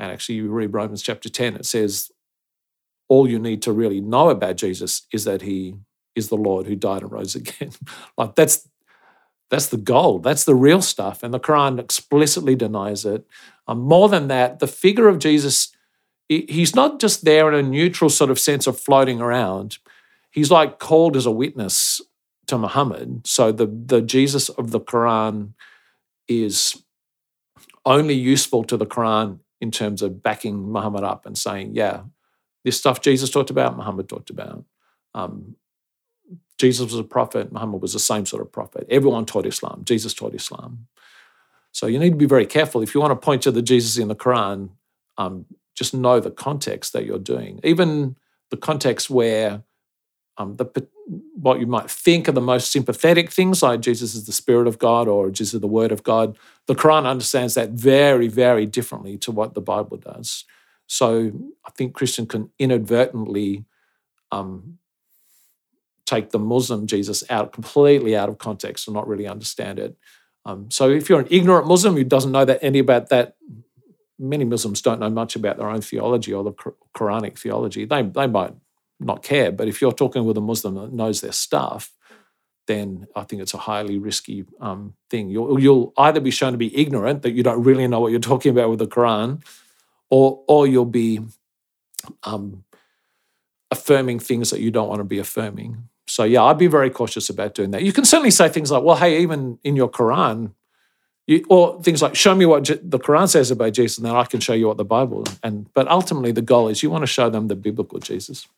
And 0.00 0.10
actually, 0.10 0.36
you 0.36 0.48
read 0.48 0.72
Romans 0.72 1.02
chapter 1.02 1.28
10, 1.28 1.56
it 1.56 1.66
says, 1.66 2.10
all 3.08 3.28
you 3.28 3.38
need 3.38 3.60
to 3.62 3.72
really 3.72 4.00
know 4.00 4.30
about 4.30 4.56
Jesus 4.56 5.02
is 5.12 5.24
that 5.24 5.42
he 5.42 5.74
is 6.14 6.28
the 6.28 6.36
Lord 6.36 6.66
who 6.66 6.76
died 6.76 7.02
and 7.02 7.12
rose 7.12 7.34
again. 7.34 7.72
like 8.16 8.34
that's 8.34 8.66
that's 9.50 9.66
the 9.66 9.76
gold. 9.76 10.22
That's 10.22 10.44
the 10.44 10.54
real 10.54 10.80
stuff. 10.80 11.24
And 11.24 11.34
the 11.34 11.40
Quran 11.40 11.80
explicitly 11.80 12.54
denies 12.54 13.04
it. 13.04 13.26
Um, 13.66 13.80
more 13.80 14.08
than 14.08 14.28
that, 14.28 14.60
the 14.60 14.68
figure 14.68 15.08
of 15.08 15.18
Jesus 15.18 15.74
he's 16.28 16.76
not 16.76 17.00
just 17.00 17.24
there 17.24 17.52
in 17.52 17.54
a 17.54 17.68
neutral 17.68 18.08
sort 18.08 18.30
of 18.30 18.38
sense 18.38 18.68
of 18.68 18.78
floating 18.78 19.20
around. 19.20 19.78
He's 20.30 20.50
like 20.50 20.78
called 20.78 21.16
as 21.16 21.26
a 21.26 21.30
witness 21.32 22.00
to 22.46 22.56
Muhammad. 22.56 23.26
So 23.26 23.50
the, 23.50 23.66
the 23.66 24.00
Jesus 24.00 24.48
of 24.48 24.70
the 24.70 24.78
Quran 24.78 25.54
is 26.28 26.80
only 27.84 28.14
useful 28.14 28.62
to 28.62 28.76
the 28.76 28.86
Quran 28.86 29.40
in 29.60 29.70
terms 29.70 30.02
of 30.02 30.22
backing 30.22 30.72
Muhammad 30.72 31.04
up 31.04 31.26
and 31.26 31.36
saying, 31.36 31.74
yeah, 31.74 32.02
this 32.64 32.78
stuff 32.78 33.00
Jesus 33.00 33.30
talked 33.30 33.50
about, 33.50 33.76
Muhammad 33.76 34.08
talked 34.08 34.30
about. 34.30 34.64
Um, 35.14 35.56
Jesus 36.58 36.90
was 36.90 36.98
a 36.98 37.04
prophet, 37.04 37.52
Muhammad 37.52 37.80
was 37.82 37.92
the 37.92 37.98
same 37.98 38.26
sort 38.26 38.42
of 38.42 38.52
prophet. 38.52 38.86
Everyone 38.90 39.26
taught 39.26 39.46
Islam, 39.46 39.82
Jesus 39.84 40.14
taught 40.14 40.34
Islam. 40.34 40.86
So 41.72 41.86
you 41.86 41.98
need 41.98 42.10
to 42.10 42.16
be 42.16 42.26
very 42.26 42.46
careful. 42.46 42.82
If 42.82 42.94
you 42.94 43.00
want 43.00 43.12
to 43.12 43.24
point 43.24 43.42
to 43.42 43.50
the 43.50 43.62
Jesus 43.62 43.96
in 43.96 44.08
the 44.08 44.16
Quran, 44.16 44.70
um, 45.16 45.46
just 45.74 45.94
know 45.94 46.20
the 46.20 46.30
context 46.30 46.92
that 46.92 47.06
you're 47.06 47.18
doing, 47.18 47.60
even 47.64 48.16
the 48.50 48.56
context 48.56 49.08
where 49.08 49.62
um, 50.40 50.56
the 50.56 50.86
what 51.34 51.60
you 51.60 51.66
might 51.66 51.90
think 51.90 52.26
are 52.28 52.32
the 52.32 52.40
most 52.40 52.72
sympathetic 52.72 53.30
things, 53.30 53.62
like 53.62 53.80
Jesus 53.80 54.14
is 54.14 54.24
the 54.24 54.32
Spirit 54.32 54.66
of 54.66 54.78
God 54.78 55.06
or 55.06 55.30
Jesus 55.30 55.54
is 55.54 55.60
the 55.60 55.66
Word 55.66 55.92
of 55.92 56.02
God. 56.02 56.38
The 56.66 56.74
Quran 56.74 57.04
understands 57.04 57.54
that 57.54 57.70
very, 57.70 58.26
very 58.26 58.64
differently 58.64 59.18
to 59.18 59.30
what 59.30 59.52
the 59.52 59.60
Bible 59.60 59.98
does. 59.98 60.44
So 60.86 61.32
I 61.66 61.70
think 61.72 61.92
Christian 61.92 62.26
can 62.26 62.50
inadvertently 62.58 63.66
um, 64.32 64.78
take 66.06 66.30
the 66.30 66.38
Muslim 66.38 66.86
Jesus 66.86 67.22
out 67.28 67.52
completely 67.52 68.16
out 68.16 68.30
of 68.30 68.38
context 68.38 68.88
and 68.88 68.94
not 68.94 69.06
really 69.06 69.26
understand 69.26 69.78
it. 69.78 69.96
Um, 70.46 70.70
so 70.70 70.88
if 70.88 71.10
you're 71.10 71.20
an 71.20 71.28
ignorant 71.30 71.66
Muslim 71.66 71.96
who 71.96 72.04
doesn't 72.04 72.32
know 72.32 72.46
that 72.46 72.60
any 72.62 72.78
about 72.78 73.10
that 73.10 73.36
many 74.18 74.44
Muslims 74.44 74.80
don't 74.80 75.00
know 75.00 75.10
much 75.10 75.36
about 75.36 75.58
their 75.58 75.68
own 75.68 75.82
theology 75.82 76.32
or 76.32 76.44
the 76.44 76.52
Quranic 76.94 77.38
theology. 77.38 77.84
They, 77.84 78.02
they 78.02 78.26
might 78.26 78.54
not 79.00 79.22
care, 79.22 79.50
but 79.52 79.68
if 79.68 79.80
you're 79.80 79.92
talking 79.92 80.24
with 80.24 80.36
a 80.36 80.40
Muslim 80.40 80.74
that 80.74 80.92
knows 80.92 81.20
their 81.20 81.32
stuff, 81.32 81.92
then 82.66 83.06
I 83.16 83.24
think 83.24 83.42
it's 83.42 83.54
a 83.54 83.58
highly 83.58 83.98
risky 83.98 84.44
um, 84.60 84.94
thing. 85.08 85.28
You'll, 85.28 85.58
you'll 85.58 85.92
either 85.96 86.20
be 86.20 86.30
shown 86.30 86.52
to 86.52 86.58
be 86.58 86.76
ignorant, 86.76 87.22
that 87.22 87.32
you 87.32 87.42
don't 87.42 87.62
really 87.62 87.88
know 87.88 88.00
what 88.00 88.12
you're 88.12 88.20
talking 88.32 88.52
about 88.52 88.70
with 88.70 88.78
the 88.78 88.86
Quran, 88.86 89.42
or, 90.08 90.42
or 90.46 90.66
you'll 90.66 90.84
be 90.84 91.20
um, 92.22 92.64
affirming 93.70 94.18
things 94.18 94.50
that 94.50 94.60
you 94.60 94.70
don't 94.70 94.88
want 94.88 95.00
to 95.00 95.04
be 95.04 95.18
affirming. 95.18 95.88
So 96.06 96.24
yeah, 96.24 96.42
I'd 96.42 96.58
be 96.58 96.66
very 96.66 96.90
cautious 96.90 97.30
about 97.30 97.54
doing 97.54 97.70
that. 97.70 97.82
You 97.82 97.92
can 97.92 98.04
certainly 98.04 98.32
say 98.32 98.48
things 98.48 98.70
like, 98.70 98.82
"Well, 98.82 98.96
hey, 98.96 99.22
even 99.22 99.58
in 99.62 99.76
your 99.76 99.88
Quran, 99.88 100.52
you, 101.26 101.44
or 101.48 101.80
things 101.82 102.02
like, 102.02 102.16
show 102.16 102.34
me 102.34 102.46
what 102.46 102.64
the 102.64 102.98
Quran 102.98 103.28
says 103.28 103.52
about 103.52 103.74
Jesus, 103.74 103.98
and 103.98 104.06
then 104.06 104.16
I 104.16 104.24
can 104.24 104.40
show 104.40 104.52
you 104.52 104.66
what 104.66 104.76
the 104.76 104.84
Bible." 104.84 105.24
And 105.44 105.72
but 105.72 105.86
ultimately, 105.86 106.32
the 106.32 106.42
goal 106.42 106.66
is 106.66 106.82
you 106.82 106.90
want 106.90 107.02
to 107.02 107.06
show 107.06 107.30
them 107.30 107.46
the 107.46 107.54
biblical 107.54 108.00
Jesus. 108.00 108.48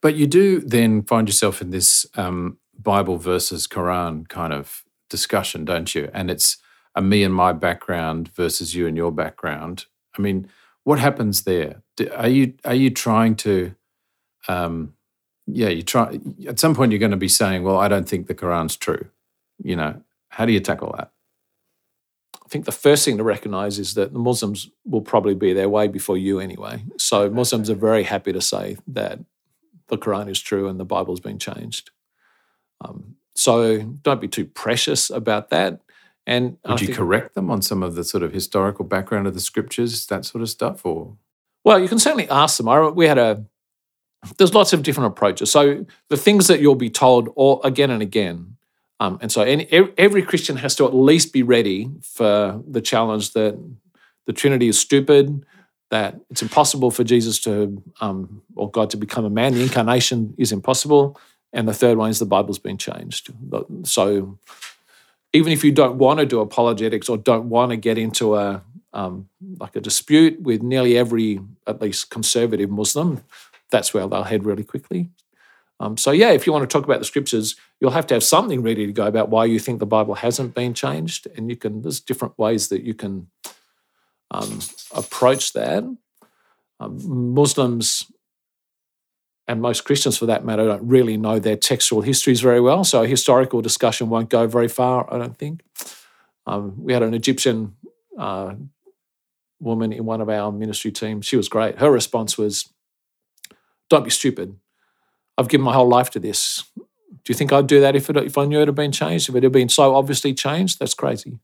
But 0.00 0.14
you 0.14 0.26
do 0.26 0.60
then 0.60 1.02
find 1.02 1.28
yourself 1.28 1.60
in 1.60 1.70
this 1.70 2.06
um, 2.16 2.58
Bible 2.78 3.16
versus 3.16 3.66
Quran 3.66 4.28
kind 4.28 4.52
of 4.52 4.84
discussion, 5.08 5.64
don't 5.64 5.94
you? 5.94 6.10
And 6.12 6.30
it's 6.30 6.56
a 6.94 7.02
me 7.02 7.22
and 7.22 7.34
my 7.34 7.52
background 7.52 8.28
versus 8.34 8.74
you 8.74 8.86
and 8.86 8.96
your 8.96 9.12
background. 9.12 9.86
I 10.18 10.22
mean, 10.22 10.48
what 10.84 10.98
happens 10.98 11.42
there? 11.42 11.82
Are 12.14 12.28
you 12.28 12.54
are 12.64 12.74
you 12.74 12.90
trying 12.90 13.36
to, 13.36 13.74
um, 14.48 14.94
yeah, 15.46 15.68
you 15.68 15.82
try 15.82 16.18
at 16.48 16.58
some 16.58 16.74
point 16.74 16.92
you're 16.92 16.98
going 16.98 17.10
to 17.10 17.16
be 17.16 17.28
saying, 17.28 17.62
well, 17.62 17.78
I 17.78 17.88
don't 17.88 18.08
think 18.08 18.26
the 18.26 18.34
Quran's 18.34 18.76
true. 18.76 19.06
You 19.62 19.76
know, 19.76 20.02
how 20.30 20.46
do 20.46 20.52
you 20.52 20.60
tackle 20.60 20.94
that? 20.96 21.12
I 22.34 22.48
think 22.48 22.64
the 22.64 22.72
first 22.72 23.04
thing 23.04 23.18
to 23.18 23.22
recognize 23.22 23.78
is 23.78 23.94
that 23.94 24.12
the 24.12 24.18
Muslims 24.18 24.70
will 24.84 25.02
probably 25.02 25.34
be 25.34 25.52
there 25.52 25.68
way 25.68 25.86
before 25.86 26.16
you 26.16 26.40
anyway. 26.40 26.82
So 26.98 27.30
Muslims 27.30 27.70
are 27.70 27.76
very 27.76 28.02
happy 28.02 28.32
to 28.32 28.40
say 28.40 28.76
that 28.88 29.20
the 29.90 29.98
Quran 29.98 30.28
is 30.28 30.40
true 30.40 30.68
and 30.68 30.80
the 30.80 30.84
Bible's 30.84 31.20
been 31.20 31.38
changed. 31.38 31.90
Um, 32.80 33.16
so 33.34 33.78
don't 33.78 34.20
be 34.20 34.28
too 34.28 34.46
precious 34.46 35.10
about 35.10 35.50
that. 35.50 35.80
And 36.26 36.58
would 36.66 36.82
I 36.82 36.84
you 36.84 36.94
correct 36.94 37.34
them 37.34 37.50
on 37.50 37.62
some 37.62 37.82
of 37.82 37.94
the 37.94 38.04
sort 38.04 38.22
of 38.22 38.32
historical 38.32 38.84
background 38.84 39.26
of 39.26 39.34
the 39.34 39.40
scriptures, 39.40 40.06
that 40.06 40.24
sort 40.24 40.42
of 40.42 40.48
stuff, 40.48 40.84
or? 40.84 41.16
Well, 41.64 41.78
you 41.78 41.88
can 41.88 41.98
certainly 41.98 42.28
ask 42.28 42.56
them. 42.56 42.68
I, 42.68 42.88
we 42.88 43.06
had 43.06 43.18
a. 43.18 43.44
There's 44.36 44.54
lots 44.54 44.72
of 44.72 44.82
different 44.82 45.08
approaches. 45.08 45.50
So 45.50 45.86
the 46.08 46.16
things 46.16 46.46
that 46.48 46.60
you'll 46.60 46.74
be 46.74 46.90
told, 46.90 47.30
or 47.36 47.60
again 47.64 47.90
and 47.90 48.02
again, 48.02 48.56
um, 49.00 49.18
and 49.22 49.32
so 49.32 49.40
any, 49.40 49.66
every 49.96 50.22
Christian 50.22 50.56
has 50.56 50.76
to 50.76 50.84
at 50.86 50.94
least 50.94 51.32
be 51.32 51.42
ready 51.42 51.90
for 52.02 52.62
the 52.68 52.82
challenge 52.82 53.32
that 53.32 53.58
the 54.26 54.34
Trinity 54.34 54.68
is 54.68 54.78
stupid, 54.78 55.44
that 55.90 56.20
it's 56.30 56.42
impossible 56.42 56.90
for 56.90 57.04
Jesus 57.04 57.38
to 57.40 57.82
um, 58.00 58.42
or 58.54 58.70
God 58.70 58.90
to 58.90 58.96
become 58.96 59.24
a 59.24 59.30
man. 59.30 59.54
The 59.54 59.62
incarnation 59.62 60.34
is 60.38 60.52
impossible. 60.52 61.18
And 61.52 61.66
the 61.66 61.74
third 61.74 61.98
one 61.98 62.10
is 62.10 62.18
the 62.20 62.26
Bible's 62.26 62.60
been 62.60 62.78
changed. 62.78 63.30
So 63.82 64.38
even 65.32 65.52
if 65.52 65.64
you 65.64 65.72
don't 65.72 65.96
want 65.96 66.20
to 66.20 66.26
do 66.26 66.40
apologetics 66.40 67.08
or 67.08 67.16
don't 67.18 67.48
want 67.48 67.70
to 67.70 67.76
get 67.76 67.98
into 67.98 68.36
a 68.36 68.62
um, 68.92 69.28
like 69.58 69.76
a 69.76 69.80
dispute 69.80 70.40
with 70.40 70.62
nearly 70.62 70.96
every 70.98 71.40
at 71.66 71.80
least 71.80 72.10
conservative 72.10 72.70
Muslim, 72.70 73.22
that's 73.70 73.94
where 73.94 74.06
they'll 74.08 74.24
head 74.24 74.44
really 74.44 74.64
quickly. 74.64 75.10
Um, 75.78 75.96
so 75.96 76.10
yeah, 76.10 76.30
if 76.30 76.46
you 76.46 76.52
want 76.52 76.68
to 76.68 76.72
talk 76.72 76.84
about 76.84 76.98
the 76.98 77.04
scriptures, 77.04 77.56
you'll 77.80 77.92
have 77.92 78.06
to 78.08 78.14
have 78.14 78.24
something 78.24 78.62
ready 78.62 78.86
to 78.86 78.92
go 78.92 79.06
about 79.06 79.28
why 79.30 79.44
you 79.44 79.58
think 79.58 79.78
the 79.78 79.86
Bible 79.86 80.14
hasn't 80.14 80.54
been 80.54 80.74
changed, 80.74 81.26
and 81.36 81.48
you 81.48 81.56
can. 81.56 81.82
There's 81.82 82.00
different 82.00 82.38
ways 82.38 82.68
that 82.68 82.82
you 82.82 82.94
can 82.94 83.28
um, 84.30 84.60
approach 84.94 85.52
that. 85.52 85.84
Um, 86.78 87.34
Muslims 87.34 88.10
and 89.46 89.60
most 89.60 89.84
Christians 89.84 90.16
for 90.16 90.26
that 90.26 90.44
matter 90.44 90.64
don't 90.64 90.86
really 90.86 91.16
know 91.16 91.38
their 91.38 91.56
textual 91.56 92.02
histories 92.02 92.40
very 92.40 92.60
well. 92.60 92.84
So 92.84 93.02
a 93.02 93.06
historical 93.08 93.60
discussion 93.60 94.08
won't 94.08 94.30
go 94.30 94.46
very 94.46 94.68
far, 94.68 95.12
I 95.12 95.18
don't 95.18 95.36
think. 95.36 95.62
Um, 96.46 96.82
we 96.82 96.92
had 96.92 97.02
an 97.02 97.14
Egyptian 97.14 97.76
uh, 98.16 98.54
woman 99.58 99.92
in 99.92 100.04
one 100.04 100.20
of 100.20 100.28
our 100.28 100.52
ministry 100.52 100.92
teams. 100.92 101.26
She 101.26 101.36
was 101.36 101.48
great. 101.48 101.78
Her 101.78 101.90
response 101.90 102.38
was, 102.38 102.72
Don't 103.88 104.04
be 104.04 104.10
stupid. 104.10 104.56
I've 105.36 105.48
given 105.48 105.64
my 105.64 105.74
whole 105.74 105.88
life 105.88 106.10
to 106.10 106.20
this. 106.20 106.64
Do 106.76 107.32
you 107.32 107.34
think 107.34 107.52
I'd 107.52 107.66
do 107.66 107.80
that 107.80 107.96
if, 107.96 108.08
it, 108.08 108.16
if 108.18 108.38
I 108.38 108.44
knew 108.44 108.60
it 108.60 108.68
had 108.68 108.74
been 108.74 108.92
changed? 108.92 109.28
If 109.28 109.34
it 109.34 109.42
had 109.42 109.52
been 109.52 109.68
so 109.68 109.94
obviously 109.94 110.32
changed? 110.32 110.78
That's 110.78 110.94
crazy. 110.94 111.38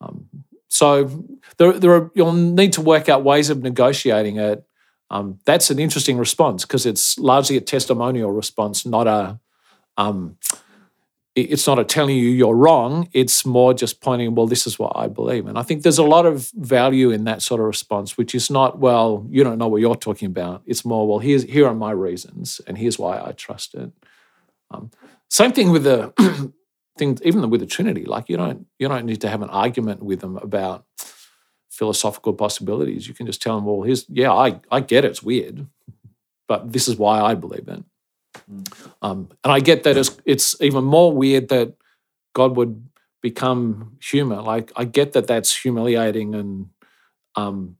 Um, 0.00 0.28
so 0.72 1.26
there, 1.58 1.78
there 1.78 1.92
are, 1.92 2.10
you'll 2.14 2.32
need 2.32 2.72
to 2.74 2.80
work 2.80 3.08
out 3.08 3.24
ways 3.24 3.50
of 3.50 3.62
negotiating 3.62 4.36
it 4.36 4.64
um, 5.12 5.38
that's 5.44 5.70
an 5.70 5.78
interesting 5.78 6.16
response 6.16 6.64
because 6.64 6.86
it's 6.86 7.18
largely 7.18 7.58
a 7.58 7.60
testimonial 7.60 8.32
response, 8.32 8.86
not 8.86 9.06
a. 9.06 9.38
Um, 9.98 10.38
it's 11.34 11.66
not 11.66 11.78
a 11.78 11.84
telling 11.84 12.16
you 12.16 12.28
you're 12.28 12.56
wrong. 12.56 13.08
It's 13.14 13.46
more 13.46 13.72
just 13.72 14.02
pointing, 14.02 14.34
well, 14.34 14.46
this 14.46 14.66
is 14.66 14.78
what 14.78 14.92
I 14.94 15.08
believe. 15.08 15.46
And 15.46 15.58
I 15.58 15.62
think 15.62 15.82
there's 15.82 15.96
a 15.96 16.02
lot 16.02 16.26
of 16.26 16.50
value 16.50 17.10
in 17.10 17.24
that 17.24 17.40
sort 17.40 17.58
of 17.58 17.66
response, 17.66 18.18
which 18.18 18.34
is 18.34 18.50
not, 18.50 18.78
well, 18.78 19.26
you 19.30 19.42
don't 19.42 19.56
know 19.56 19.68
what 19.68 19.80
you're 19.80 19.94
talking 19.94 20.26
about. 20.26 20.62
It's 20.66 20.84
more, 20.84 21.08
well, 21.08 21.20
here's 21.20 21.44
here 21.44 21.66
are 21.66 21.74
my 21.74 21.90
reasons, 21.90 22.60
and 22.66 22.76
here's 22.76 22.98
why 22.98 23.18
I 23.18 23.32
trust 23.32 23.74
it. 23.74 23.92
Um, 24.70 24.90
same 25.30 25.52
thing 25.52 25.70
with 25.70 25.84
the 25.84 26.12
thing, 27.02 27.18
even 27.28 27.50
with 27.50 27.60
the 27.60 27.66
Trinity. 27.66 28.04
Like 28.04 28.28
you 28.28 28.36
don't 28.36 28.66
you 28.78 28.88
don't 28.88 29.06
need 29.06 29.20
to 29.22 29.28
have 29.28 29.42
an 29.42 29.50
argument 29.50 30.02
with 30.02 30.20
them 30.20 30.36
about 30.36 30.84
philosophical 31.72 32.34
possibilities. 32.34 33.08
You 33.08 33.14
can 33.14 33.26
just 33.26 33.42
tell 33.42 33.56
them, 33.56 33.64
well, 33.64 33.82
here's, 33.82 34.04
yeah, 34.08 34.30
I, 34.30 34.60
I 34.70 34.80
get 34.80 35.04
it, 35.04 35.10
it's 35.10 35.22
weird, 35.22 35.66
but 36.46 36.70
this 36.70 36.86
is 36.86 36.96
why 36.96 37.20
I 37.20 37.34
believe 37.34 37.66
it. 37.66 37.82
Mm. 38.50 38.92
Um, 39.00 39.28
and 39.42 39.52
I 39.52 39.60
get 39.60 39.82
that 39.84 39.96
it's, 39.96 40.16
it's 40.26 40.54
even 40.60 40.84
more 40.84 41.12
weird 41.12 41.48
that 41.48 41.74
God 42.34 42.56
would 42.56 42.86
become 43.22 43.96
human. 44.02 44.44
Like, 44.44 44.70
I 44.76 44.84
get 44.84 45.12
that 45.12 45.26
that's 45.26 45.56
humiliating 45.56 46.34
and 46.34 46.68
um, 47.36 47.78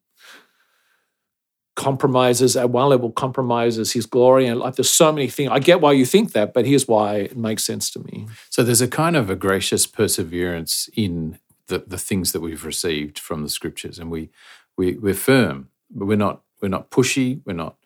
compromises, 1.82 2.56
at 2.56 2.70
one 2.70 2.88
level, 2.88 3.10
compromises 3.10 3.92
his 3.92 4.06
glory. 4.06 4.46
And 4.46 4.60
like, 4.60 4.76
there's 4.76 4.90
so 4.90 5.10
many 5.12 5.28
things. 5.28 5.50
I 5.52 5.58
get 5.58 5.80
why 5.80 5.92
you 5.92 6.06
think 6.06 6.32
that, 6.32 6.54
but 6.54 6.64
here's 6.64 6.86
why 6.86 7.16
it 7.16 7.36
makes 7.36 7.64
sense 7.64 7.90
to 7.90 7.98
me. 7.98 8.28
So 8.50 8.62
there's 8.62 8.80
a 8.80 8.88
kind 8.88 9.16
of 9.16 9.28
a 9.28 9.36
gracious 9.36 9.86
perseverance 9.86 10.88
in 10.94 11.38
the, 11.66 11.78
the 11.78 11.98
things 11.98 12.32
that 12.32 12.40
we've 12.40 12.64
received 12.64 13.18
from 13.18 13.42
the 13.42 13.48
scriptures, 13.48 13.98
and 13.98 14.10
we, 14.10 14.30
we 14.76 14.94
we're 14.94 15.14
firm, 15.14 15.68
but 15.90 16.06
we're 16.06 16.16
not 16.16 16.42
we're 16.60 16.68
not 16.68 16.90
pushy, 16.90 17.40
we're 17.44 17.52
not 17.64 17.76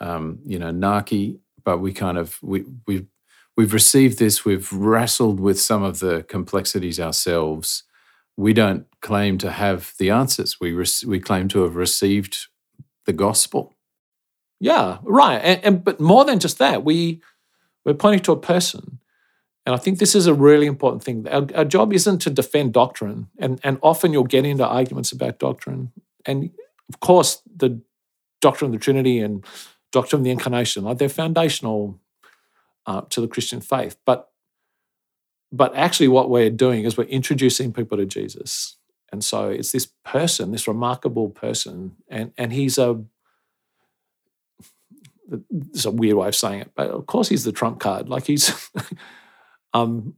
um, 0.00 0.40
you 0.44 0.58
know 0.58 0.72
narky, 0.72 1.38
but 1.64 1.78
we 1.78 1.92
kind 1.92 2.18
of 2.18 2.38
we 2.42 2.64
we 2.86 3.06
we've 3.56 3.72
received 3.72 4.18
this, 4.18 4.44
we've 4.44 4.72
wrestled 4.72 5.40
with 5.40 5.60
some 5.60 5.82
of 5.82 6.00
the 6.00 6.24
complexities 6.28 7.00
ourselves. 7.00 7.84
We 8.36 8.52
don't 8.52 8.86
claim 9.00 9.38
to 9.38 9.50
have 9.50 9.92
the 9.98 10.10
answers. 10.10 10.58
We 10.60 10.72
re- 10.72 11.06
we 11.06 11.20
claim 11.20 11.48
to 11.48 11.62
have 11.62 11.76
received 11.76 12.48
the 13.06 13.12
gospel. 13.12 13.74
Yeah, 14.58 14.98
right. 15.02 15.38
And, 15.38 15.64
and 15.64 15.84
but 15.84 16.00
more 16.00 16.24
than 16.24 16.38
just 16.38 16.58
that, 16.58 16.84
we 16.84 17.22
we're 17.84 17.94
pointing 17.94 18.22
to 18.24 18.32
a 18.32 18.36
person 18.36 19.00
and 19.66 19.74
I 19.74 19.78
think 19.78 19.98
this 19.98 20.14
is 20.14 20.26
a 20.26 20.34
really 20.34 20.66
important 20.66 21.04
thing. 21.04 21.28
Our, 21.28 21.46
our, 21.54 21.64
job 21.64 21.92
isn't 21.92 22.18
to 22.22 22.30
defend 22.30 22.72
doctrine, 22.72 23.28
and, 23.38 23.60
and 23.62 23.78
often 23.82 24.12
you'll 24.12 24.24
get 24.24 24.44
into 24.44 24.66
arguments 24.66 25.12
about 25.12 25.38
doctrine. 25.38 25.92
And 26.24 26.50
of 26.88 27.00
course, 27.00 27.42
the 27.54 27.80
doctrine 28.40 28.70
of 28.70 28.72
the 28.72 28.82
Trinity 28.82 29.20
and 29.20 29.44
doctrine 29.92 30.20
of 30.20 30.24
the 30.24 30.30
Incarnation, 30.30 30.84
like 30.84 30.98
they're 30.98 31.08
foundational 31.08 32.00
uh, 32.86 33.02
to 33.10 33.20
the 33.20 33.28
Christian 33.28 33.60
faith. 33.60 33.96
But 34.06 34.28
but 35.52 35.74
actually, 35.76 36.08
what 36.08 36.30
we're 36.30 36.50
doing 36.50 36.84
is 36.84 36.96
we're 36.96 37.04
introducing 37.04 37.72
people 37.72 37.98
to 37.98 38.06
Jesus, 38.06 38.76
and 39.12 39.24
so 39.24 39.48
it's 39.48 39.72
this 39.72 39.88
person, 40.04 40.52
this 40.52 40.68
remarkable 40.68 41.30
person, 41.30 41.96
and 42.08 42.32
and 42.38 42.52
he's 42.52 42.78
a 42.78 43.02
it's 45.72 45.84
a 45.84 45.90
weird 45.90 46.16
way 46.16 46.28
of 46.28 46.34
saying 46.34 46.60
it, 46.60 46.70
but 46.74 46.88
of 46.90 47.06
course 47.06 47.28
he's 47.28 47.44
the 47.44 47.52
trump 47.52 47.80
card. 47.80 48.08
Like 48.08 48.26
he's 48.26 48.70
um, 49.72 50.14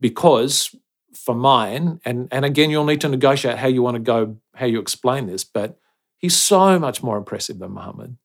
because 0.00 0.74
for 1.14 1.34
mine, 1.34 2.00
and 2.04 2.28
and 2.30 2.44
again, 2.44 2.70
you'll 2.70 2.84
need 2.84 3.00
to 3.02 3.08
negotiate 3.08 3.58
how 3.58 3.68
you 3.68 3.82
want 3.82 3.96
to 3.96 4.00
go, 4.00 4.36
how 4.54 4.66
you 4.66 4.80
explain 4.80 5.26
this, 5.26 5.44
but 5.44 5.78
he's 6.16 6.36
so 6.36 6.78
much 6.78 7.02
more 7.02 7.16
impressive 7.16 7.58
than 7.58 7.72
Muhammad. 7.72 8.16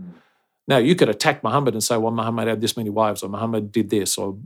Mm. 0.00 0.14
Now, 0.66 0.78
you 0.78 0.94
could 0.94 1.08
attack 1.08 1.44
Muhammad 1.44 1.74
and 1.74 1.84
say, 1.84 1.96
well, 1.96 2.12
Muhammad 2.12 2.48
had 2.48 2.60
this 2.60 2.76
many 2.76 2.90
wives, 2.90 3.22
or 3.22 3.28
Muhammad 3.28 3.70
did 3.70 3.90
this, 3.90 4.16
or 4.16 4.38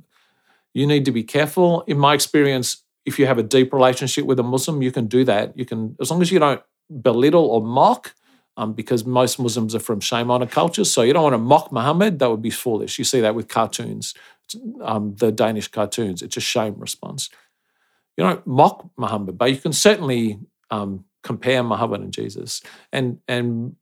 you 0.74 0.86
need 0.86 1.04
to 1.04 1.12
be 1.12 1.22
careful. 1.22 1.82
In 1.86 1.98
my 1.98 2.14
experience, 2.14 2.82
if 3.08 3.18
you 3.18 3.26
have 3.26 3.38
a 3.38 3.42
deep 3.42 3.72
relationship 3.72 4.24
with 4.24 4.38
a 4.38 4.42
Muslim, 4.44 4.82
you 4.82 4.92
can 4.92 5.06
do 5.06 5.24
that. 5.24 5.56
You 5.58 5.64
can, 5.64 5.96
as 6.00 6.10
long 6.10 6.22
as 6.22 6.30
you 6.30 6.38
don't 6.38 6.62
belittle 7.02 7.46
or 7.46 7.60
mock, 7.60 8.14
um, 8.56 8.72
because 8.72 9.04
most 9.04 9.38
Muslims 9.38 9.74
are 9.74 9.80
from 9.80 10.00
shame 10.00 10.30
honor 10.30 10.46
cultures. 10.46 10.92
So 10.92 11.02
you 11.02 11.12
don't 11.12 11.22
want 11.22 11.34
to 11.34 11.38
mock 11.38 11.70
Muhammad, 11.72 12.18
that 12.18 12.30
would 12.30 12.42
be 12.42 12.50
foolish. 12.50 12.98
You 12.98 13.04
see 13.04 13.20
that 13.20 13.34
with 13.34 13.48
cartoons 13.48 14.14
um, 14.82 15.14
the 15.16 15.32
Danish 15.32 15.68
cartoons. 15.68 16.22
It's 16.22 16.36
a 16.36 16.40
shame 16.40 16.76
response. 16.78 17.30
You 18.16 18.24
don't 18.24 18.46
mock 18.46 18.88
Muhammad, 18.96 19.38
but 19.38 19.50
you 19.50 19.56
can 19.56 19.72
certainly 19.72 20.40
um, 20.70 21.04
compare 21.22 21.62
Muhammad 21.62 22.00
and 22.00 22.12
Jesus. 22.12 22.62
And 22.92 23.18
and 23.28 23.76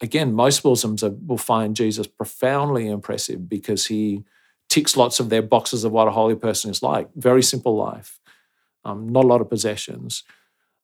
again, 0.00 0.32
most 0.32 0.64
Muslims 0.64 1.02
are, 1.02 1.14
will 1.26 1.38
find 1.38 1.76
Jesus 1.76 2.06
profoundly 2.06 2.88
impressive 2.88 3.48
because 3.48 3.86
he 3.86 4.24
ticks 4.68 4.96
lots 4.96 5.18
of 5.18 5.28
their 5.28 5.42
boxes 5.42 5.82
of 5.82 5.92
what 5.92 6.06
a 6.06 6.12
holy 6.12 6.36
person 6.36 6.70
is 6.70 6.82
like. 6.82 7.08
Very 7.16 7.42
simple 7.42 7.76
life, 7.76 8.19
um, 8.84 9.08
not 9.08 9.24
a 9.24 9.28
lot 9.28 9.40
of 9.40 9.50
possessions. 9.50 10.24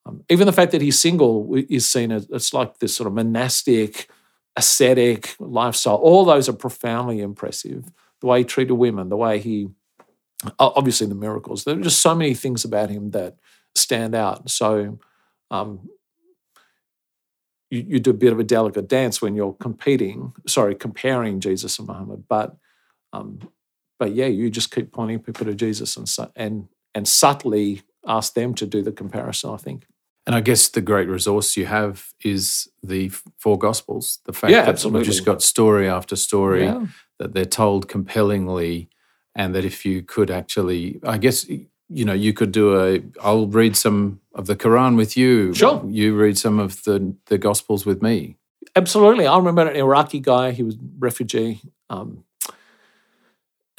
Um, 0.04 0.22
even 0.30 0.46
the 0.46 0.52
fact 0.52 0.72
that 0.72 0.82
he's 0.82 1.00
single 1.00 1.52
is 1.68 1.88
seen 1.88 2.12
as 2.12 2.28
it's 2.30 2.54
like 2.54 2.78
this 2.78 2.94
sort 2.94 3.08
of 3.08 3.14
monastic 3.14 4.08
ascetic 4.56 5.34
lifestyle. 5.38 5.96
All 5.96 6.24
those 6.24 6.48
are 6.48 6.54
profoundly 6.54 7.20
impressive. 7.20 7.84
The 8.20 8.26
way 8.26 8.38
he 8.38 8.44
treated 8.44 8.74
women, 8.74 9.08
the 9.08 9.16
way 9.16 9.38
he, 9.38 9.68
obviously 10.58 11.06
the 11.06 11.14
miracles. 11.14 11.64
There 11.64 11.78
are 11.78 11.82
just 11.82 12.00
so 12.00 12.14
many 12.14 12.34
things 12.34 12.64
about 12.64 12.88
him 12.88 13.10
that 13.10 13.36
stand 13.74 14.14
out. 14.14 14.48
So 14.48 14.98
um, 15.50 15.88
you, 17.70 17.84
you 17.86 18.00
do 18.00 18.10
a 18.10 18.14
bit 18.14 18.32
of 18.32 18.38
a 18.38 18.44
delicate 18.44 18.88
dance 18.88 19.20
when 19.20 19.34
you're 19.34 19.52
competing, 19.54 20.32
sorry, 20.46 20.74
comparing 20.74 21.40
Jesus 21.40 21.78
and 21.78 21.88
Muhammad. 21.88 22.24
But 22.28 22.56
um, 23.12 23.40
but 23.98 24.12
yeah, 24.14 24.26
you 24.26 24.50
just 24.50 24.74
keep 24.74 24.92
pointing 24.92 25.20
people 25.20 25.46
to 25.46 25.54
Jesus 25.54 25.96
and 25.96 26.08
and 26.36 26.68
and 26.96 27.06
subtly 27.06 27.82
ask 28.06 28.34
them 28.34 28.54
to 28.54 28.66
do 28.66 28.82
the 28.82 28.92
comparison. 28.92 29.50
I 29.50 29.58
think. 29.58 29.86
And 30.26 30.34
I 30.34 30.40
guess 30.40 30.68
the 30.68 30.80
great 30.80 31.08
resource 31.08 31.56
you 31.56 31.66
have 31.66 32.12
is 32.24 32.68
the 32.82 33.10
four 33.38 33.58
Gospels. 33.58 34.18
The 34.24 34.32
fact 34.32 34.50
yeah, 34.50 34.62
that 34.62 34.70
absolutely. 34.70 35.00
we've 35.00 35.06
just 35.06 35.24
got 35.24 35.42
story 35.42 35.88
after 35.88 36.16
story 36.16 36.64
Yeah. 36.64 36.86
that 37.18 37.32
they're 37.32 37.44
told 37.44 37.88
compellingly, 37.88 38.88
and 39.36 39.54
that 39.54 39.64
if 39.64 39.84
you 39.84 40.02
could 40.02 40.30
actually, 40.30 40.98
I 41.04 41.18
guess 41.18 41.46
you 41.88 42.04
know, 42.04 42.14
you 42.14 42.32
could 42.32 42.50
do 42.50 42.80
a. 42.80 43.02
I'll 43.22 43.46
read 43.46 43.76
some 43.76 44.20
of 44.34 44.46
the 44.46 44.56
Quran 44.56 44.96
with 44.96 45.16
you. 45.16 45.54
Sure. 45.54 45.84
You 45.88 46.16
read 46.16 46.36
some 46.38 46.58
of 46.58 46.82
the 46.84 47.14
the 47.26 47.38
Gospels 47.38 47.86
with 47.86 48.02
me. 48.02 48.36
Absolutely. 48.74 49.26
I 49.26 49.36
remember 49.36 49.62
an 49.68 49.76
Iraqi 49.76 50.20
guy, 50.20 50.50
he 50.50 50.62
was 50.62 50.76
refugee. 50.98 51.60
Um, 51.88 52.24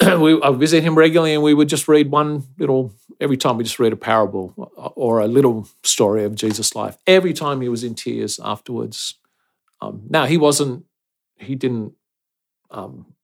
we, 0.20 0.40
I 0.40 0.50
visit 0.52 0.82
him 0.82 0.96
regularly 0.96 1.34
and 1.34 1.42
we 1.42 1.54
would 1.54 1.68
just 1.68 1.88
read 1.88 2.10
one 2.10 2.44
little, 2.58 2.92
every 3.20 3.36
time 3.36 3.56
we 3.56 3.64
just 3.64 3.78
read 3.78 3.92
a 3.92 3.96
parable 3.96 4.54
or 4.94 5.20
a 5.20 5.26
little 5.26 5.68
story 5.82 6.24
of 6.24 6.34
Jesus' 6.34 6.74
life. 6.74 6.96
Every 7.06 7.32
time 7.32 7.60
he 7.60 7.68
was 7.68 7.84
in 7.84 7.94
tears 7.94 8.40
afterwards. 8.42 9.14
Um, 9.80 10.02
now, 10.08 10.26
he 10.26 10.36
wasn't, 10.36 10.84
he 11.36 11.54
didn't 11.54 11.92
um, 12.70 13.14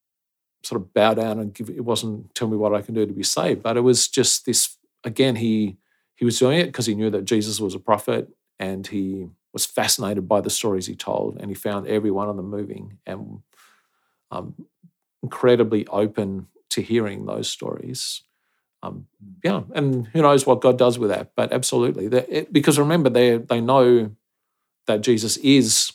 sort 0.62 0.80
of 0.80 0.94
bow 0.94 1.14
down 1.14 1.38
and 1.38 1.52
give, 1.52 1.68
it 1.68 1.84
wasn't 1.84 2.34
tell 2.34 2.48
me 2.48 2.56
what 2.56 2.74
I 2.74 2.82
can 2.82 2.94
do 2.94 3.06
to 3.06 3.12
be 3.12 3.22
saved, 3.22 3.62
but 3.62 3.76
it 3.76 3.80
was 3.80 4.08
just 4.08 4.46
this, 4.46 4.76
again, 5.02 5.36
he, 5.36 5.78
he 6.14 6.24
was 6.24 6.38
doing 6.38 6.60
it 6.60 6.66
because 6.66 6.86
he 6.86 6.94
knew 6.94 7.10
that 7.10 7.24
Jesus 7.24 7.60
was 7.60 7.74
a 7.74 7.80
prophet 7.80 8.28
and 8.58 8.86
he 8.86 9.28
was 9.52 9.66
fascinated 9.66 10.28
by 10.28 10.40
the 10.40 10.50
stories 10.50 10.86
he 10.86 10.94
told, 10.94 11.38
and 11.40 11.48
he 11.48 11.54
found 11.54 11.86
every 11.86 12.10
one 12.10 12.28
of 12.28 12.36
them 12.36 12.50
moving 12.50 12.98
and 13.06 13.40
um, 14.30 14.54
incredibly 15.22 15.86
open 15.86 16.48
to 16.70 16.82
hearing 16.82 17.26
those 17.26 17.50
stories. 17.50 18.22
Um, 18.82 19.06
yeah, 19.42 19.62
and 19.74 20.06
who 20.08 20.22
knows 20.22 20.46
what 20.46 20.60
God 20.60 20.76
does 20.76 20.98
with 20.98 21.10
that? 21.10 21.32
But 21.36 21.52
absolutely, 21.52 22.06
it, 22.06 22.52
because 22.52 22.78
remember, 22.78 23.08
they 23.08 23.38
they 23.38 23.60
know 23.60 24.10
that 24.86 25.00
Jesus 25.00 25.38
is 25.38 25.92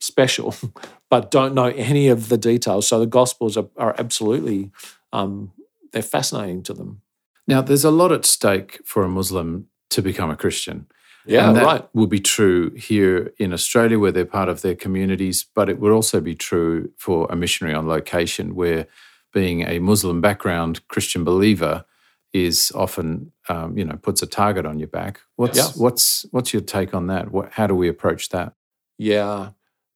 special, 0.00 0.54
but 1.10 1.30
don't 1.30 1.54
know 1.54 1.66
any 1.66 2.08
of 2.08 2.28
the 2.28 2.38
details. 2.38 2.88
So 2.88 2.98
the 2.98 3.06
Gospels 3.06 3.56
are, 3.56 3.68
are 3.76 3.94
absolutely 3.98 4.72
um, 5.12 5.52
they're 5.92 6.02
fascinating 6.02 6.62
to 6.64 6.74
them. 6.74 7.02
Now, 7.46 7.62
there's 7.62 7.84
a 7.84 7.90
lot 7.90 8.12
at 8.12 8.26
stake 8.26 8.80
for 8.84 9.02
a 9.02 9.08
Muslim 9.08 9.68
to 9.90 10.02
become 10.02 10.30
a 10.30 10.36
Christian. 10.36 10.86
Yeah, 11.24 11.48
and 11.48 11.56
that 11.56 11.64
right. 11.64 11.94
will 11.94 12.06
be 12.06 12.20
true 12.20 12.70
here 12.70 13.34
in 13.38 13.52
Australia, 13.52 13.98
where 13.98 14.12
they're 14.12 14.24
part 14.24 14.48
of 14.48 14.62
their 14.62 14.74
communities, 14.74 15.44
but 15.54 15.68
it 15.68 15.78
would 15.78 15.92
also 15.92 16.20
be 16.20 16.34
true 16.34 16.90
for 16.96 17.26
a 17.30 17.36
missionary 17.36 17.74
on 17.74 17.86
location, 17.86 18.54
where 18.54 18.86
being 19.32 19.62
a 19.62 19.78
Muslim 19.78 20.20
background 20.20 20.86
Christian 20.88 21.24
believer 21.24 21.84
is 22.32 22.72
often, 22.74 23.32
um, 23.48 23.76
you 23.76 23.84
know, 23.84 23.96
puts 23.96 24.22
a 24.22 24.26
target 24.26 24.66
on 24.66 24.78
your 24.78 24.88
back. 24.88 25.20
What's 25.36 25.56
Yeah. 25.56 25.68
what's 25.82 26.26
what's 26.30 26.52
your 26.52 26.62
take 26.62 26.94
on 26.94 27.06
that? 27.06 27.30
What, 27.30 27.52
how 27.52 27.66
do 27.66 27.74
we 27.74 27.88
approach 27.88 28.28
that? 28.30 28.54
Yeah, 28.98 29.50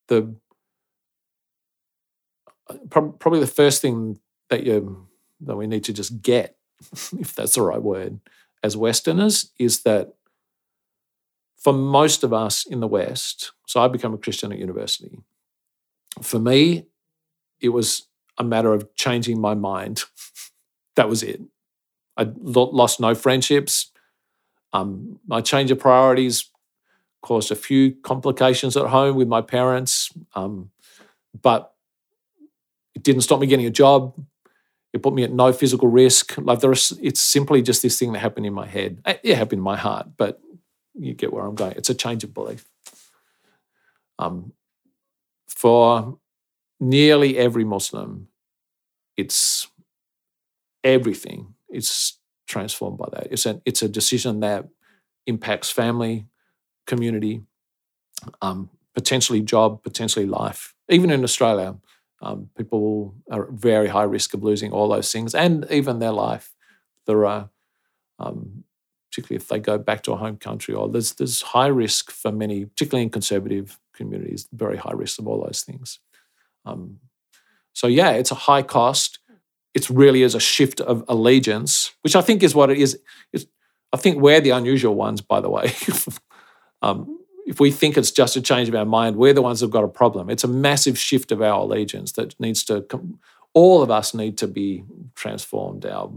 the 0.09 0.35
probably 2.90 3.40
the 3.40 3.47
first 3.47 3.83
thing 3.83 4.18
that 4.49 4.64
you 4.64 5.09
that 5.40 5.57
we 5.57 5.66
need 5.66 5.85
to 5.85 5.92
just 5.92 6.23
get, 6.23 6.57
if 7.18 7.35
that's 7.35 7.55
the 7.55 7.62
right 7.62 7.83
word, 7.83 8.21
as 8.62 8.77
Westerners, 8.77 9.51
is 9.59 9.83
that 9.83 10.14
for 11.57 11.73
most 11.73 12.25
of 12.25 12.33
us 12.33 12.64
in 12.66 12.81
the 12.81 12.88
West, 12.88 13.53
so 13.66 13.81
I 13.81 13.88
became 13.88 14.14
a 14.14 14.18
Christian 14.18 14.53
at 14.53 14.59
university. 14.59 15.18
For 16.21 16.38
me, 16.38 16.87
it 17.61 17.71
was 17.71 18.09
a 18.38 18.45
matter 18.45 18.73
of 18.73 18.95
changing 18.95 19.40
my 19.40 19.55
mind. 19.55 20.05
that 20.97 21.09
was 21.09 21.23
it. 21.23 21.40
I 22.16 22.31
lost 22.37 23.01
no 23.01 23.14
friendships. 23.14 23.90
Um, 24.73 25.18
my 25.27 25.40
change 25.40 25.71
of 25.71 25.79
priorities 25.79 26.51
caused 27.23 27.51
a 27.51 27.57
few 27.57 27.92
complications 28.03 28.77
at 28.77 28.87
home 28.87 29.16
with 29.16 29.29
my 29.29 29.40
parents, 29.40 30.11
um, 30.35 30.71
but 31.40 31.75
it 32.95 33.03
didn't 33.03 33.23
stop 33.23 33.40
me 33.40 33.47
getting 33.47 33.66
a 33.66 33.71
job. 33.71 34.14
It 34.92 35.03
put 35.03 35.14
me 35.14 35.23
at 35.23 35.33
no 35.33 35.53
physical 35.53 35.88
risk. 35.88 36.37
Like 36.37 36.61
there 36.61 36.73
is, 36.73 36.92
it's 37.01 37.21
simply 37.21 37.62
just 37.62 37.81
this 37.81 37.99
thing 37.99 38.12
that 38.12 38.18
happened 38.18 38.45
in 38.45 38.53
my 38.53 38.66
head. 38.66 39.01
It 39.23 39.37
happened 39.37 39.61
in 39.61 39.64
my 39.64 39.77
heart, 39.77 40.09
but 40.16 40.40
you 40.95 41.14
get 41.14 41.33
where 41.33 41.45
I'm 41.45 41.55
going. 41.55 41.73
It's 41.77 41.88
a 41.88 41.95
change 41.95 42.25
of 42.25 42.35
belief. 42.35 42.66
Um, 44.18 44.53
for 45.49 46.18
nearly 46.83 47.38
every 47.38 47.64
Muslim, 47.64 48.29
it's 49.16 49.68
everything. 50.83 51.55
It's 51.68 52.18
transformed 52.49 52.99
by 52.99 53.09
that. 53.12 53.29
It's 53.31 53.47
a 53.47 53.62
it's 53.64 53.83
a 53.83 53.88
decision 53.88 54.40
that 54.40 54.68
impacts 55.27 55.71
family, 55.71 56.27
community, 56.87 57.42
um, 58.42 58.68
potentially 58.95 59.40
job, 59.40 59.83
potentially 59.83 60.27
life. 60.27 60.75
Even 60.88 61.11
in 61.11 61.23
Australia, 61.23 61.77
um, 62.21 62.51
people 62.59 63.14
are 63.31 63.45
at 63.45 63.53
very 63.53 63.88
high 63.88 64.03
risk 64.03 64.35
of 64.35 64.42
losing 64.42 64.73
all 64.73 64.88
those 64.88 65.11
things 65.12 65.35
and 65.35 65.66
even 65.71 66.01
their 66.01 66.12
life. 66.12 66.53
There 67.07 67.25
are, 67.27 67.49
um, 68.18 68.64
particularly 69.11 69.42
if 69.42 69.49
they 69.49 69.61
go 69.61 69.79
back 69.79 70.03
to 70.03 70.12
a 70.12 70.16
home 70.16 70.37
country, 70.37 70.75
or 70.75 70.88
there's 70.88 71.14
there's 71.14 71.42
high 71.42 71.68
risk 71.68 72.11
for 72.11 72.33
many, 72.33 72.64
particularly 72.64 73.05
in 73.05 73.11
conservative 73.11 73.79
communities, 73.95 74.49
very 74.53 74.77
high 74.77 74.95
risk 74.95 75.21
of 75.21 75.29
all 75.29 75.45
those 75.45 75.62
things. 75.62 76.01
Um, 76.64 76.98
so 77.72 77.87
yeah, 77.87 78.11
it's 78.11 78.31
a 78.31 78.37
high 78.37 78.62
cost. 78.62 79.18
It's 79.75 79.90
really 79.90 80.22
is 80.22 80.35
a 80.35 80.40
shift 80.40 80.81
of 80.81 81.05
allegiance, 81.09 81.92
which 82.03 82.14
I 82.14 82.20
think 82.20 82.42
is 82.42 82.55
what 82.55 82.70
it 82.70 82.79
is. 82.79 82.98
It's, 83.33 83.46
I 83.92 83.96
think 83.96 84.20
we're 84.20 84.40
the 84.40 84.51
unusual 84.51 84.94
ones, 84.94 85.20
by 85.20 85.40
the 85.40 85.51
way. 85.51 85.72
um, 86.83 87.18
if 87.46 87.59
we 87.59 87.70
think 87.70 87.96
it's 87.96 88.11
just 88.11 88.37
a 88.37 88.40
change 88.40 88.68
of 88.68 88.75
our 88.75 88.85
mind, 88.85 89.16
we're 89.16 89.33
the 89.33 89.42
ones 89.42 89.61
who've 89.61 89.70
got 89.70 89.85
a 89.85 89.88
problem. 89.88 90.31
It's 90.31 90.44
a 90.44 90.48
massive 90.48 90.98
shift 90.98 91.33
of 91.33 91.42
our 91.42 91.61
allegiance 91.61 92.12
that 92.12 92.38
needs 92.38 92.64
to, 92.64 92.83
com- 92.83 93.18
all 93.55 93.83
of 93.83 93.90
us 93.90 94.14
need 94.14 94.38
to 94.38 94.46
be 94.46 94.85
transformed. 95.14 95.85
Our 95.85 96.11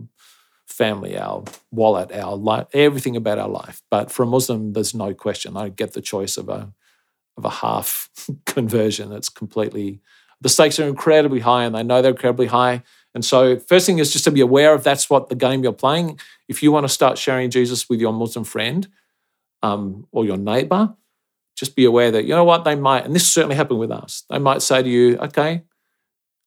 family, 0.67 1.17
our 1.17 1.43
wallet, 1.71 2.11
our 2.11 2.35
life, 2.35 2.67
everything 2.73 3.15
about 3.15 3.39
our 3.39 3.47
life. 3.47 3.81
But 3.89 4.11
for 4.11 4.23
a 4.23 4.27
Muslim, 4.27 4.73
there's 4.73 4.93
no 4.93 5.13
question. 5.13 5.55
I 5.55 5.69
get 5.69 5.93
the 5.93 6.01
choice 6.01 6.37
of 6.37 6.49
a 6.49 6.73
of 7.37 7.45
a 7.45 7.49
half 7.49 8.09
conversion. 8.45 9.11
It's 9.11 9.29
completely 9.29 10.01
the 10.41 10.49
stakes 10.49 10.79
are 10.79 10.87
incredibly 10.87 11.39
high, 11.39 11.63
and 11.63 11.75
they 11.75 11.83
know 11.83 12.01
they're 12.01 12.11
incredibly 12.11 12.47
high. 12.47 12.83
And 13.13 13.23
so, 13.23 13.57
first 13.57 13.85
thing 13.85 13.99
is 13.99 14.11
just 14.11 14.25
to 14.25 14.31
be 14.31 14.41
aware 14.41 14.73
of 14.73 14.83
that's 14.83 15.09
what 15.09 15.29
the 15.29 15.35
game 15.35 15.63
you're 15.63 15.73
playing. 15.73 16.19
If 16.47 16.61
you 16.61 16.71
want 16.71 16.83
to 16.83 16.89
start 16.89 17.17
sharing 17.17 17.49
Jesus 17.49 17.89
with 17.89 17.99
your 17.99 18.11
Muslim 18.11 18.43
friend 18.43 18.87
um, 19.63 20.05
or 20.11 20.25
your 20.25 20.37
neighbor, 20.37 20.93
just 21.55 21.75
be 21.75 21.85
aware 21.85 22.11
that 22.11 22.25
you 22.25 22.31
know 22.31 22.43
what 22.43 22.65
they 22.65 22.75
might, 22.75 23.05
and 23.05 23.15
this 23.15 23.31
certainly 23.31 23.55
happened 23.55 23.79
with 23.79 23.91
us. 23.91 24.23
They 24.29 24.39
might 24.39 24.61
say 24.61 24.83
to 24.83 24.89
you, 24.89 25.17
"Okay, 25.17 25.63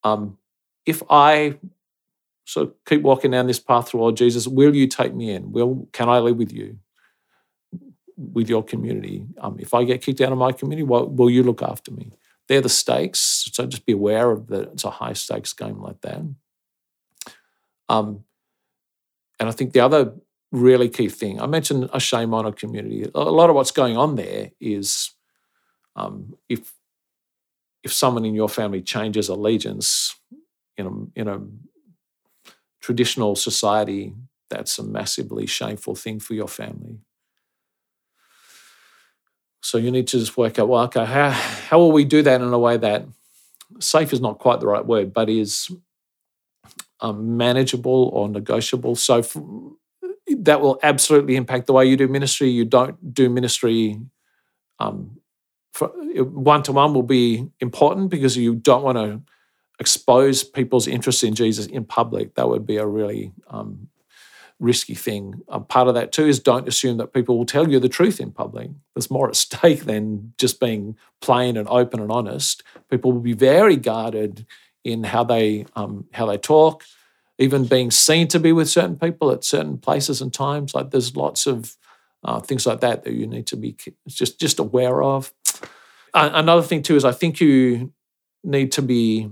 um, 0.04 0.36
if 0.84 1.02
I 1.08 1.58
sort 2.44 2.68
of 2.68 2.74
keep 2.86 3.02
walking 3.02 3.30
down 3.30 3.46
this 3.46 3.60
path 3.60 3.90
toward 3.90 4.16
Jesus, 4.16 4.46
will 4.46 4.74
you 4.76 4.86
take 4.86 5.14
me 5.14 5.30
in? 5.30 5.52
Will 5.52 5.88
can 5.92 6.10
I 6.10 6.18
live 6.18 6.36
with 6.36 6.52
you, 6.52 6.78
with 8.16 8.50
your 8.50 8.62
community? 8.62 9.24
Um, 9.40 9.56
if 9.58 9.72
I 9.72 9.84
get 9.84 10.02
kicked 10.02 10.20
out 10.20 10.32
of 10.32 10.38
my 10.38 10.52
community, 10.52 10.82
what, 10.82 11.12
will 11.12 11.30
you 11.30 11.42
look 11.42 11.62
after 11.62 11.90
me?" 11.90 12.12
They're 12.48 12.60
the 12.60 12.68
stakes. 12.68 13.48
So 13.52 13.66
just 13.66 13.86
be 13.86 13.92
aware 13.92 14.30
of 14.30 14.46
that. 14.48 14.72
It's 14.72 14.84
a 14.84 14.90
high 14.90 15.12
stakes 15.12 15.52
game 15.52 15.80
like 15.80 16.00
that. 16.00 16.20
Um, 17.88 18.24
and 19.38 19.48
I 19.48 19.52
think 19.52 19.72
the 19.72 19.80
other 19.80 20.14
really 20.50 20.88
key 20.88 21.08
thing 21.08 21.40
I 21.40 21.46
mentioned 21.46 21.90
a 21.92 22.00
shame 22.00 22.32
on 22.32 22.46
a 22.46 22.52
community. 22.52 23.06
A 23.14 23.20
lot 23.20 23.50
of 23.50 23.56
what's 23.56 23.70
going 23.70 23.96
on 23.96 24.16
there 24.16 24.50
is 24.60 25.10
um, 25.94 26.34
if 26.48 26.72
if 27.82 27.92
someone 27.92 28.24
in 28.24 28.34
your 28.34 28.48
family 28.48 28.82
changes 28.82 29.28
allegiance 29.28 30.16
in 30.76 30.86
a 30.86 31.20
in 31.20 31.28
a 31.28 31.40
traditional 32.80 33.36
society, 33.36 34.14
that's 34.48 34.78
a 34.78 34.82
massively 34.82 35.46
shameful 35.46 35.94
thing 35.94 36.18
for 36.20 36.34
your 36.34 36.48
family. 36.48 36.98
So 39.68 39.76
you 39.76 39.90
need 39.90 40.06
to 40.08 40.18
just 40.18 40.38
work 40.38 40.58
out, 40.58 40.68
well, 40.68 40.84
okay, 40.84 41.04
how, 41.04 41.28
how 41.28 41.78
will 41.78 41.92
we 41.92 42.06
do 42.06 42.22
that 42.22 42.40
in 42.40 42.54
a 42.54 42.58
way 42.58 42.78
that 42.78 43.04
safe 43.80 44.14
is 44.14 44.20
not 44.20 44.38
quite 44.38 44.60
the 44.60 44.66
right 44.66 44.84
word, 44.84 45.12
but 45.12 45.28
is 45.28 45.70
um, 47.02 47.36
manageable 47.36 48.10
or 48.14 48.30
negotiable? 48.30 48.96
So 48.96 49.18
f 49.18 49.36
that 50.40 50.62
will 50.62 50.78
absolutely 50.82 51.36
impact 51.36 51.66
the 51.66 51.74
way 51.74 51.84
you 51.84 51.98
do 51.98 52.08
ministry. 52.08 52.48
You 52.48 52.64
don't 52.64 53.12
do 53.12 53.28
ministry 53.28 54.00
one 54.78 56.62
to 56.62 56.72
one 56.72 56.94
will 56.94 57.02
be 57.02 57.48
important 57.60 58.08
because 58.08 58.38
you 58.38 58.54
don't 58.54 58.82
want 58.82 58.96
to 58.96 59.20
expose 59.78 60.44
people's 60.44 60.86
interest 60.86 61.22
in 61.24 61.34
Jesus 61.34 61.66
in 61.66 61.84
public. 61.84 62.34
That 62.36 62.48
would 62.48 62.66
be 62.66 62.78
a 62.78 62.86
really 62.86 63.32
um, 63.48 63.88
risky 64.60 64.94
thing. 64.94 65.42
Um, 65.48 65.64
part 65.64 65.88
of 65.88 65.94
that 65.94 66.12
too 66.12 66.26
is 66.26 66.40
don't 66.40 66.68
assume 66.68 66.96
that 66.98 67.12
people 67.12 67.38
will 67.38 67.46
tell 67.46 67.68
you 67.70 67.78
the 67.78 67.88
truth 67.88 68.20
in 68.20 68.32
public. 68.32 68.70
There's 68.94 69.10
more 69.10 69.28
at 69.28 69.36
stake 69.36 69.84
than 69.84 70.32
just 70.38 70.60
being 70.60 70.96
plain 71.20 71.56
and 71.56 71.68
open 71.68 72.00
and 72.00 72.10
honest. 72.10 72.62
People 72.90 73.12
will 73.12 73.20
be 73.20 73.34
very 73.34 73.76
guarded 73.76 74.46
in 74.84 75.04
how 75.04 75.24
they 75.24 75.66
um, 75.76 76.06
how 76.12 76.26
they 76.26 76.38
talk, 76.38 76.84
even 77.38 77.66
being 77.66 77.90
seen 77.90 78.28
to 78.28 78.40
be 78.40 78.52
with 78.52 78.68
certain 78.68 78.98
people 78.98 79.30
at 79.30 79.44
certain 79.44 79.78
places 79.78 80.20
and 80.20 80.32
times. 80.32 80.74
Like 80.74 80.90
there's 80.90 81.16
lots 81.16 81.46
of 81.46 81.76
uh, 82.24 82.40
things 82.40 82.66
like 82.66 82.80
that 82.80 83.04
that 83.04 83.14
you 83.14 83.26
need 83.26 83.46
to 83.48 83.56
be 83.56 83.76
just 84.08 84.40
just 84.40 84.58
aware 84.58 85.02
of. 85.02 85.32
Uh, 86.14 86.30
another 86.32 86.62
thing 86.62 86.82
too 86.82 86.96
is 86.96 87.04
I 87.04 87.12
think 87.12 87.40
you 87.40 87.92
need 88.42 88.72
to 88.72 88.82
be 88.82 89.30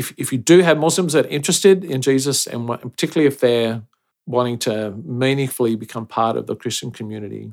if 0.00 0.14
if 0.16 0.32
you 0.32 0.38
do 0.38 0.60
have 0.60 0.78
Muslims 0.78 1.12
that 1.12 1.26
are 1.26 1.36
interested 1.38 1.84
in 1.84 2.00
Jesus 2.00 2.46
and 2.46 2.66
particularly 2.66 3.26
if 3.26 3.38
they're 3.40 3.82
wanting 4.26 4.58
to 4.60 4.92
meaningfully 5.04 5.76
become 5.76 6.06
part 6.06 6.36
of 6.38 6.46
the 6.46 6.56
Christian 6.56 6.90
community, 6.90 7.52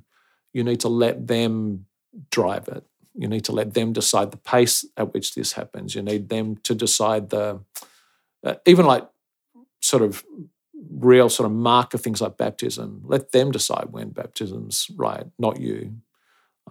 you 0.54 0.64
need 0.64 0.80
to 0.80 0.88
let 0.88 1.28
them 1.28 1.86
drive 2.32 2.68
it. 2.70 2.84
You 3.16 3.28
need 3.28 3.43
to 3.45 3.52
let 3.52 3.74
them 3.74 3.91
decide 3.91 4.32
the 4.32 4.38
pace 4.38 4.86
at 4.95 5.14
which 5.14 5.36
this 5.36 5.54
happens. 5.54 5.93
You 5.93 6.04
need 6.04 6.30
them 6.30 6.56
to 6.64 6.74
decide 6.74 7.30
the 7.32 7.60
uh, 8.45 8.56
even 8.66 8.86
like 8.86 9.06
sort 9.82 10.04
of 10.04 10.24
real 10.89 11.30
sort 11.30 11.48
of 11.48 11.56
marker 11.56 11.98
things 11.98 12.22
like 12.22 12.38
baptism. 12.38 13.02
Let 13.04 13.32
them 13.34 13.52
decide 13.52 13.88
when 13.91 14.10
baptism's 14.10 14.89
right, 14.95 15.26
not 15.38 15.60
you. 15.60 15.98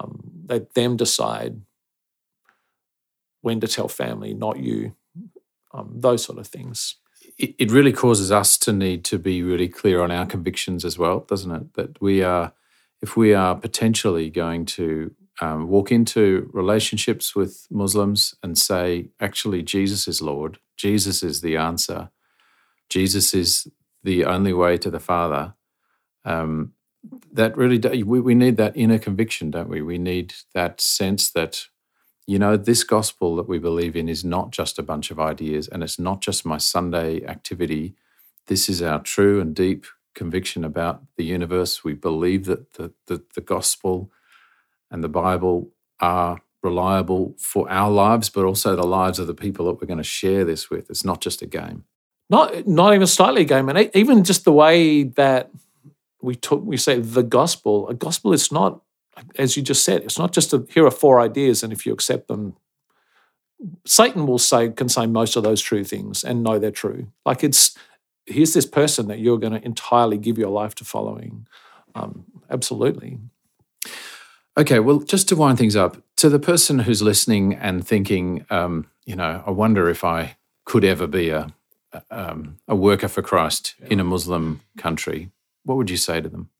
Um, 0.01 0.47
let 0.49 0.75
them 0.75 0.97
decide 0.97 1.61
when 3.43 3.61
to 3.61 3.69
tell 3.69 3.89
family, 3.89 4.33
not 4.33 4.59
you. 4.59 4.95
Um, 5.77 5.93
those 5.95 6.25
sort 6.25 6.39
of 6.39 6.47
things. 6.47 6.97
It, 7.39 7.55
it 7.59 7.71
really 7.71 7.93
causes 7.93 8.33
us 8.33 8.57
to 8.59 8.73
need 8.73 9.05
to 9.07 9.19
be 9.19 9.43
really 9.43 9.69
clear 9.69 10.01
on 10.01 10.11
our 10.11 10.27
convictions 10.27 10.85
as 10.85 10.99
well, 10.99 11.21
doesn't 11.21 11.51
it? 11.51 11.75
That 11.75 12.01
we 12.01 12.23
are, 12.23 12.53
if 13.03 13.17
we 13.17 13.35
are 13.35 13.55
potentially 13.55 14.31
going 14.31 14.65
to 14.67 15.15
um, 15.41 15.69
walk 15.69 15.93
into 15.93 16.49
relationships 16.53 17.37
with 17.37 17.67
Muslims 17.71 18.35
and 18.43 18.57
say, 18.57 19.11
actually, 19.21 19.63
Jesus 19.63 20.09
is 20.09 20.23
Lord, 20.23 20.59
Jesus 20.77 21.23
is 21.23 21.43
the 21.43 21.57
answer, 21.57 22.11
Jesus 22.89 23.35
is 23.35 23.67
the 24.03 24.25
only 24.25 24.53
way 24.53 24.79
to 24.79 24.91
the 24.91 25.01
Father. 25.01 25.55
Um, 26.25 26.73
that 27.33 27.57
really 27.57 27.79
we, 28.03 28.21
we 28.21 28.35
need 28.35 28.57
that 28.57 28.77
inner 28.77 28.99
conviction, 28.99 29.51
don't 29.51 29.69
we? 29.69 29.83
We 29.83 29.99
need 29.99 30.35
that 30.55 30.81
sense 30.81 31.31
that 31.33 31.67
you 32.27 32.39
know 32.39 32.57
this 32.57 32.85
gospel 32.85 33.37
that 33.37 33.49
we 33.49 33.59
believe 33.59 33.97
in 33.97 34.09
is 34.09 34.25
not 34.25 34.51
just 34.51 34.79
a 34.79 34.83
bunch 34.83 35.11
of 35.11 35.21
ideas, 35.21 35.69
and 35.69 35.83
it's 35.83 35.99
not 35.99 36.21
just 36.21 36.45
my 36.45 36.59
Sunday 36.59 37.25
activity. 37.25 37.95
This 38.47 38.69
is 38.69 38.83
our 38.83 39.01
true 39.01 39.41
and 39.41 39.55
deep 39.55 39.87
conviction 40.15 40.65
about 40.65 41.03
the 41.17 41.25
universe. 41.25 41.85
We 41.85 41.95
believe 41.95 42.47
that 42.47 42.75
the, 42.75 42.93
the, 43.07 43.23
the 43.35 43.41
gospel 43.41 44.11
and 44.91 45.05
the 45.05 45.09
Bible 45.09 45.71
are 46.01 46.41
reliable 46.63 47.35
for 47.39 47.71
our 47.71 47.91
lives, 47.91 48.29
but 48.29 48.45
also 48.45 48.75
the 48.75 48.87
lives 48.87 49.19
of 49.19 49.27
the 49.27 49.35
people 49.35 49.67
that 49.67 49.81
we're 49.81 49.87
going 49.87 49.99
to 49.99 50.05
share 50.05 50.45
this 50.45 50.69
with. 50.69 50.91
It's 50.91 51.05
not 51.05 51.21
just 51.21 51.43
a 51.43 51.47
game. 51.47 51.85
Not 52.29 52.67
not 52.67 52.93
even 52.93 53.07
slightly 53.07 53.43
a 53.43 53.45
game, 53.45 53.69
and 53.69 53.89
even 53.95 54.25
just 54.25 54.45
the 54.45 54.53
way 54.53 55.05
that 55.05 55.51
we 56.21 56.35
talk, 56.35 56.65
we 56.65 56.77
say 56.77 56.99
the 56.99 57.23
gospel. 57.23 57.89
A 57.89 57.95
gospel 57.95 58.33
is 58.33 58.51
not, 58.51 58.83
as 59.39 59.57
you 59.57 59.63
just 59.63 59.85
said, 59.85 60.03
it's 60.03 60.19
not 60.19 60.33
just 60.33 60.53
a, 60.53 60.67
here 60.69 60.87
are 60.87 60.91
four 60.91 61.21
ideas, 61.21 61.63
and 61.63 61.73
if 61.73 61.87
you 61.87 61.93
accept 61.93 62.29
them, 62.29 62.57
Satan 63.87 64.27
will 64.27 64.39
say 64.39 64.69
can 64.71 64.89
say 64.89 65.07
most 65.07 65.37
of 65.37 65.43
those 65.43 65.63
true 65.63 65.85
things 65.85 66.23
and 66.23 66.43
know 66.43 66.59
they're 66.59 66.71
true. 66.71 67.09
Like 67.25 67.43
it's 67.43 67.77
here's 68.27 68.53
this 68.53 68.67
person 68.67 69.09
that 69.09 69.19
you're 69.19 69.39
going 69.39 69.53
to 69.53 69.65
entirely 69.65 70.19
give 70.19 70.37
your 70.37 70.51
life 70.51 70.75
to 70.77 70.85
following. 70.85 71.47
Um, 71.95 72.25
absolutely. 72.51 73.19
Okay, 74.59 74.81
well, 74.81 74.99
just 75.01 75.29
to 75.29 75.37
wind 75.37 75.59
things 75.59 75.77
up, 75.77 75.97
to 76.17 76.29
the 76.29 76.39
person 76.39 76.81
who's 76.81 77.03
listening 77.03 77.55
and 77.55 77.87
thinking, 77.87 78.45
um, 78.51 78.87
you 79.05 79.15
know, 79.15 79.43
I 79.47 79.51
wonder 79.51 79.89
if 79.89 80.03
I 80.03 80.37
could 80.65 80.85
ever 80.85 81.07
be 81.07 81.31
a 81.31 81.55
um, 82.11 82.59
a 82.69 82.77
worker 82.77 83.09
for 83.09 83.23
Christ 83.23 83.75
yeah. 83.81 83.89
in 83.91 84.01
a 84.01 84.05
Muslim 84.05 84.61
country, 84.77 85.31
what 85.65 85.77
would 85.77 85.91
you 85.91 85.97
say 85.97 86.21
to 86.21 86.29
them? 86.29 86.51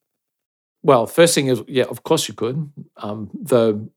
Well, 0.87 1.09
first 1.09 1.35
thing 1.35 1.49
is, 1.49 1.65
yeah, 1.67 1.87
of 1.91 2.05
course 2.05 2.29
you 2.29 2.35
could. 2.35 2.71
Um, 2.97 3.29
the 3.35 3.91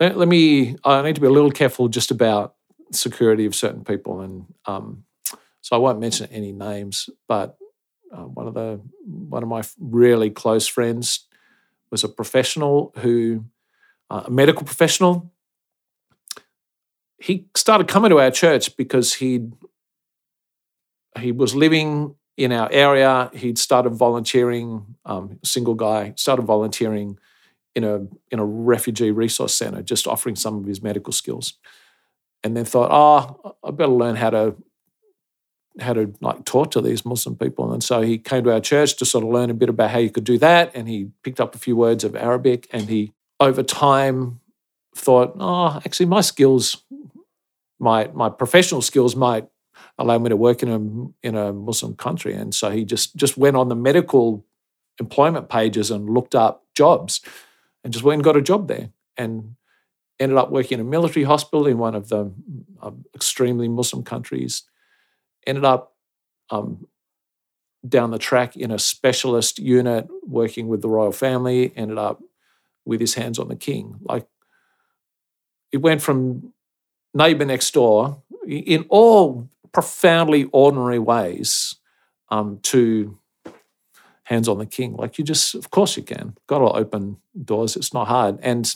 let, 0.00 0.18
let, 0.18 0.26
me. 0.26 0.74
I 0.84 1.00
need 1.02 1.14
to 1.14 1.20
be 1.20 1.28
a 1.28 1.30
little 1.30 1.52
careful 1.52 1.86
just 1.86 2.10
about 2.10 2.56
security 2.90 3.46
of 3.46 3.54
certain 3.54 3.84
people, 3.84 4.20
and 4.22 4.52
um, 4.66 5.04
so 5.60 5.76
I 5.76 5.78
won't 5.78 6.00
mention 6.00 6.26
any 6.32 6.50
names. 6.50 7.08
But 7.28 7.56
uh, 8.12 8.24
one 8.24 8.48
of 8.48 8.54
the 8.54 8.80
one 9.04 9.44
of 9.44 9.48
my 9.48 9.62
really 9.78 10.30
close 10.30 10.66
friends 10.66 11.28
was 11.92 12.02
a 12.02 12.08
professional 12.08 12.92
who, 12.96 13.44
uh, 14.10 14.24
a 14.26 14.30
medical 14.30 14.64
professional. 14.64 15.32
He 17.18 17.46
started 17.54 17.86
coming 17.86 18.10
to 18.10 18.18
our 18.18 18.32
church 18.32 18.76
because 18.76 19.14
he'd 19.14 19.52
he 21.20 21.30
was 21.30 21.54
living 21.54 22.16
in 22.36 22.52
our 22.52 22.68
area. 22.70 23.30
He'd 23.34 23.58
started 23.58 23.90
volunteering, 23.94 24.96
um, 25.04 25.38
single 25.44 25.74
guy, 25.74 26.12
started 26.16 26.42
volunteering 26.42 27.18
in 27.74 27.84
a 27.84 28.06
in 28.30 28.38
a 28.38 28.44
refugee 28.44 29.10
resource 29.10 29.54
center, 29.54 29.82
just 29.82 30.06
offering 30.06 30.36
some 30.36 30.56
of 30.56 30.66
his 30.66 30.82
medical 30.82 31.12
skills, 31.12 31.54
and 32.42 32.56
then 32.56 32.64
thought, 32.64 32.90
oh, 32.90 33.56
I 33.62 33.70
better 33.70 33.92
learn 33.92 34.16
how 34.16 34.30
to 34.30 34.56
how 35.78 35.92
to 35.92 36.12
like 36.22 36.44
talk 36.46 36.70
to 36.70 36.80
these 36.80 37.04
Muslim 37.04 37.36
people. 37.36 37.70
And 37.72 37.84
so 37.84 38.00
he 38.00 38.16
came 38.16 38.44
to 38.44 38.52
our 38.52 38.60
church 38.60 38.96
to 38.96 39.04
sort 39.04 39.24
of 39.24 39.30
learn 39.30 39.50
a 39.50 39.54
bit 39.54 39.68
about 39.68 39.90
how 39.90 39.98
you 39.98 40.10
could 40.10 40.24
do 40.24 40.38
that, 40.38 40.70
and 40.74 40.88
he 40.88 41.10
picked 41.22 41.40
up 41.40 41.54
a 41.54 41.58
few 41.58 41.76
words 41.76 42.04
of 42.04 42.16
Arabic, 42.16 42.66
and 42.72 42.88
he 42.88 43.12
over 43.40 43.62
time 43.62 44.40
thought, 44.94 45.36
oh, 45.38 45.80
actually, 45.84 46.06
my 46.06 46.22
skills, 46.22 46.82
my 47.78 48.08
my 48.14 48.30
professional 48.30 48.80
skills 48.80 49.14
might 49.14 49.46
allow 49.98 50.18
me 50.18 50.28
to 50.28 50.36
work 50.36 50.62
in 50.62 50.68
a 50.68 51.26
in 51.26 51.34
a 51.36 51.52
Muslim 51.52 51.94
country. 51.94 52.34
And 52.34 52.54
so 52.54 52.70
he 52.70 52.84
just 52.84 53.16
just 53.16 53.36
went 53.36 53.56
on 53.56 53.68
the 53.68 53.76
medical 53.76 54.44
employment 54.98 55.48
pages 55.48 55.90
and 55.90 56.08
looked 56.10 56.34
up 56.34 56.64
jobs, 56.74 57.20
and 57.82 57.92
just 57.92 58.04
went 58.04 58.18
and 58.18 58.24
got 58.24 58.36
a 58.36 58.42
job 58.42 58.68
there, 58.68 58.90
and 59.16 59.56
ended 60.18 60.38
up 60.38 60.50
working 60.50 60.80
in 60.80 60.86
a 60.86 60.90
military 60.90 61.24
hospital 61.24 61.66
in 61.66 61.78
one 61.78 61.94
of 61.94 62.08
the 62.08 62.32
uh, 62.82 62.90
extremely 63.14 63.68
Muslim 63.68 64.02
countries. 64.02 64.62
Ended 65.46 65.64
up 65.64 65.94
um, 66.50 66.86
down 67.86 68.10
the 68.10 68.18
track 68.18 68.56
in 68.56 68.70
a 68.70 68.78
specialist 68.78 69.58
unit 69.58 70.08
working 70.22 70.68
with 70.68 70.82
the 70.82 70.88
royal 70.88 71.12
family. 71.12 71.72
Ended 71.76 71.98
up 71.98 72.20
with 72.84 73.00
his 73.00 73.14
hands 73.14 73.38
on 73.38 73.48
the 73.48 73.56
king. 73.56 73.96
Like 74.02 74.26
it 75.72 75.78
went 75.78 76.02
from 76.02 76.52
neighbor 77.14 77.44
next 77.44 77.72
door 77.72 78.22
in 78.46 78.86
all 78.88 79.48
profoundly 79.76 80.44
ordinary 80.52 80.98
ways 80.98 81.74
um, 82.30 82.58
to 82.62 83.18
hands 84.22 84.48
on 84.48 84.56
the 84.56 84.64
king. 84.64 84.96
Like 84.96 85.18
you 85.18 85.24
just, 85.24 85.54
of 85.54 85.70
course, 85.70 85.98
you 85.98 86.02
can. 86.02 86.34
Got 86.46 86.60
to 86.60 86.78
open 86.78 87.18
doors. 87.44 87.76
It's 87.76 87.92
not 87.92 88.08
hard. 88.08 88.38
And 88.40 88.74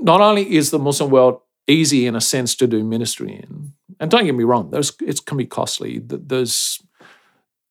not 0.00 0.22
only 0.22 0.54
is 0.56 0.70
the 0.70 0.78
Muslim 0.78 1.10
world 1.10 1.42
easy 1.66 2.06
in 2.06 2.16
a 2.16 2.20
sense 2.22 2.54
to 2.54 2.66
do 2.66 2.82
ministry 2.82 3.34
in, 3.34 3.74
and 4.00 4.10
don't 4.10 4.24
get 4.24 4.34
me 4.34 4.44
wrong, 4.44 4.70
there's 4.70 4.90
it 5.02 5.26
can 5.26 5.36
be 5.36 5.44
costly. 5.44 5.98
There's 5.98 6.82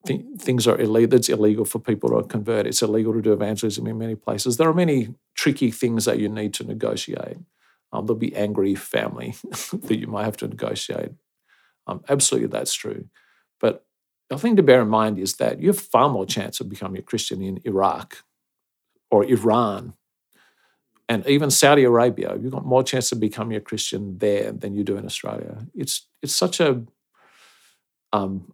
th- 0.06 0.22
things 0.38 0.68
are 0.68 0.80
illegal. 0.80 1.18
It's 1.18 1.30
illegal 1.30 1.66
for 1.66 1.80
people 1.80 2.12
to 2.12 2.28
convert. 2.28 2.68
It's 2.68 2.84
illegal 2.84 3.14
to 3.14 3.24
do 3.24 3.34
evangelism 3.34 3.88
in 3.88 3.98
many 3.98 4.14
places. 4.14 4.58
There 4.58 4.70
are 4.70 4.82
many 4.86 5.16
tricky 5.34 5.72
things 5.72 6.06
that 6.06 6.20
you 6.20 6.30
need 6.30 6.54
to 6.54 6.64
negotiate. 6.64 7.38
Um, 7.92 8.06
there'll 8.06 8.20
be 8.20 8.36
angry 8.36 8.76
family 8.76 9.34
that 9.74 9.98
you 9.98 10.06
might 10.06 10.26
have 10.26 10.38
to 10.38 10.48
negotiate. 10.48 11.10
Um, 11.88 12.04
absolutely, 12.10 12.48
that's 12.48 12.74
true. 12.74 13.06
But 13.60 13.86
the 14.30 14.38
thing 14.38 14.56
to 14.56 14.64
bear 14.64 14.82
in 14.82 14.90
mind 14.90 15.20
is 15.20 15.36
that 15.36 15.62
you 15.62 15.68
have 15.68 15.80
far 15.80 16.10
more 16.10 16.26
chance 16.26 16.60
of 16.60 16.70
becoming 16.70 17.00
a 17.00 17.04
Christian 17.04 17.42
in 17.42 17.62
Iraq 17.64 18.24
or 19.12 19.24
Iran 19.24 19.94
and 21.08 21.26
even 21.28 21.52
Saudi 21.52 21.84
Arabia. 21.84 22.36
You've 22.42 22.52
got 22.52 22.66
more 22.66 22.84
chance 22.84 23.12
of 23.12 23.20
becoming 23.20 23.56
a 23.56 23.62
Christian 23.62 24.18
there 24.18 24.52
than 24.52 24.76
you 24.76 24.84
do 24.84 24.98
in 24.98 25.06
Australia. 25.06 25.66
It's 25.76 26.08
it's 26.22 26.34
such 26.34 26.60
a 26.60 26.84
um, 28.14 28.54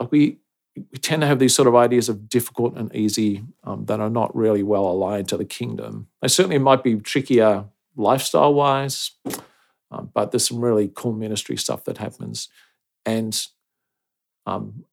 like 0.00 0.10
we 0.10 0.38
we 0.74 0.98
tend 0.98 1.20
to 1.20 1.26
have 1.26 1.38
these 1.38 1.54
sort 1.54 1.68
of 1.68 1.74
ideas 1.74 2.08
of 2.08 2.28
difficult 2.28 2.76
and 2.76 2.94
easy 2.94 3.44
um, 3.64 3.84
that 3.86 4.00
are 4.00 4.10
not 4.10 4.34
really 4.34 4.62
well 4.62 4.86
aligned 4.86 5.28
to 5.28 5.36
the 5.36 5.44
kingdom. 5.44 6.08
They 6.22 6.28
certainly 6.28 6.58
might 6.58 6.82
be 6.82 6.96
trickier 6.96 7.66
lifestyle 7.94 8.54
wise, 8.54 9.10
um, 9.90 10.10
but 10.14 10.30
there's 10.30 10.48
some 10.48 10.60
really 10.64 10.90
cool 10.94 11.12
ministry 11.12 11.58
stuff 11.58 11.84
that 11.84 11.98
happens. 11.98 12.48
And 13.04 13.40
um, 14.46 14.84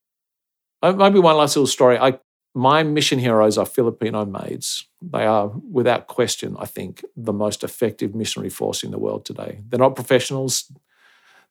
maybe 0.82 1.20
one 1.20 1.38
last 1.38 1.55
little 1.55 1.68
story. 1.68 1.97
I 1.97 2.20
my 2.55 2.84
mission 2.84 3.20
heroes 3.20 3.57
are 3.57 3.66
Filipino 3.66 4.26
maids. 4.26 4.88
They 5.01 5.26
are, 5.26 5.49
without 5.72 6.07
question, 6.07 6.55
I 6.60 6.66
think, 6.66 7.05
the 7.16 7.34
most 7.34 7.64
effective 7.64 8.16
missionary 8.16 8.49
force 8.49 8.84
in 8.84 8.91
the 8.91 8.97
world 8.97 9.24
today. 9.24 9.62
They're 9.70 9.80
not 9.80 9.95
professionals. 9.95 10.72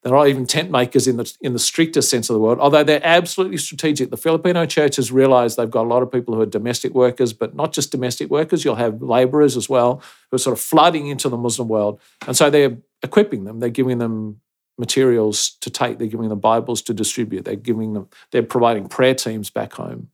They're 0.03 0.13
not 0.13 0.29
even 0.29 0.47
tent 0.47 0.71
makers 0.71 1.09
in 1.09 1.17
the 1.17 1.33
in 1.41 1.55
the 1.55 1.59
strictest 1.59 2.09
sense 2.09 2.31
of 2.31 2.35
the 2.35 2.41
word, 2.41 2.59
although 2.61 2.85
they're 2.85 3.01
absolutely 3.03 3.57
strategic. 3.57 4.11
The 4.11 4.17
Filipino 4.17 4.65
church 4.65 4.95
has 4.97 5.11
realized 5.11 5.57
they've 5.57 5.71
got 5.71 5.87
a 5.87 5.89
lot 5.89 6.05
of 6.05 6.13
people 6.13 6.35
who 6.35 6.41
are 6.41 6.47
domestic 6.47 6.95
workers, 6.95 7.33
but 7.33 7.57
not 7.57 7.73
just 7.73 7.91
domestic 7.91 8.31
workers. 8.31 8.65
You'll 8.65 8.77
have 8.77 9.03
laborers 9.03 9.57
as 9.57 9.69
well 9.69 10.01
who 10.31 10.37
are 10.37 10.39
sort 10.39 10.57
of 10.57 10.63
flooding 10.63 11.09
into 11.09 11.29
the 11.29 11.37
Muslim 11.37 11.67
world, 11.67 12.01
and 12.29 12.37
so 12.37 12.49
they're 12.49 12.79
equipping 13.03 13.43
them. 13.45 13.59
They're 13.59 13.71
giving 13.71 13.99
them 13.99 14.41
materials 14.79 15.51
to 15.61 15.71
take. 15.71 15.99
They're 15.99 16.09
giving 16.09 16.29
them 16.29 16.41
Bibles 16.41 16.83
to 16.83 16.95
distribute. 16.95 17.45
They're 17.45 17.57
giving 17.57 17.95
them. 17.95 18.09
They're 18.31 18.43
providing 18.43 18.89
prayer 18.89 19.15
teams 19.15 19.51
back 19.51 19.73
home. 19.73 20.09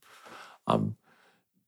Um, 0.67 0.95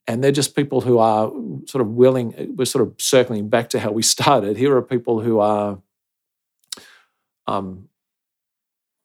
and 0.07 0.23
they're 0.23 0.31
just 0.31 0.55
people 0.55 0.81
who 0.81 0.97
are 0.99 1.31
sort 1.65 1.81
of 1.81 1.89
willing. 1.89 2.55
We're 2.55 2.65
sort 2.65 2.87
of 2.87 2.95
circling 2.97 3.49
back 3.49 3.69
to 3.69 3.79
how 3.79 3.91
we 3.91 4.03
started. 4.03 4.57
Here 4.57 4.75
are 4.75 4.81
people 4.81 5.19
who 5.19 5.39
are 5.39 5.79
um, 7.45 7.89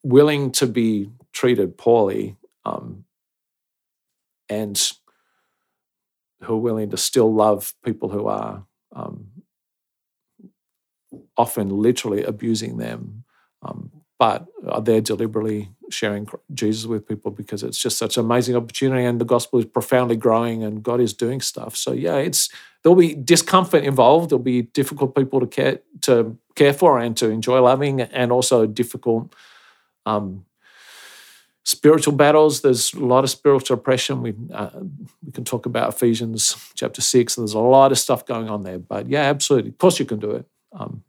willing 0.02 0.52
to 0.52 0.66
be 0.66 1.10
treated 1.32 1.76
poorly 1.76 2.36
um, 2.64 3.04
and 4.48 4.92
who 6.42 6.54
are 6.54 6.58
willing 6.58 6.90
to 6.90 6.96
still 6.96 7.32
love 7.32 7.74
people 7.84 8.08
who 8.08 8.26
are 8.26 8.64
um, 8.94 9.28
often 11.36 11.68
literally 11.68 12.22
abusing 12.22 12.78
them, 12.78 13.24
um, 13.62 13.90
but 14.18 14.46
are 14.68 14.80
deliberately 14.80 15.68
sharing 15.90 16.28
Jesus 16.54 16.86
with 16.86 17.06
people 17.06 17.30
because 17.30 17.62
it's 17.62 17.78
just 17.78 17.98
such 17.98 18.16
an 18.16 18.24
amazing 18.24 18.54
opportunity 18.54 19.04
and 19.04 19.20
the 19.20 19.24
gospel 19.24 19.58
is 19.58 19.64
profoundly 19.64 20.16
growing 20.16 20.62
and 20.62 20.82
God 20.82 21.00
is 21.00 21.12
doing 21.12 21.40
stuff. 21.40 21.76
So 21.76 21.92
yeah, 21.92 22.16
it's 22.16 22.48
there'll 22.82 22.96
be 22.96 23.14
discomfort 23.14 23.84
involved. 23.84 24.30
There'll 24.30 24.42
be 24.42 24.62
difficult 24.62 25.14
people 25.14 25.40
to 25.40 25.46
care 25.46 25.80
to 26.02 26.36
care 26.54 26.72
for 26.72 26.98
and 26.98 27.16
to 27.16 27.30
enjoy 27.30 27.60
loving, 27.60 28.00
and 28.00 28.30
also 28.30 28.66
difficult 28.66 29.34
um, 30.06 30.44
spiritual 31.64 32.14
battles. 32.14 32.60
There's 32.60 32.92
a 32.94 33.04
lot 33.04 33.24
of 33.24 33.30
spiritual 33.30 33.78
oppression. 33.78 34.22
We 34.22 34.34
uh, 34.52 34.70
we 35.24 35.32
can 35.32 35.44
talk 35.44 35.66
about 35.66 35.94
Ephesians 35.94 36.56
chapter 36.74 37.00
six. 37.00 37.36
There's 37.36 37.54
a 37.54 37.58
lot 37.58 37.92
of 37.92 37.98
stuff 37.98 38.26
going 38.26 38.48
on 38.48 38.62
there. 38.62 38.78
But 38.78 39.08
yeah, 39.08 39.22
absolutely. 39.22 39.70
Of 39.70 39.78
course, 39.78 39.98
you 39.98 40.06
can 40.06 40.18
do 40.18 40.32
it. 40.32 40.46
Um, 40.72 41.02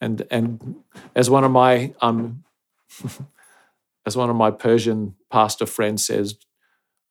and 0.00 0.26
and 0.30 0.76
as 1.14 1.28
one 1.30 1.44
of 1.44 1.50
my 1.50 1.94
um, 2.00 2.44
as 4.06 4.16
one 4.16 4.30
of 4.30 4.36
my 4.36 4.50
Persian 4.50 5.14
pastor 5.30 5.66
friends 5.66 6.04
says, 6.04 6.36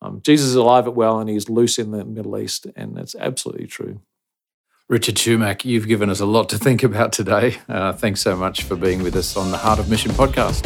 um, 0.01 0.21
Jesus 0.23 0.47
is 0.47 0.55
alive 0.55 0.87
at 0.87 0.95
well, 0.95 1.19
and 1.19 1.29
he's 1.29 1.49
loose 1.49 1.77
in 1.77 1.91
the 1.91 2.05
Middle 2.05 2.37
East, 2.37 2.67
and 2.75 2.95
that's 2.95 3.15
absolutely 3.15 3.67
true. 3.67 4.01
Richard 4.87 5.15
Shumack, 5.15 5.65
you've 5.65 5.87
given 5.87 6.09
us 6.09 6.19
a 6.19 6.25
lot 6.25 6.49
to 6.49 6.57
think 6.57 6.81
about 6.81 7.13
today. 7.13 7.57
Uh, 7.67 7.93
thanks 7.93 8.21
so 8.21 8.35
much 8.35 8.63
for 8.63 8.75
being 8.75 9.03
with 9.03 9.15
us 9.15 9.37
on 9.37 9.51
the 9.51 9.57
Heart 9.57 9.77
of 9.79 9.89
Mission 9.89 10.11
podcast. 10.11 10.65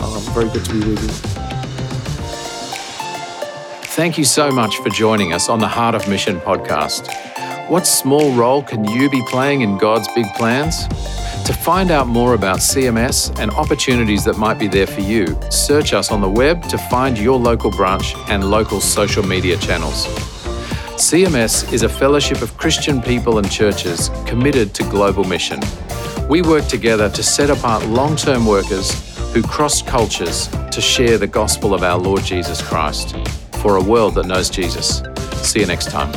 Um, 0.00 0.22
very 0.32 0.48
good 0.50 0.64
to 0.64 0.72
be 0.72 0.78
with 0.78 1.02
you. 1.02 1.08
Thank 3.96 4.16
you 4.16 4.22
so 4.22 4.52
much 4.52 4.76
for 4.76 4.90
joining 4.90 5.32
us 5.32 5.48
on 5.48 5.58
the 5.58 5.66
Heart 5.66 5.96
of 5.96 6.08
Mission 6.08 6.38
podcast. 6.38 7.12
What 7.68 7.84
small 7.84 8.32
role 8.34 8.62
can 8.62 8.84
you 8.84 9.10
be 9.10 9.22
playing 9.26 9.62
in 9.62 9.76
God's 9.76 10.06
big 10.14 10.26
plans? 10.36 10.86
To 11.44 11.52
find 11.54 11.90
out 11.90 12.06
more 12.06 12.34
about 12.34 12.58
CMS 12.58 13.38
and 13.38 13.50
opportunities 13.52 14.24
that 14.24 14.36
might 14.36 14.58
be 14.58 14.68
there 14.68 14.86
for 14.86 15.00
you, 15.00 15.38
search 15.50 15.92
us 15.94 16.10
on 16.10 16.20
the 16.20 16.28
web 16.28 16.62
to 16.68 16.78
find 16.78 17.18
your 17.18 17.38
local 17.38 17.70
branch 17.70 18.14
and 18.28 18.50
local 18.50 18.80
social 18.80 19.22
media 19.24 19.56
channels. 19.58 20.06
CMS 20.96 21.72
is 21.72 21.82
a 21.82 21.88
fellowship 21.88 22.42
of 22.42 22.56
Christian 22.58 23.00
people 23.00 23.38
and 23.38 23.50
churches 23.50 24.10
committed 24.26 24.74
to 24.74 24.82
global 24.84 25.24
mission. 25.24 25.60
We 26.28 26.42
work 26.42 26.66
together 26.66 27.08
to 27.08 27.22
set 27.22 27.50
apart 27.50 27.86
long 27.86 28.16
term 28.16 28.44
workers 28.44 28.90
who 29.32 29.42
cross 29.42 29.80
cultures 29.80 30.48
to 30.70 30.80
share 30.80 31.16
the 31.18 31.26
gospel 31.26 31.72
of 31.72 31.82
our 31.82 31.98
Lord 31.98 32.24
Jesus 32.24 32.60
Christ 32.60 33.16
for 33.62 33.76
a 33.76 33.82
world 33.82 34.14
that 34.16 34.26
knows 34.26 34.50
Jesus. 34.50 35.02
See 35.42 35.60
you 35.60 35.66
next 35.66 35.90
time. 35.90 36.12